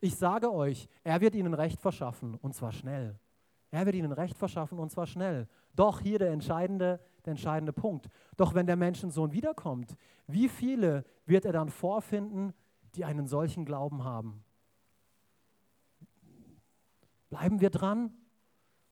Ich 0.00 0.16
sage 0.16 0.52
euch, 0.52 0.88
er 1.04 1.20
wird 1.20 1.34
ihnen 1.34 1.54
Recht 1.54 1.80
verschaffen 1.80 2.36
und 2.36 2.54
zwar 2.54 2.72
schnell. 2.72 3.18
Er 3.70 3.84
wird 3.84 3.96
ihnen 3.96 4.12
Recht 4.12 4.38
verschaffen 4.38 4.78
und 4.78 4.90
zwar 4.90 5.06
schnell. 5.06 5.48
Doch 5.74 6.00
hier 6.00 6.18
der 6.18 6.30
entscheidende, 6.30 7.00
der 7.24 7.32
entscheidende 7.32 7.72
Punkt. 7.72 8.08
Doch 8.36 8.54
wenn 8.54 8.66
der 8.66 8.76
Menschensohn 8.76 9.32
wiederkommt, 9.32 9.96
wie 10.26 10.48
viele 10.48 11.04
wird 11.26 11.44
er 11.44 11.52
dann 11.52 11.68
vorfinden, 11.68 12.54
die 12.94 13.04
einen 13.04 13.26
solchen 13.26 13.64
Glauben 13.64 14.04
haben? 14.04 14.44
Bleiben 17.28 17.60
wir 17.60 17.70
dran? 17.70 18.12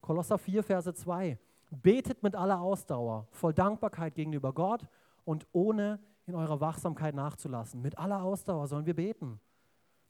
Kolosser 0.06 0.38
4, 0.38 0.62
Verse 0.62 0.94
2. 0.94 1.36
Betet 1.68 2.22
mit 2.22 2.36
aller 2.36 2.60
Ausdauer, 2.60 3.26
voll 3.32 3.52
Dankbarkeit 3.52 4.14
gegenüber 4.14 4.52
Gott 4.52 4.86
und 5.24 5.48
ohne 5.50 5.98
in 6.26 6.36
eurer 6.36 6.60
Wachsamkeit 6.60 7.12
nachzulassen. 7.12 7.82
Mit 7.82 7.98
aller 7.98 8.22
Ausdauer 8.22 8.68
sollen 8.68 8.86
wir 8.86 8.94
beten. 8.94 9.40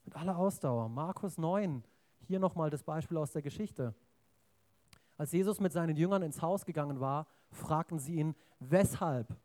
Mit 0.05 0.15
aller 0.15 0.37
Ausdauer. 0.37 0.87
Markus 0.87 1.39
9, 1.39 1.83
hier 2.27 2.37
nochmal 2.37 2.69
das 2.69 2.83
Beispiel 2.83 3.17
aus 3.17 3.31
der 3.31 3.41
Geschichte. 3.41 3.95
Als 5.17 5.31
Jesus 5.31 5.59
mit 5.59 5.73
seinen 5.73 5.97
Jüngern 5.97 6.21
ins 6.21 6.43
Haus 6.43 6.63
gegangen 6.63 6.99
war, 6.99 7.25
fragten 7.49 7.97
sie 7.97 8.17
ihn, 8.17 8.35
weshalb? 8.59 9.35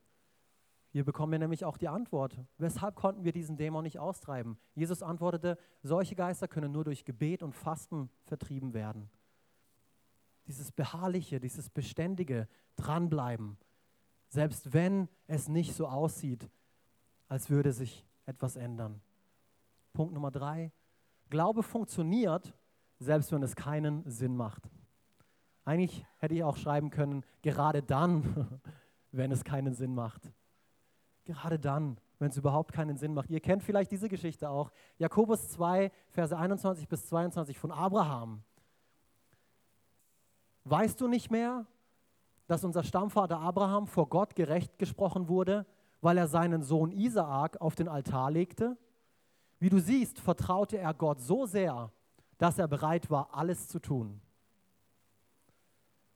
Hier 0.91 1.03
bekommen 1.03 1.31
wir 1.31 1.39
nämlich 1.39 1.65
auch 1.65 1.77
die 1.77 1.87
Antwort. 1.87 2.37
Weshalb 2.59 2.93
konnten 2.93 3.23
wir 3.23 3.31
diesen 3.31 3.57
Dämon 3.57 3.85
nicht 3.85 3.97
austreiben? 3.97 4.59
Jesus 4.75 5.01
antwortete, 5.01 5.57
solche 5.81 6.13
Geister 6.13 6.47
können 6.47 6.71
nur 6.71 6.83
durch 6.83 7.05
Gebet 7.05 7.41
und 7.41 7.55
Fasten 7.55 8.11
vertrieben 8.21 8.75
werden 8.75 9.09
dieses 10.47 10.71
Beharrliche, 10.71 11.39
dieses 11.39 11.69
Beständige, 11.69 12.47
dranbleiben, 12.75 13.57
selbst 14.27 14.73
wenn 14.73 15.07
es 15.27 15.47
nicht 15.47 15.75
so 15.75 15.87
aussieht, 15.87 16.49
als 17.27 17.49
würde 17.49 17.71
sich 17.71 18.05
etwas 18.25 18.55
ändern. 18.55 19.01
Punkt 19.93 20.13
Nummer 20.13 20.31
drei, 20.31 20.71
Glaube 21.29 21.63
funktioniert, 21.63 22.53
selbst 22.99 23.31
wenn 23.31 23.41
es 23.43 23.55
keinen 23.55 24.07
Sinn 24.09 24.35
macht. 24.35 24.69
Eigentlich 25.65 26.05
hätte 26.17 26.35
ich 26.35 26.43
auch 26.43 26.57
schreiben 26.57 26.89
können, 26.89 27.23
gerade 27.41 27.81
dann, 27.81 28.61
wenn 29.11 29.31
es 29.31 29.43
keinen 29.43 29.73
Sinn 29.73 29.95
macht. 29.95 30.31
Gerade 31.25 31.57
dann, 31.57 31.97
wenn 32.19 32.29
es 32.29 32.37
überhaupt 32.37 32.73
keinen 32.73 32.97
Sinn 32.97 33.13
macht. 33.13 33.29
Ihr 33.29 33.39
kennt 33.39 33.63
vielleicht 33.63 33.91
diese 33.91 34.09
Geschichte 34.09 34.49
auch. 34.49 34.71
Jakobus 34.97 35.49
2, 35.49 35.91
Verse 36.09 36.37
21 36.37 36.87
bis 36.87 37.07
22 37.07 37.57
von 37.57 37.71
Abraham. 37.71 38.43
Weißt 40.65 40.99
du 41.01 41.07
nicht 41.07 41.29
mehr, 41.31 41.65
dass 42.47 42.63
unser 42.63 42.83
Stammvater 42.83 43.39
Abraham 43.39 43.87
vor 43.87 44.09
Gott 44.09 44.35
gerecht 44.35 44.77
gesprochen 44.77 45.27
wurde, 45.27 45.65
weil 46.01 46.17
er 46.17 46.27
seinen 46.27 46.63
Sohn 46.63 46.91
Isaak 46.91 47.61
auf 47.61 47.75
den 47.75 47.87
Altar 47.87 48.31
legte. 48.31 48.77
Wie 49.59 49.69
du 49.69 49.79
siehst, 49.79 50.19
vertraute 50.19 50.77
er 50.77 50.93
Gott 50.93 51.21
so 51.21 51.45
sehr, 51.45 51.91
dass 52.37 52.59
er 52.59 52.67
bereit 52.67 53.09
war, 53.09 53.33
alles 53.33 53.69
zu 53.69 53.79
tun, 53.79 54.19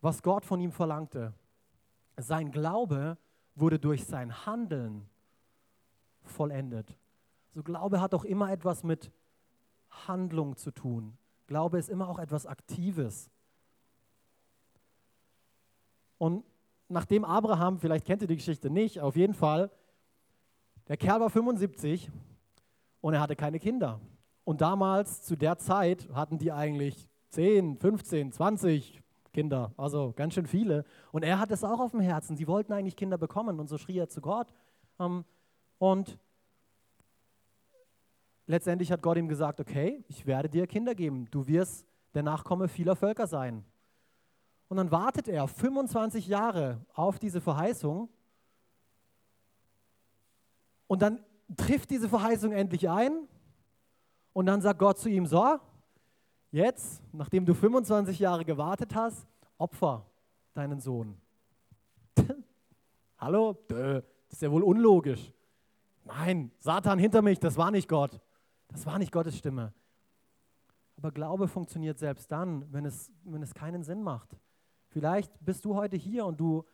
was 0.02 0.22
Gott 0.22 0.46
von 0.46 0.60
ihm 0.60 0.72
verlangte. 0.72 1.34
Sein 2.18 2.52
Glaube 2.52 3.18
wurde 3.56 3.80
durch 3.80 4.06
sein 4.06 4.46
Handeln 4.46 5.08
vollendet. 6.24 6.98
So 7.54 7.64
Glaube 7.64 8.02
hat 8.02 8.14
auch 8.14 8.26
immer 8.26 8.52
etwas 8.52 8.84
mit 8.84 9.12
Handlung 9.90 10.58
zu 10.58 10.72
tun. 10.72 11.18
Glaube 11.48 11.78
ist 11.80 11.90
immer 11.90 12.10
auch 12.10 12.20
etwas 12.20 12.46
Aktives. 12.46 13.30
Und 16.18 16.44
nachdem 16.90 17.26
Abraham, 17.26 17.80
vielleicht 17.80 18.06
kennt 18.06 18.22
ihr 18.22 18.28
die 18.28 18.38
Geschichte 18.38 18.70
nicht, 18.70 19.00
auf 19.00 19.16
jeden 19.16 19.34
Fall, 19.34 19.70
der 20.88 20.98
Kerl 20.98 21.20
war 21.20 21.30
75 21.30 22.10
und 23.02 23.14
er 23.14 23.22
hatte 23.22 23.36
keine 23.36 23.60
Kinder. 23.60 24.00
Und 24.44 24.62
damals, 24.62 25.24
zu 25.24 25.36
der 25.36 25.58
Zeit, 25.58 26.08
hatten 26.14 26.38
die 26.38 26.52
eigentlich 26.52 27.10
10, 27.30 27.78
15, 27.78 28.32
20 28.32 29.04
Kinder, 29.34 29.74
also 29.78 30.14
ganz 30.16 30.34
schön 30.34 30.48
viele. 30.48 30.86
Und 31.12 31.24
er 31.24 31.40
hat 31.40 31.52
es 31.52 31.64
auch 31.64 31.80
auf 31.80 31.92
dem 31.92 32.00
Herzen. 32.00 32.38
Sie 32.38 32.48
wollten 32.48 32.74
eigentlich 32.74 32.96
Kinder 32.96 33.18
bekommen 33.18 33.60
und 33.60 33.68
so 33.68 33.78
schrie 33.78 33.98
er 33.98 34.08
zu 34.08 34.22
Gott. 34.22 34.48
Ähm, 35.00 35.26
und 35.78 36.18
letztendlich 38.48 38.92
hat 38.92 39.02
Gott 39.02 39.18
ihm 39.18 39.28
gesagt, 39.28 39.60
okay, 39.60 40.04
ich 40.08 40.26
werde 40.26 40.50
dir 40.50 40.66
Kinder 40.66 40.96
geben. 40.96 41.28
Du 41.30 41.46
wirst 41.46 41.86
der 42.14 42.24
Nachkomme 42.24 42.68
vieler 42.68 42.96
Völker 42.96 43.28
sein. 43.28 43.64
Und 44.70 44.78
dann 44.78 44.92
wartet 44.92 45.28
er 45.28 45.48
25 45.48 46.28
Jahre 46.28 46.86
auf 46.94 47.20
diese 47.20 47.40
Verheißung. 47.40 48.10
Und 50.88 51.02
dann 51.02 51.24
trifft 51.56 51.90
diese 51.90 52.10
Verheißung 52.10 52.52
endlich 52.52 52.90
ein. 52.90 53.28
Und 54.34 54.46
dann 54.46 54.62
sagt 54.62 54.80
Gott 54.80 55.00
zu 55.00 55.10
ihm, 55.10 55.26
so, 55.26 55.60
jetzt, 56.52 57.02
nachdem 57.14 57.46
du 57.46 57.54
25 57.54 58.20
Jahre 58.20 58.44
gewartet 58.44 58.94
hast, 58.94 59.26
opfer 59.58 60.06
deinen 60.54 60.80
Sohn. 60.80 61.18
Hallo? 63.18 63.58
Das 63.68 64.04
ist 64.30 64.42
ja 64.42 64.52
wohl 64.52 64.64
unlogisch. 64.64 65.32
Nein, 66.04 66.52
Satan 66.60 67.00
hinter 67.00 67.22
mich, 67.22 67.40
das 67.40 67.58
war 67.58 67.72
nicht 67.72 67.88
Gott. 67.88 68.20
Das 68.70 68.86
war 68.86 69.00
nicht 69.00 69.12
Gottes 69.12 69.38
Stimme. 69.38 69.74
Aber 70.98 71.12
Glaube 71.12 71.48
funktioniert 71.48 72.00
selbst 72.00 72.32
dann, 72.32 72.72
wenn 72.72 72.86
es, 72.86 73.12
wenn 73.24 73.42
es 73.42 73.54
keinen 73.54 73.84
Sinn 73.84 74.04
macht. 74.04 74.36
Vielleicht 74.98 75.32
bist 75.46 75.64
du 75.64 75.76
heute 75.76 75.96
hier 75.96 76.26
und 76.26 76.40
du, 76.40 76.66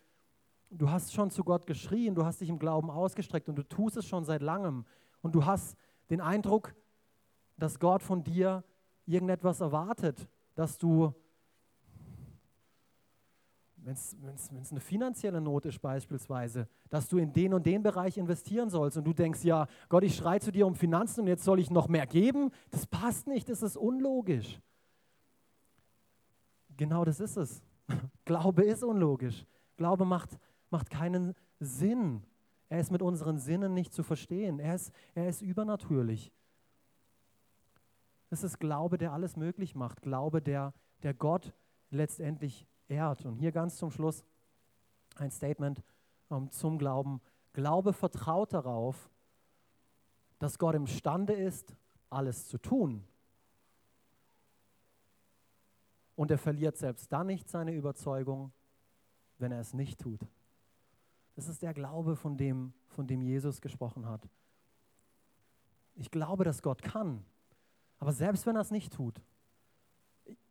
du 0.70 0.90
hast 0.90 1.12
schon 1.12 1.30
zu 1.30 1.44
Gott 1.44 1.68
geschrien, 1.68 2.16
du 2.16 2.24
hast 2.24 2.40
dich 2.40 2.48
im 2.48 2.58
Glauben 2.58 2.90
ausgestreckt 2.90 3.50
und 3.50 3.58
du 3.58 3.64
tust 3.64 3.98
es 3.98 4.08
schon 4.08 4.24
seit 4.24 4.42
langem. 4.42 4.86
Und 5.22 5.36
du 5.36 5.44
hast 5.44 5.76
den 6.10 6.22
Eindruck, 6.22 6.74
dass 7.58 7.80
Gott 7.80 8.02
von 8.02 8.24
dir 8.24 8.64
irgendetwas 9.06 9.60
erwartet, 9.60 10.30
dass 10.56 10.78
du, 10.78 11.14
wenn 13.76 13.94
es 13.94 14.72
eine 14.72 14.80
finanzielle 14.80 15.42
Not 15.42 15.66
ist 15.66 15.82
beispielsweise, 15.82 16.70
dass 16.90 17.10
du 17.10 17.18
in 17.18 17.34
den 17.34 17.54
und 17.54 17.66
den 17.66 17.84
Bereich 17.84 18.18
investieren 18.18 18.70
sollst 18.70 18.96
und 18.96 19.04
du 19.04 19.12
denkst, 19.12 19.44
ja, 19.44 19.68
Gott, 19.90 20.06
ich 20.06 20.16
schreie 20.16 20.40
zu 20.40 20.54
dir 20.54 20.66
um 20.66 20.76
Finanzen 20.76 21.20
und 21.20 21.28
jetzt 21.28 21.44
soll 21.44 21.60
ich 21.60 21.70
noch 21.70 21.90
mehr 21.90 22.08
geben, 22.08 22.52
das 22.72 22.88
passt 22.88 23.28
nicht, 23.28 23.50
das 23.50 23.62
ist 23.62 23.76
unlogisch. 23.76 24.62
Genau 26.78 27.04
das 27.04 27.20
ist 27.20 27.36
es. 27.36 27.62
Glaube 28.26 28.64
ist 28.64 28.84
unlogisch. 28.84 29.46
Glaube 29.78 30.06
macht, 30.06 30.38
macht 30.70 30.90
keinen 30.90 31.34
Sinn. 31.60 32.24
Er 32.70 32.80
ist 32.80 32.92
mit 32.92 33.02
unseren 33.02 33.38
Sinnen 33.38 33.74
nicht 33.74 33.94
zu 33.94 34.04
verstehen. 34.04 34.60
Er 34.60 34.76
ist, 34.76 34.92
er 35.14 35.28
ist 35.28 35.42
übernatürlich. 35.42 36.32
Es 38.30 38.44
ist 38.44 38.60
Glaube, 38.60 38.98
der 38.98 39.14
alles 39.14 39.36
möglich 39.36 39.76
macht. 39.76 40.02
Glaube, 40.02 40.42
der, 40.42 40.74
der 41.04 41.14
Gott 41.14 41.54
letztendlich 41.92 42.68
ehrt. 42.88 43.26
Und 43.26 43.36
hier 43.36 43.52
ganz 43.52 43.78
zum 43.78 43.92
Schluss 43.92 44.26
ein 45.16 45.30
Statement 45.30 45.84
ähm, 46.32 46.50
zum 46.50 46.78
Glauben. 46.78 47.22
Glaube 47.54 47.94
vertraut 47.94 48.54
darauf, 48.54 49.12
dass 50.40 50.58
Gott 50.58 50.76
imstande 50.76 51.34
ist, 51.34 51.76
alles 52.10 52.48
zu 52.48 52.58
tun, 52.58 53.04
und 56.16 56.32
er 56.32 56.38
verliert 56.38 56.78
selbst 56.78 57.12
dann 57.12 57.28
nicht 57.28 57.50
seine 57.50 57.74
Überzeugung, 57.74 58.52
wenn 59.38 59.52
er 59.52 59.60
es 59.60 59.74
nicht 59.74 60.00
tut. 60.00 60.22
Das 61.36 61.48
ist 61.48 61.62
der 61.62 61.74
Glaube, 61.74 62.16
von 62.16 62.38
dem, 62.38 62.74
von 62.88 63.08
dem 63.08 63.22
Jesus 63.22 63.62
gesprochen 63.62 64.08
hat. 64.08 64.28
Ich 65.96 66.12
glaube, 66.12 66.44
dass 66.44 66.62
Gott 66.62 66.82
kann. 66.82 67.26
Aber 68.00 68.12
selbst 68.12 68.46
wenn 68.46 68.56
er 68.56 68.62
es 68.62 68.72
nicht 68.72 68.94
tut, 68.94 69.22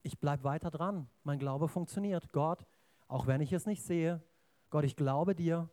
ich 0.02 0.18
bleibe 0.18 0.44
weiter 0.44 0.70
dran. 0.70 1.08
Mein 1.22 1.38
Glaube 1.38 1.68
funktioniert. 1.68 2.32
Gott, 2.32 2.66
auch 3.08 3.26
wenn 3.26 3.40
ich 3.40 3.52
es 3.52 3.66
nicht 3.66 3.82
sehe, 3.82 4.22
Gott, 4.70 4.84
ich 4.84 4.96
glaube 4.96 5.34
dir. 5.34 5.68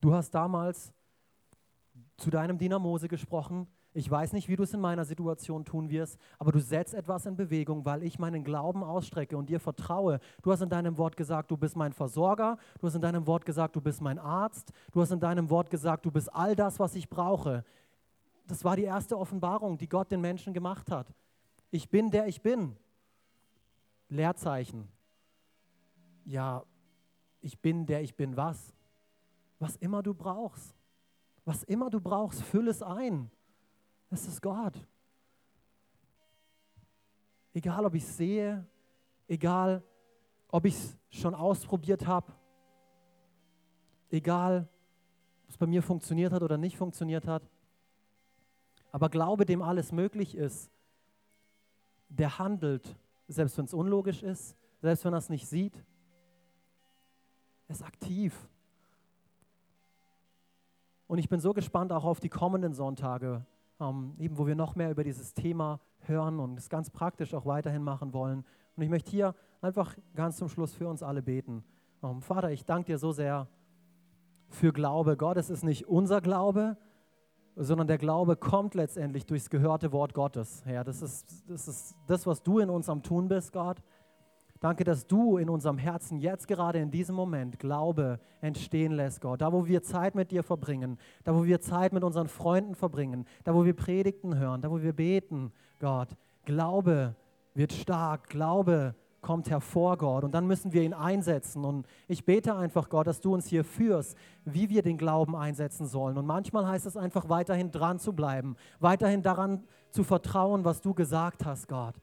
Du 0.00 0.14
hast 0.14 0.30
damals 0.30 0.92
zu 2.16 2.30
deinem 2.30 2.58
Diener 2.58 2.78
Mose 2.78 3.08
gesprochen. 3.08 3.66
Ich 3.96 4.10
weiß 4.10 4.34
nicht, 4.34 4.46
wie 4.50 4.56
du 4.56 4.62
es 4.64 4.74
in 4.74 4.80
meiner 4.80 5.06
Situation 5.06 5.64
tun 5.64 5.88
wirst, 5.88 6.20
aber 6.38 6.52
du 6.52 6.60
setzt 6.60 6.92
etwas 6.92 7.24
in 7.24 7.34
Bewegung, 7.34 7.86
weil 7.86 8.02
ich 8.02 8.18
meinen 8.18 8.44
Glauben 8.44 8.84
ausstrecke 8.84 9.38
und 9.38 9.48
dir 9.48 9.58
vertraue. 9.58 10.20
Du 10.42 10.52
hast 10.52 10.60
in 10.60 10.68
deinem 10.68 10.98
Wort 10.98 11.16
gesagt, 11.16 11.50
du 11.50 11.56
bist 11.56 11.76
mein 11.76 11.94
Versorger. 11.94 12.58
Du 12.78 12.86
hast 12.86 12.94
in 12.94 13.00
deinem 13.00 13.26
Wort 13.26 13.46
gesagt, 13.46 13.74
du 13.74 13.80
bist 13.80 14.02
mein 14.02 14.18
Arzt. 14.18 14.70
Du 14.92 15.00
hast 15.00 15.12
in 15.12 15.18
deinem 15.18 15.48
Wort 15.48 15.70
gesagt, 15.70 16.04
du 16.04 16.10
bist 16.10 16.30
all 16.34 16.54
das, 16.54 16.78
was 16.78 16.94
ich 16.94 17.08
brauche. 17.08 17.64
Das 18.46 18.64
war 18.64 18.76
die 18.76 18.82
erste 18.82 19.16
Offenbarung, 19.16 19.78
die 19.78 19.88
Gott 19.88 20.10
den 20.10 20.20
Menschen 20.20 20.52
gemacht 20.52 20.90
hat. 20.90 21.06
Ich 21.70 21.88
bin 21.88 22.10
der 22.10 22.26
ich 22.26 22.42
bin. 22.42 22.76
Leerzeichen. 24.10 24.88
Ja, 26.26 26.64
ich 27.40 27.58
bin 27.58 27.86
der 27.86 28.02
ich 28.02 28.14
bin 28.14 28.36
was? 28.36 28.74
Was 29.58 29.76
immer 29.76 30.02
du 30.02 30.12
brauchst. 30.12 30.76
Was 31.46 31.62
immer 31.62 31.88
du 31.88 31.98
brauchst, 31.98 32.42
füll 32.42 32.68
es 32.68 32.82
ein. 32.82 33.30
Das 34.08 34.26
ist 34.26 34.40
Gott. 34.40 34.74
Egal, 37.52 37.84
ob 37.84 37.94
ich 37.94 38.06
sehe, 38.06 38.66
egal, 39.26 39.82
ob 40.48 40.64
ich 40.64 40.74
es 40.74 40.96
schon 41.10 41.34
ausprobiert 41.34 42.06
habe, 42.06 42.32
egal, 44.10 44.68
ob 45.44 45.50
es 45.50 45.56
bei 45.56 45.66
mir 45.66 45.82
funktioniert 45.82 46.32
hat 46.32 46.42
oder 46.42 46.58
nicht 46.58 46.76
funktioniert 46.76 47.26
hat. 47.26 47.48
Aber 48.92 49.08
Glaube, 49.08 49.44
dem 49.44 49.62
alles 49.62 49.92
möglich 49.92 50.34
ist, 50.34 50.70
der 52.08 52.38
handelt, 52.38 52.96
selbst 53.28 53.58
wenn 53.58 53.64
es 53.64 53.74
unlogisch 53.74 54.22
ist, 54.22 54.56
selbst 54.80 55.04
wenn 55.04 55.14
er 55.14 55.18
es 55.18 55.28
nicht 55.28 55.46
sieht. 55.46 55.84
Er 57.68 57.74
ist 57.74 57.82
aktiv. 57.82 58.48
Und 61.08 61.18
ich 61.18 61.28
bin 61.28 61.40
so 61.40 61.52
gespannt 61.52 61.92
auch 61.92 62.04
auf 62.04 62.20
die 62.20 62.28
kommenden 62.28 62.74
Sonntage, 62.74 63.44
ähm, 63.80 64.14
eben 64.18 64.38
wo 64.38 64.46
wir 64.46 64.54
noch 64.54 64.76
mehr 64.76 64.90
über 64.90 65.04
dieses 65.04 65.34
Thema 65.34 65.80
hören 66.00 66.40
und 66.40 66.58
es 66.58 66.68
ganz 66.68 66.90
praktisch 66.90 67.34
auch 67.34 67.46
weiterhin 67.46 67.82
machen 67.82 68.12
wollen. 68.12 68.44
Und 68.76 68.82
ich 68.82 68.88
möchte 68.88 69.10
hier 69.10 69.34
einfach 69.60 69.96
ganz 70.14 70.36
zum 70.36 70.48
Schluss 70.48 70.74
für 70.74 70.88
uns 70.88 71.02
alle 71.02 71.22
beten. 71.22 71.64
Ähm, 72.02 72.22
Vater, 72.22 72.50
ich 72.50 72.64
danke 72.64 72.92
dir 72.92 72.98
so 72.98 73.12
sehr 73.12 73.48
für 74.48 74.72
Glaube. 74.72 75.16
Gott, 75.16 75.36
es 75.36 75.50
ist 75.50 75.64
nicht 75.64 75.88
unser 75.88 76.20
Glaube, 76.20 76.76
sondern 77.56 77.86
der 77.86 77.98
Glaube 77.98 78.36
kommt 78.36 78.74
letztendlich 78.74 79.26
durchs 79.26 79.50
gehörte 79.50 79.92
Wort 79.92 80.14
Gottes. 80.14 80.62
Ja, 80.66 80.84
das 80.84 81.02
ist, 81.02 81.44
das 81.48 81.68
ist 81.68 81.96
das, 82.06 82.26
was 82.26 82.42
du 82.42 82.58
in 82.58 82.70
uns 82.70 82.88
am 82.88 83.02
Tun 83.02 83.28
bist, 83.28 83.52
Gott. 83.52 83.82
Danke, 84.60 84.84
dass 84.84 85.06
du 85.06 85.36
in 85.36 85.50
unserem 85.50 85.78
Herzen 85.78 86.18
jetzt 86.18 86.48
gerade 86.48 86.78
in 86.78 86.90
diesem 86.90 87.14
Moment 87.14 87.58
Glaube 87.58 88.18
entstehen 88.40 88.92
lässt, 88.92 89.20
Gott. 89.20 89.40
Da, 89.40 89.52
wo 89.52 89.66
wir 89.66 89.82
Zeit 89.82 90.14
mit 90.14 90.30
dir 90.30 90.42
verbringen, 90.42 90.98
da, 91.24 91.34
wo 91.34 91.44
wir 91.44 91.60
Zeit 91.60 91.92
mit 91.92 92.02
unseren 92.04 92.28
Freunden 92.28 92.74
verbringen, 92.74 93.26
da, 93.44 93.54
wo 93.54 93.64
wir 93.64 93.74
Predigten 93.74 94.38
hören, 94.38 94.62
da, 94.62 94.70
wo 94.70 94.80
wir 94.82 94.92
beten, 94.92 95.52
Gott. 95.78 96.08
Glaube 96.44 97.14
wird 97.54 97.72
stark, 97.72 98.28
Glaube 98.28 98.94
kommt 99.26 99.50
hervor, 99.50 99.96
Gott. 99.98 100.22
Und 100.22 100.32
dann 100.32 100.46
müssen 100.46 100.72
wir 100.72 100.82
ihn 100.82 100.94
einsetzen. 100.94 101.64
Und 101.64 101.86
ich 102.06 102.24
bete 102.24 102.54
einfach, 102.54 102.88
Gott, 102.88 103.08
dass 103.08 103.20
du 103.20 103.34
uns 103.34 103.46
hier 103.46 103.64
führst, 103.64 104.16
wie 104.44 104.70
wir 104.70 104.82
den 104.82 104.98
Glauben 104.98 105.34
einsetzen 105.34 105.86
sollen. 105.86 106.16
Und 106.16 106.26
manchmal 106.26 106.66
heißt 106.68 106.86
es 106.86 106.96
einfach, 106.96 107.28
weiterhin 107.28 107.72
dran 107.72 107.98
zu 107.98 108.12
bleiben, 108.12 108.56
weiterhin 108.78 109.22
daran 109.22 109.64
zu 109.90 110.04
vertrauen, 110.04 110.64
was 110.64 110.80
du 110.80 110.94
gesagt 110.94 111.44
hast, 111.44 111.66
Gott. 111.66 111.96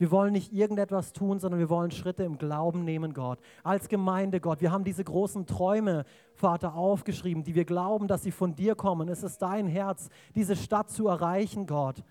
Wir 0.00 0.10
wollen 0.10 0.32
nicht 0.32 0.54
irgendetwas 0.54 1.12
tun, 1.12 1.40
sondern 1.40 1.60
wir 1.60 1.68
wollen 1.68 1.90
Schritte 1.90 2.24
im 2.24 2.38
Glauben 2.38 2.84
nehmen, 2.84 3.12
Gott. 3.12 3.38
Als 3.62 3.86
Gemeinde, 3.86 4.40
Gott. 4.40 4.62
Wir 4.62 4.72
haben 4.72 4.82
diese 4.82 5.04
großen 5.04 5.44
Träume, 5.44 6.06
Vater, 6.32 6.74
aufgeschrieben, 6.74 7.44
die 7.44 7.54
wir 7.54 7.66
glauben, 7.66 8.08
dass 8.08 8.22
sie 8.22 8.30
von 8.30 8.54
dir 8.54 8.74
kommen. 8.76 9.10
Es 9.10 9.22
ist 9.22 9.42
dein 9.42 9.66
Herz, 9.66 10.08
diese 10.34 10.56
Stadt 10.56 10.88
zu 10.88 11.08
erreichen, 11.08 11.66
Gott. 11.66 12.02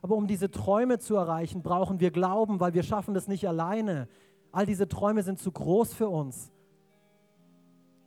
Aber 0.00 0.16
um 0.16 0.26
diese 0.26 0.50
Träume 0.50 0.98
zu 0.98 1.14
erreichen, 1.14 1.62
brauchen 1.62 2.00
wir 2.00 2.10
Glauben, 2.10 2.58
weil 2.58 2.72
wir 2.72 2.82
schaffen 2.82 3.12
das 3.12 3.28
nicht 3.28 3.46
alleine. 3.46 4.08
All 4.50 4.64
diese 4.64 4.88
Träume 4.88 5.22
sind 5.22 5.38
zu 5.38 5.52
groß 5.52 5.92
für 5.92 6.08
uns. 6.08 6.50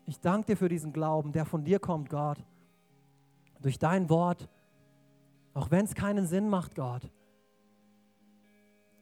Ich 0.08 0.20
danke 0.20 0.48
dir 0.48 0.58
für 0.58 0.70
diesen 0.70 0.92
Glauben, 0.92 1.34
der 1.34 1.46
von 1.46 1.64
dir 1.64 1.78
kommt, 1.78 2.10
Gott. 2.10 2.44
durch 3.62 3.78
dein 3.78 4.10
Wort, 4.10 4.50
auch 5.54 5.70
wenn 5.70 5.86
es 5.86 5.94
keinen 5.94 6.26
Sinn 6.26 6.50
macht, 6.50 6.74
Gott. 6.74 7.12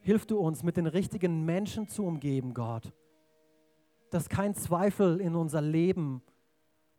Hilf 0.08 0.26
du 0.26 0.39
uns, 0.39 0.64
mit 0.64 0.78
den 0.78 0.88
richtigen 0.88 1.43
Menschen 1.43 1.89
zu 1.89 2.05
umgeben, 2.05 2.53
Gott. 2.53 2.93
Dass 4.10 4.30
kein 4.30 4.55
Zweifel 4.55 5.20
in 5.20 5.36
unser 5.36 5.60
Leben 5.60 6.22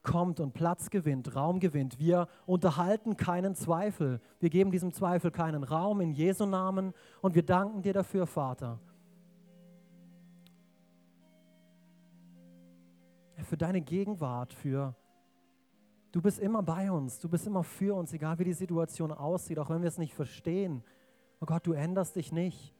kommt 0.02 0.40
und 0.40 0.52
Platz 0.52 0.90
gewinnt, 0.90 1.34
Raum 1.34 1.58
gewinnt. 1.58 1.98
Wir 1.98 2.28
unterhalten 2.44 3.16
keinen 3.16 3.54
Zweifel. 3.54 4.20
Wir 4.40 4.50
geben 4.50 4.70
diesem 4.70 4.92
Zweifel 4.92 5.30
keinen 5.30 5.64
Raum 5.64 6.02
in 6.02 6.12
Jesu 6.12 6.44
Namen 6.44 6.92
und 7.22 7.34
wir 7.34 7.42
danken 7.42 7.80
dir 7.80 7.94
dafür, 7.94 8.26
Vater. 8.26 8.78
Für 13.36 13.56
deine 13.56 13.80
Gegenwart, 13.80 14.52
für 14.52 14.94
du 16.12 16.20
bist 16.20 16.40
immer 16.40 16.62
bei 16.62 16.92
uns, 16.92 17.18
du 17.20 17.30
bist 17.30 17.46
immer 17.46 17.64
für 17.64 17.94
uns, 17.94 18.12
egal 18.12 18.38
wie 18.38 18.44
die 18.44 18.52
Situation 18.52 19.12
aussieht, 19.12 19.58
auch 19.58 19.70
wenn 19.70 19.80
wir 19.80 19.88
es 19.88 19.96
nicht 19.96 20.12
verstehen. 20.12 20.84
Oh 21.40 21.46
Gott, 21.46 21.66
du 21.66 21.72
änderst 21.72 22.14
dich 22.14 22.32
nicht. 22.32 22.74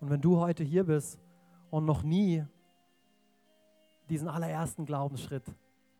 Und 0.00 0.10
wenn 0.10 0.20
du 0.20 0.38
heute 0.38 0.64
hier 0.64 0.84
bist 0.84 1.20
und 1.70 1.84
noch 1.84 2.02
nie 2.02 2.44
diesen 4.08 4.28
allerersten 4.28 4.86
Glaubensschritt 4.86 5.44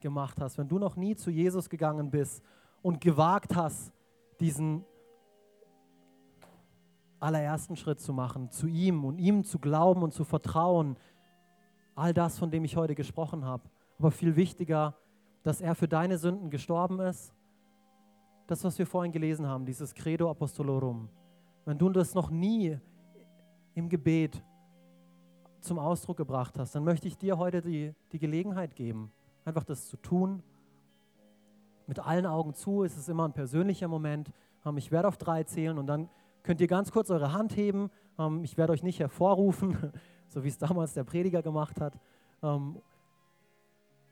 gemacht 0.01 0.41
hast, 0.41 0.59
wenn 0.59 0.69
du 0.69 0.79
noch 0.79 0.97
nie 0.97 1.15
zu 1.15 1.31
Jesus 1.31 1.69
gegangen 1.69 2.11
bist 2.11 2.43
und 2.83 3.01
gewagt 3.01 3.55
hast, 3.55 3.93
diesen 4.41 4.85
allerersten 7.21 7.77
Schritt 7.77 8.01
zu 8.01 8.15
machen, 8.15 8.51
zu 8.51 8.67
ihm 8.67 9.05
und 9.05 9.19
ihm 9.19 9.45
zu 9.45 9.59
glauben 9.59 10.03
und 10.03 10.15
zu 10.15 10.25
vertrauen, 10.25 10.97
all 11.95 12.15
das, 12.15 12.39
von 12.39 12.51
dem 12.51 12.65
ich 12.65 12.77
heute 12.77 12.95
gesprochen 12.95 13.45
habe, 13.45 13.65
aber 13.99 14.11
viel 14.11 14.35
wichtiger, 14.35 14.97
dass 15.43 15.61
er 15.61 15.75
für 15.75 15.89
deine 15.89 16.17
Sünden 16.17 16.49
gestorben 16.49 17.01
ist, 17.01 17.35
das, 18.47 18.65
was 18.65 18.79
wir 18.79 18.87
vorhin 18.87 19.13
gelesen 19.13 19.47
haben, 19.47 19.67
dieses 19.67 19.95
Credo 19.95 20.31
Apostolorum, 20.31 21.11
wenn 21.67 21.79
du 21.79 21.91
das 21.91 22.15
noch 22.15 22.31
nie 22.31 22.79
im 23.75 23.89
Gebet 23.89 24.43
zum 25.61 25.79
Ausdruck 25.79 26.17
gebracht 26.17 26.59
hast, 26.59 26.75
dann 26.75 26.85
möchte 26.85 27.07
ich 27.09 27.19
dir 27.19 27.39
heute 27.39 27.61
die, 27.61 27.95
die 28.13 28.19
Gelegenheit 28.19 28.75
geben, 28.75 29.13
einfach 29.45 29.65
das 29.65 29.89
zu 29.89 29.97
tun. 29.97 30.43
Mit 31.87 31.99
allen 31.99 32.27
Augen 32.27 32.55
zu, 32.55 32.85
es 32.85 32.97
ist 32.97 33.09
immer 33.09 33.27
ein 33.27 33.33
persönlicher 33.33 33.89
Moment. 33.89 34.31
Ähm, 34.65 34.77
ich 34.77 34.91
werde 34.91 35.09
auf 35.09 35.17
drei 35.17 35.43
zählen 35.45 35.77
und 35.79 35.87
dann 35.87 36.09
könnt 36.43 36.61
ihr 36.61 36.67
ganz 36.67 36.93
kurz 36.93 37.11
eure 37.11 37.33
Hand 37.33 37.57
heben. 37.57 37.91
Ähm, 38.19 38.45
ich 38.45 38.57
werde 38.57 38.73
euch 38.73 38.83
nicht 38.83 39.01
hervorrufen, 39.01 39.93
so 40.29 40.45
wie 40.45 40.49
es 40.49 40.59
damals 40.59 40.95
der 40.95 41.05
Prediger 41.05 41.43
gemacht 41.43 41.81
hat. 41.81 41.99
Ähm, 42.43 42.81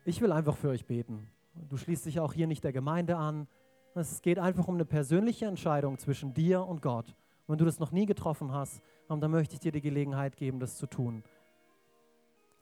ich 0.05 0.21
will 0.21 0.33
einfach 0.33 0.57
für 0.57 0.69
euch 0.71 0.87
beten. 0.87 1.29
Du 1.69 1.77
schließt 1.77 2.07
dich 2.07 2.21
auch 2.21 2.33
hier 2.33 2.47
nicht 2.47 2.65
der 2.65 2.73
Gemeinde 2.73 3.17
an. 3.17 3.47
Es 3.95 4.23
geht 4.23 4.39
einfach 4.39 4.69
um 4.69 4.75
eine 4.75 4.85
persönliche 4.85 5.47
Entscheidung 5.47 5.99
zwischen 5.99 6.33
dir 6.33 6.65
und 6.65 6.83
Gott. 6.83 7.15
Wenn 7.49 7.57
du 7.57 7.65
das 7.65 7.79
noch 7.79 7.93
nie 7.93 8.05
getroffen 8.05 8.53
hast, 8.53 8.83
dann 9.09 9.31
möchte 9.31 9.55
ich 9.55 9.61
dir 9.61 9.73
die 9.73 9.81
Gelegenheit 9.81 10.37
geben, 10.37 10.61
das 10.61 10.77
zu 10.77 10.87
tun. 10.87 11.25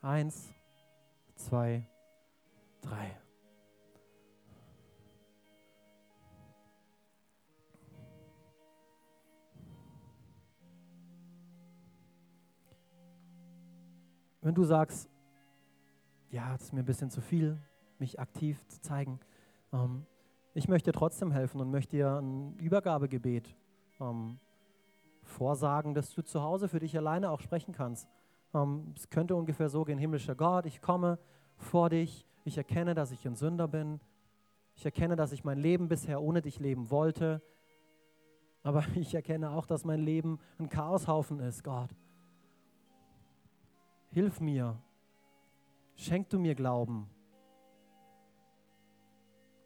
Eins, 0.00 0.54
zwei, 1.34 1.84
drei. 2.80 3.18
Wenn 14.40 14.54
du 14.54 14.62
sagst, 14.62 15.10
ja, 16.30 16.52
das 16.52 16.62
ist 16.62 16.72
mir 16.72 16.78
ein 16.78 16.84
bisschen 16.84 17.10
zu 17.10 17.20
viel, 17.20 17.58
mich 17.98 18.20
aktiv 18.20 18.64
zu 18.68 18.80
zeigen, 18.80 19.18
ähm, 19.72 20.06
ich 20.54 20.68
möchte 20.68 20.92
dir 20.92 20.96
trotzdem 20.96 21.32
helfen 21.32 21.60
und 21.60 21.72
möchte 21.72 21.96
dir 21.96 22.20
ein 22.20 22.56
Übergabegebet 22.58 23.52
ähm, 23.98 24.38
vorsagen, 25.26 25.94
dass 25.94 26.14
du 26.14 26.22
zu 26.22 26.42
Hause 26.42 26.68
für 26.68 26.78
dich 26.78 26.96
alleine 26.96 27.30
auch 27.30 27.40
sprechen 27.40 27.72
kannst. 27.72 28.08
Ähm, 28.54 28.94
es 28.96 29.10
könnte 29.10 29.36
ungefähr 29.36 29.68
so 29.68 29.84
gehen, 29.84 29.98
himmlischer 29.98 30.34
Gott, 30.34 30.66
ich 30.66 30.80
komme 30.80 31.18
vor 31.56 31.90
dich, 31.90 32.26
ich 32.44 32.56
erkenne, 32.56 32.94
dass 32.94 33.10
ich 33.10 33.26
ein 33.26 33.36
Sünder 33.36 33.68
bin, 33.68 34.00
ich 34.74 34.84
erkenne, 34.84 35.16
dass 35.16 35.32
ich 35.32 35.44
mein 35.44 35.58
Leben 35.58 35.88
bisher 35.88 36.22
ohne 36.22 36.42
dich 36.42 36.60
leben 36.60 36.90
wollte, 36.90 37.42
aber 38.62 38.84
ich 38.94 39.14
erkenne 39.14 39.50
auch, 39.50 39.66
dass 39.66 39.84
mein 39.84 40.00
Leben 40.00 40.38
ein 40.58 40.68
Chaoshaufen 40.68 41.40
ist, 41.40 41.64
Gott. 41.64 41.90
Hilf 44.10 44.40
mir, 44.40 44.80
schenk 45.94 46.30
du 46.30 46.38
mir 46.38 46.54
Glauben, 46.54 47.10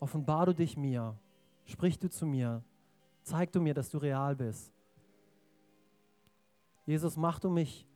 offenbar 0.01 0.47
du 0.47 0.55
dich 0.55 0.77
mir, 0.77 1.17
sprich 1.65 1.99
du 1.99 2.09
zu 2.09 2.27
mir, 2.27 2.65
zeig 3.23 3.53
du 3.53 3.61
mir, 3.61 3.75
dass 3.75 3.91
du 3.91 3.99
real 3.99 4.35
bist. 4.35 4.80
Jesus, 6.91 7.17
mach 7.17 7.39
du 7.39 7.51
mich 7.51 7.87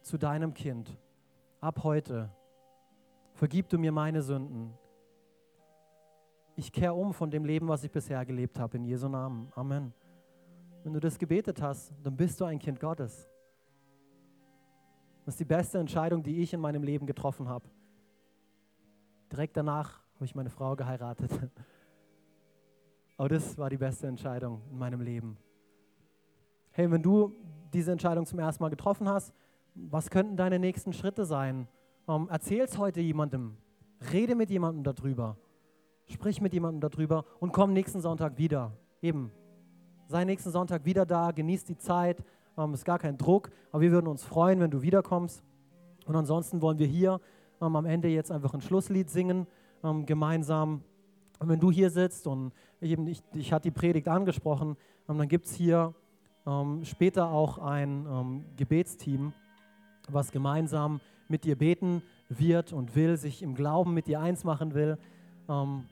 zu 0.00 0.18
deinem 0.18 0.52
Kind. 0.52 0.98
Ab 1.60 1.84
heute 1.84 2.28
vergib 3.34 3.68
du 3.68 3.78
mir 3.78 3.92
meine 3.92 4.20
Sünden. 4.20 4.74
Ich 6.56 6.72
kehre 6.72 6.92
um 6.92 7.14
von 7.14 7.30
dem 7.30 7.44
Leben, 7.44 7.68
was 7.68 7.84
ich 7.84 7.92
bisher 7.92 8.26
gelebt 8.26 8.58
habe, 8.58 8.78
in 8.78 8.84
Jesu 8.84 9.08
Namen. 9.08 9.52
Amen. 9.54 9.94
Wenn 10.82 10.92
du 10.92 10.98
das 10.98 11.20
gebetet 11.20 11.62
hast, 11.62 11.94
dann 12.02 12.16
bist 12.16 12.40
du 12.40 12.44
ein 12.44 12.58
Kind 12.58 12.80
Gottes. 12.80 13.30
Das 15.24 15.34
ist 15.34 15.38
die 15.38 15.44
beste 15.44 15.78
Entscheidung, 15.78 16.20
die 16.20 16.42
ich 16.42 16.52
in 16.52 16.58
meinem 16.58 16.82
Leben 16.82 17.06
getroffen 17.06 17.48
habe. 17.48 17.70
Direkt 19.30 19.56
danach 19.56 20.00
habe 20.16 20.24
ich 20.24 20.34
meine 20.34 20.50
Frau 20.50 20.74
geheiratet. 20.74 21.30
Aber 23.16 23.28
das 23.28 23.56
war 23.56 23.70
die 23.70 23.78
beste 23.78 24.08
Entscheidung 24.08 24.62
in 24.68 24.78
meinem 24.78 25.00
Leben. 25.00 25.38
Hey, 26.72 26.90
wenn 26.90 27.04
du 27.04 27.32
diese 27.72 27.92
Entscheidung 27.92 28.26
zum 28.26 28.38
ersten 28.38 28.62
Mal 28.62 28.70
getroffen 28.70 29.08
hast, 29.08 29.32
was 29.74 30.10
könnten 30.10 30.36
deine 30.36 30.58
nächsten 30.58 30.92
Schritte 30.92 31.24
sein? 31.24 31.68
Ähm, 32.08 32.28
Erzähl 32.30 32.60
es 32.60 32.78
heute 32.78 33.00
jemandem. 33.00 33.56
Rede 34.12 34.34
mit 34.34 34.50
jemandem 34.50 34.84
darüber. 34.84 35.36
Sprich 36.06 36.40
mit 36.40 36.52
jemandem 36.52 36.90
darüber 36.90 37.24
und 37.40 37.52
komm 37.52 37.72
nächsten 37.72 38.00
Sonntag 38.00 38.36
wieder. 38.36 38.72
Eben. 39.00 39.30
Sei 40.08 40.24
nächsten 40.24 40.50
Sonntag 40.50 40.84
wieder 40.84 41.06
da, 41.06 41.30
genieß 41.30 41.64
die 41.64 41.78
Zeit. 41.78 42.22
Ähm, 42.58 42.74
ist 42.74 42.84
gar 42.84 42.98
kein 42.98 43.16
Druck, 43.16 43.50
aber 43.70 43.80
wir 43.80 43.92
würden 43.92 44.08
uns 44.08 44.22
freuen, 44.24 44.60
wenn 44.60 44.70
du 44.70 44.82
wiederkommst. 44.82 45.42
Und 46.06 46.16
ansonsten 46.16 46.60
wollen 46.60 46.78
wir 46.78 46.86
hier 46.86 47.20
ähm, 47.60 47.76
am 47.76 47.86
Ende 47.86 48.08
jetzt 48.08 48.30
einfach 48.30 48.52
ein 48.52 48.60
Schlusslied 48.60 49.08
singen, 49.08 49.46
ähm, 49.82 50.04
gemeinsam. 50.04 50.82
Und 51.38 51.48
wenn 51.48 51.60
du 51.60 51.70
hier 51.70 51.90
sitzt 51.90 52.26
und 52.26 52.52
ich, 52.80 52.98
ich, 52.98 53.22
ich 53.34 53.52
hatte 53.52 53.64
die 53.64 53.70
Predigt 53.70 54.08
angesprochen, 54.08 54.76
ähm, 55.08 55.18
dann 55.18 55.28
gibt 55.28 55.46
es 55.46 55.54
hier 55.54 55.94
ähm, 56.46 56.84
später 56.84 57.28
auch 57.28 57.58
ein 57.58 58.06
ähm, 58.08 58.44
Gebetsteam, 58.56 59.32
was 60.08 60.32
gemeinsam 60.32 61.00
mit 61.28 61.44
dir 61.44 61.56
beten 61.56 62.02
wird 62.28 62.72
und 62.72 62.96
will, 62.96 63.16
sich 63.16 63.42
im 63.42 63.54
Glauben 63.54 63.94
mit 63.94 64.06
dir 64.06 64.20
eins 64.20 64.44
machen 64.44 64.74
will. 64.74 64.98
Ähm, 65.48 65.84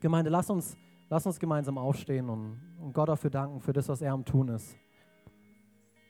Gemeinde, 0.00 0.30
lass 0.30 0.50
uns, 0.50 0.76
lass 1.08 1.26
uns 1.26 1.38
gemeinsam 1.38 1.78
aufstehen 1.78 2.28
und, 2.28 2.60
und 2.80 2.92
Gott 2.92 3.08
dafür 3.08 3.30
danken, 3.30 3.60
für 3.60 3.72
das, 3.72 3.88
was 3.88 4.02
er 4.02 4.12
am 4.12 4.24
Tun 4.24 4.48
ist. 4.48 4.76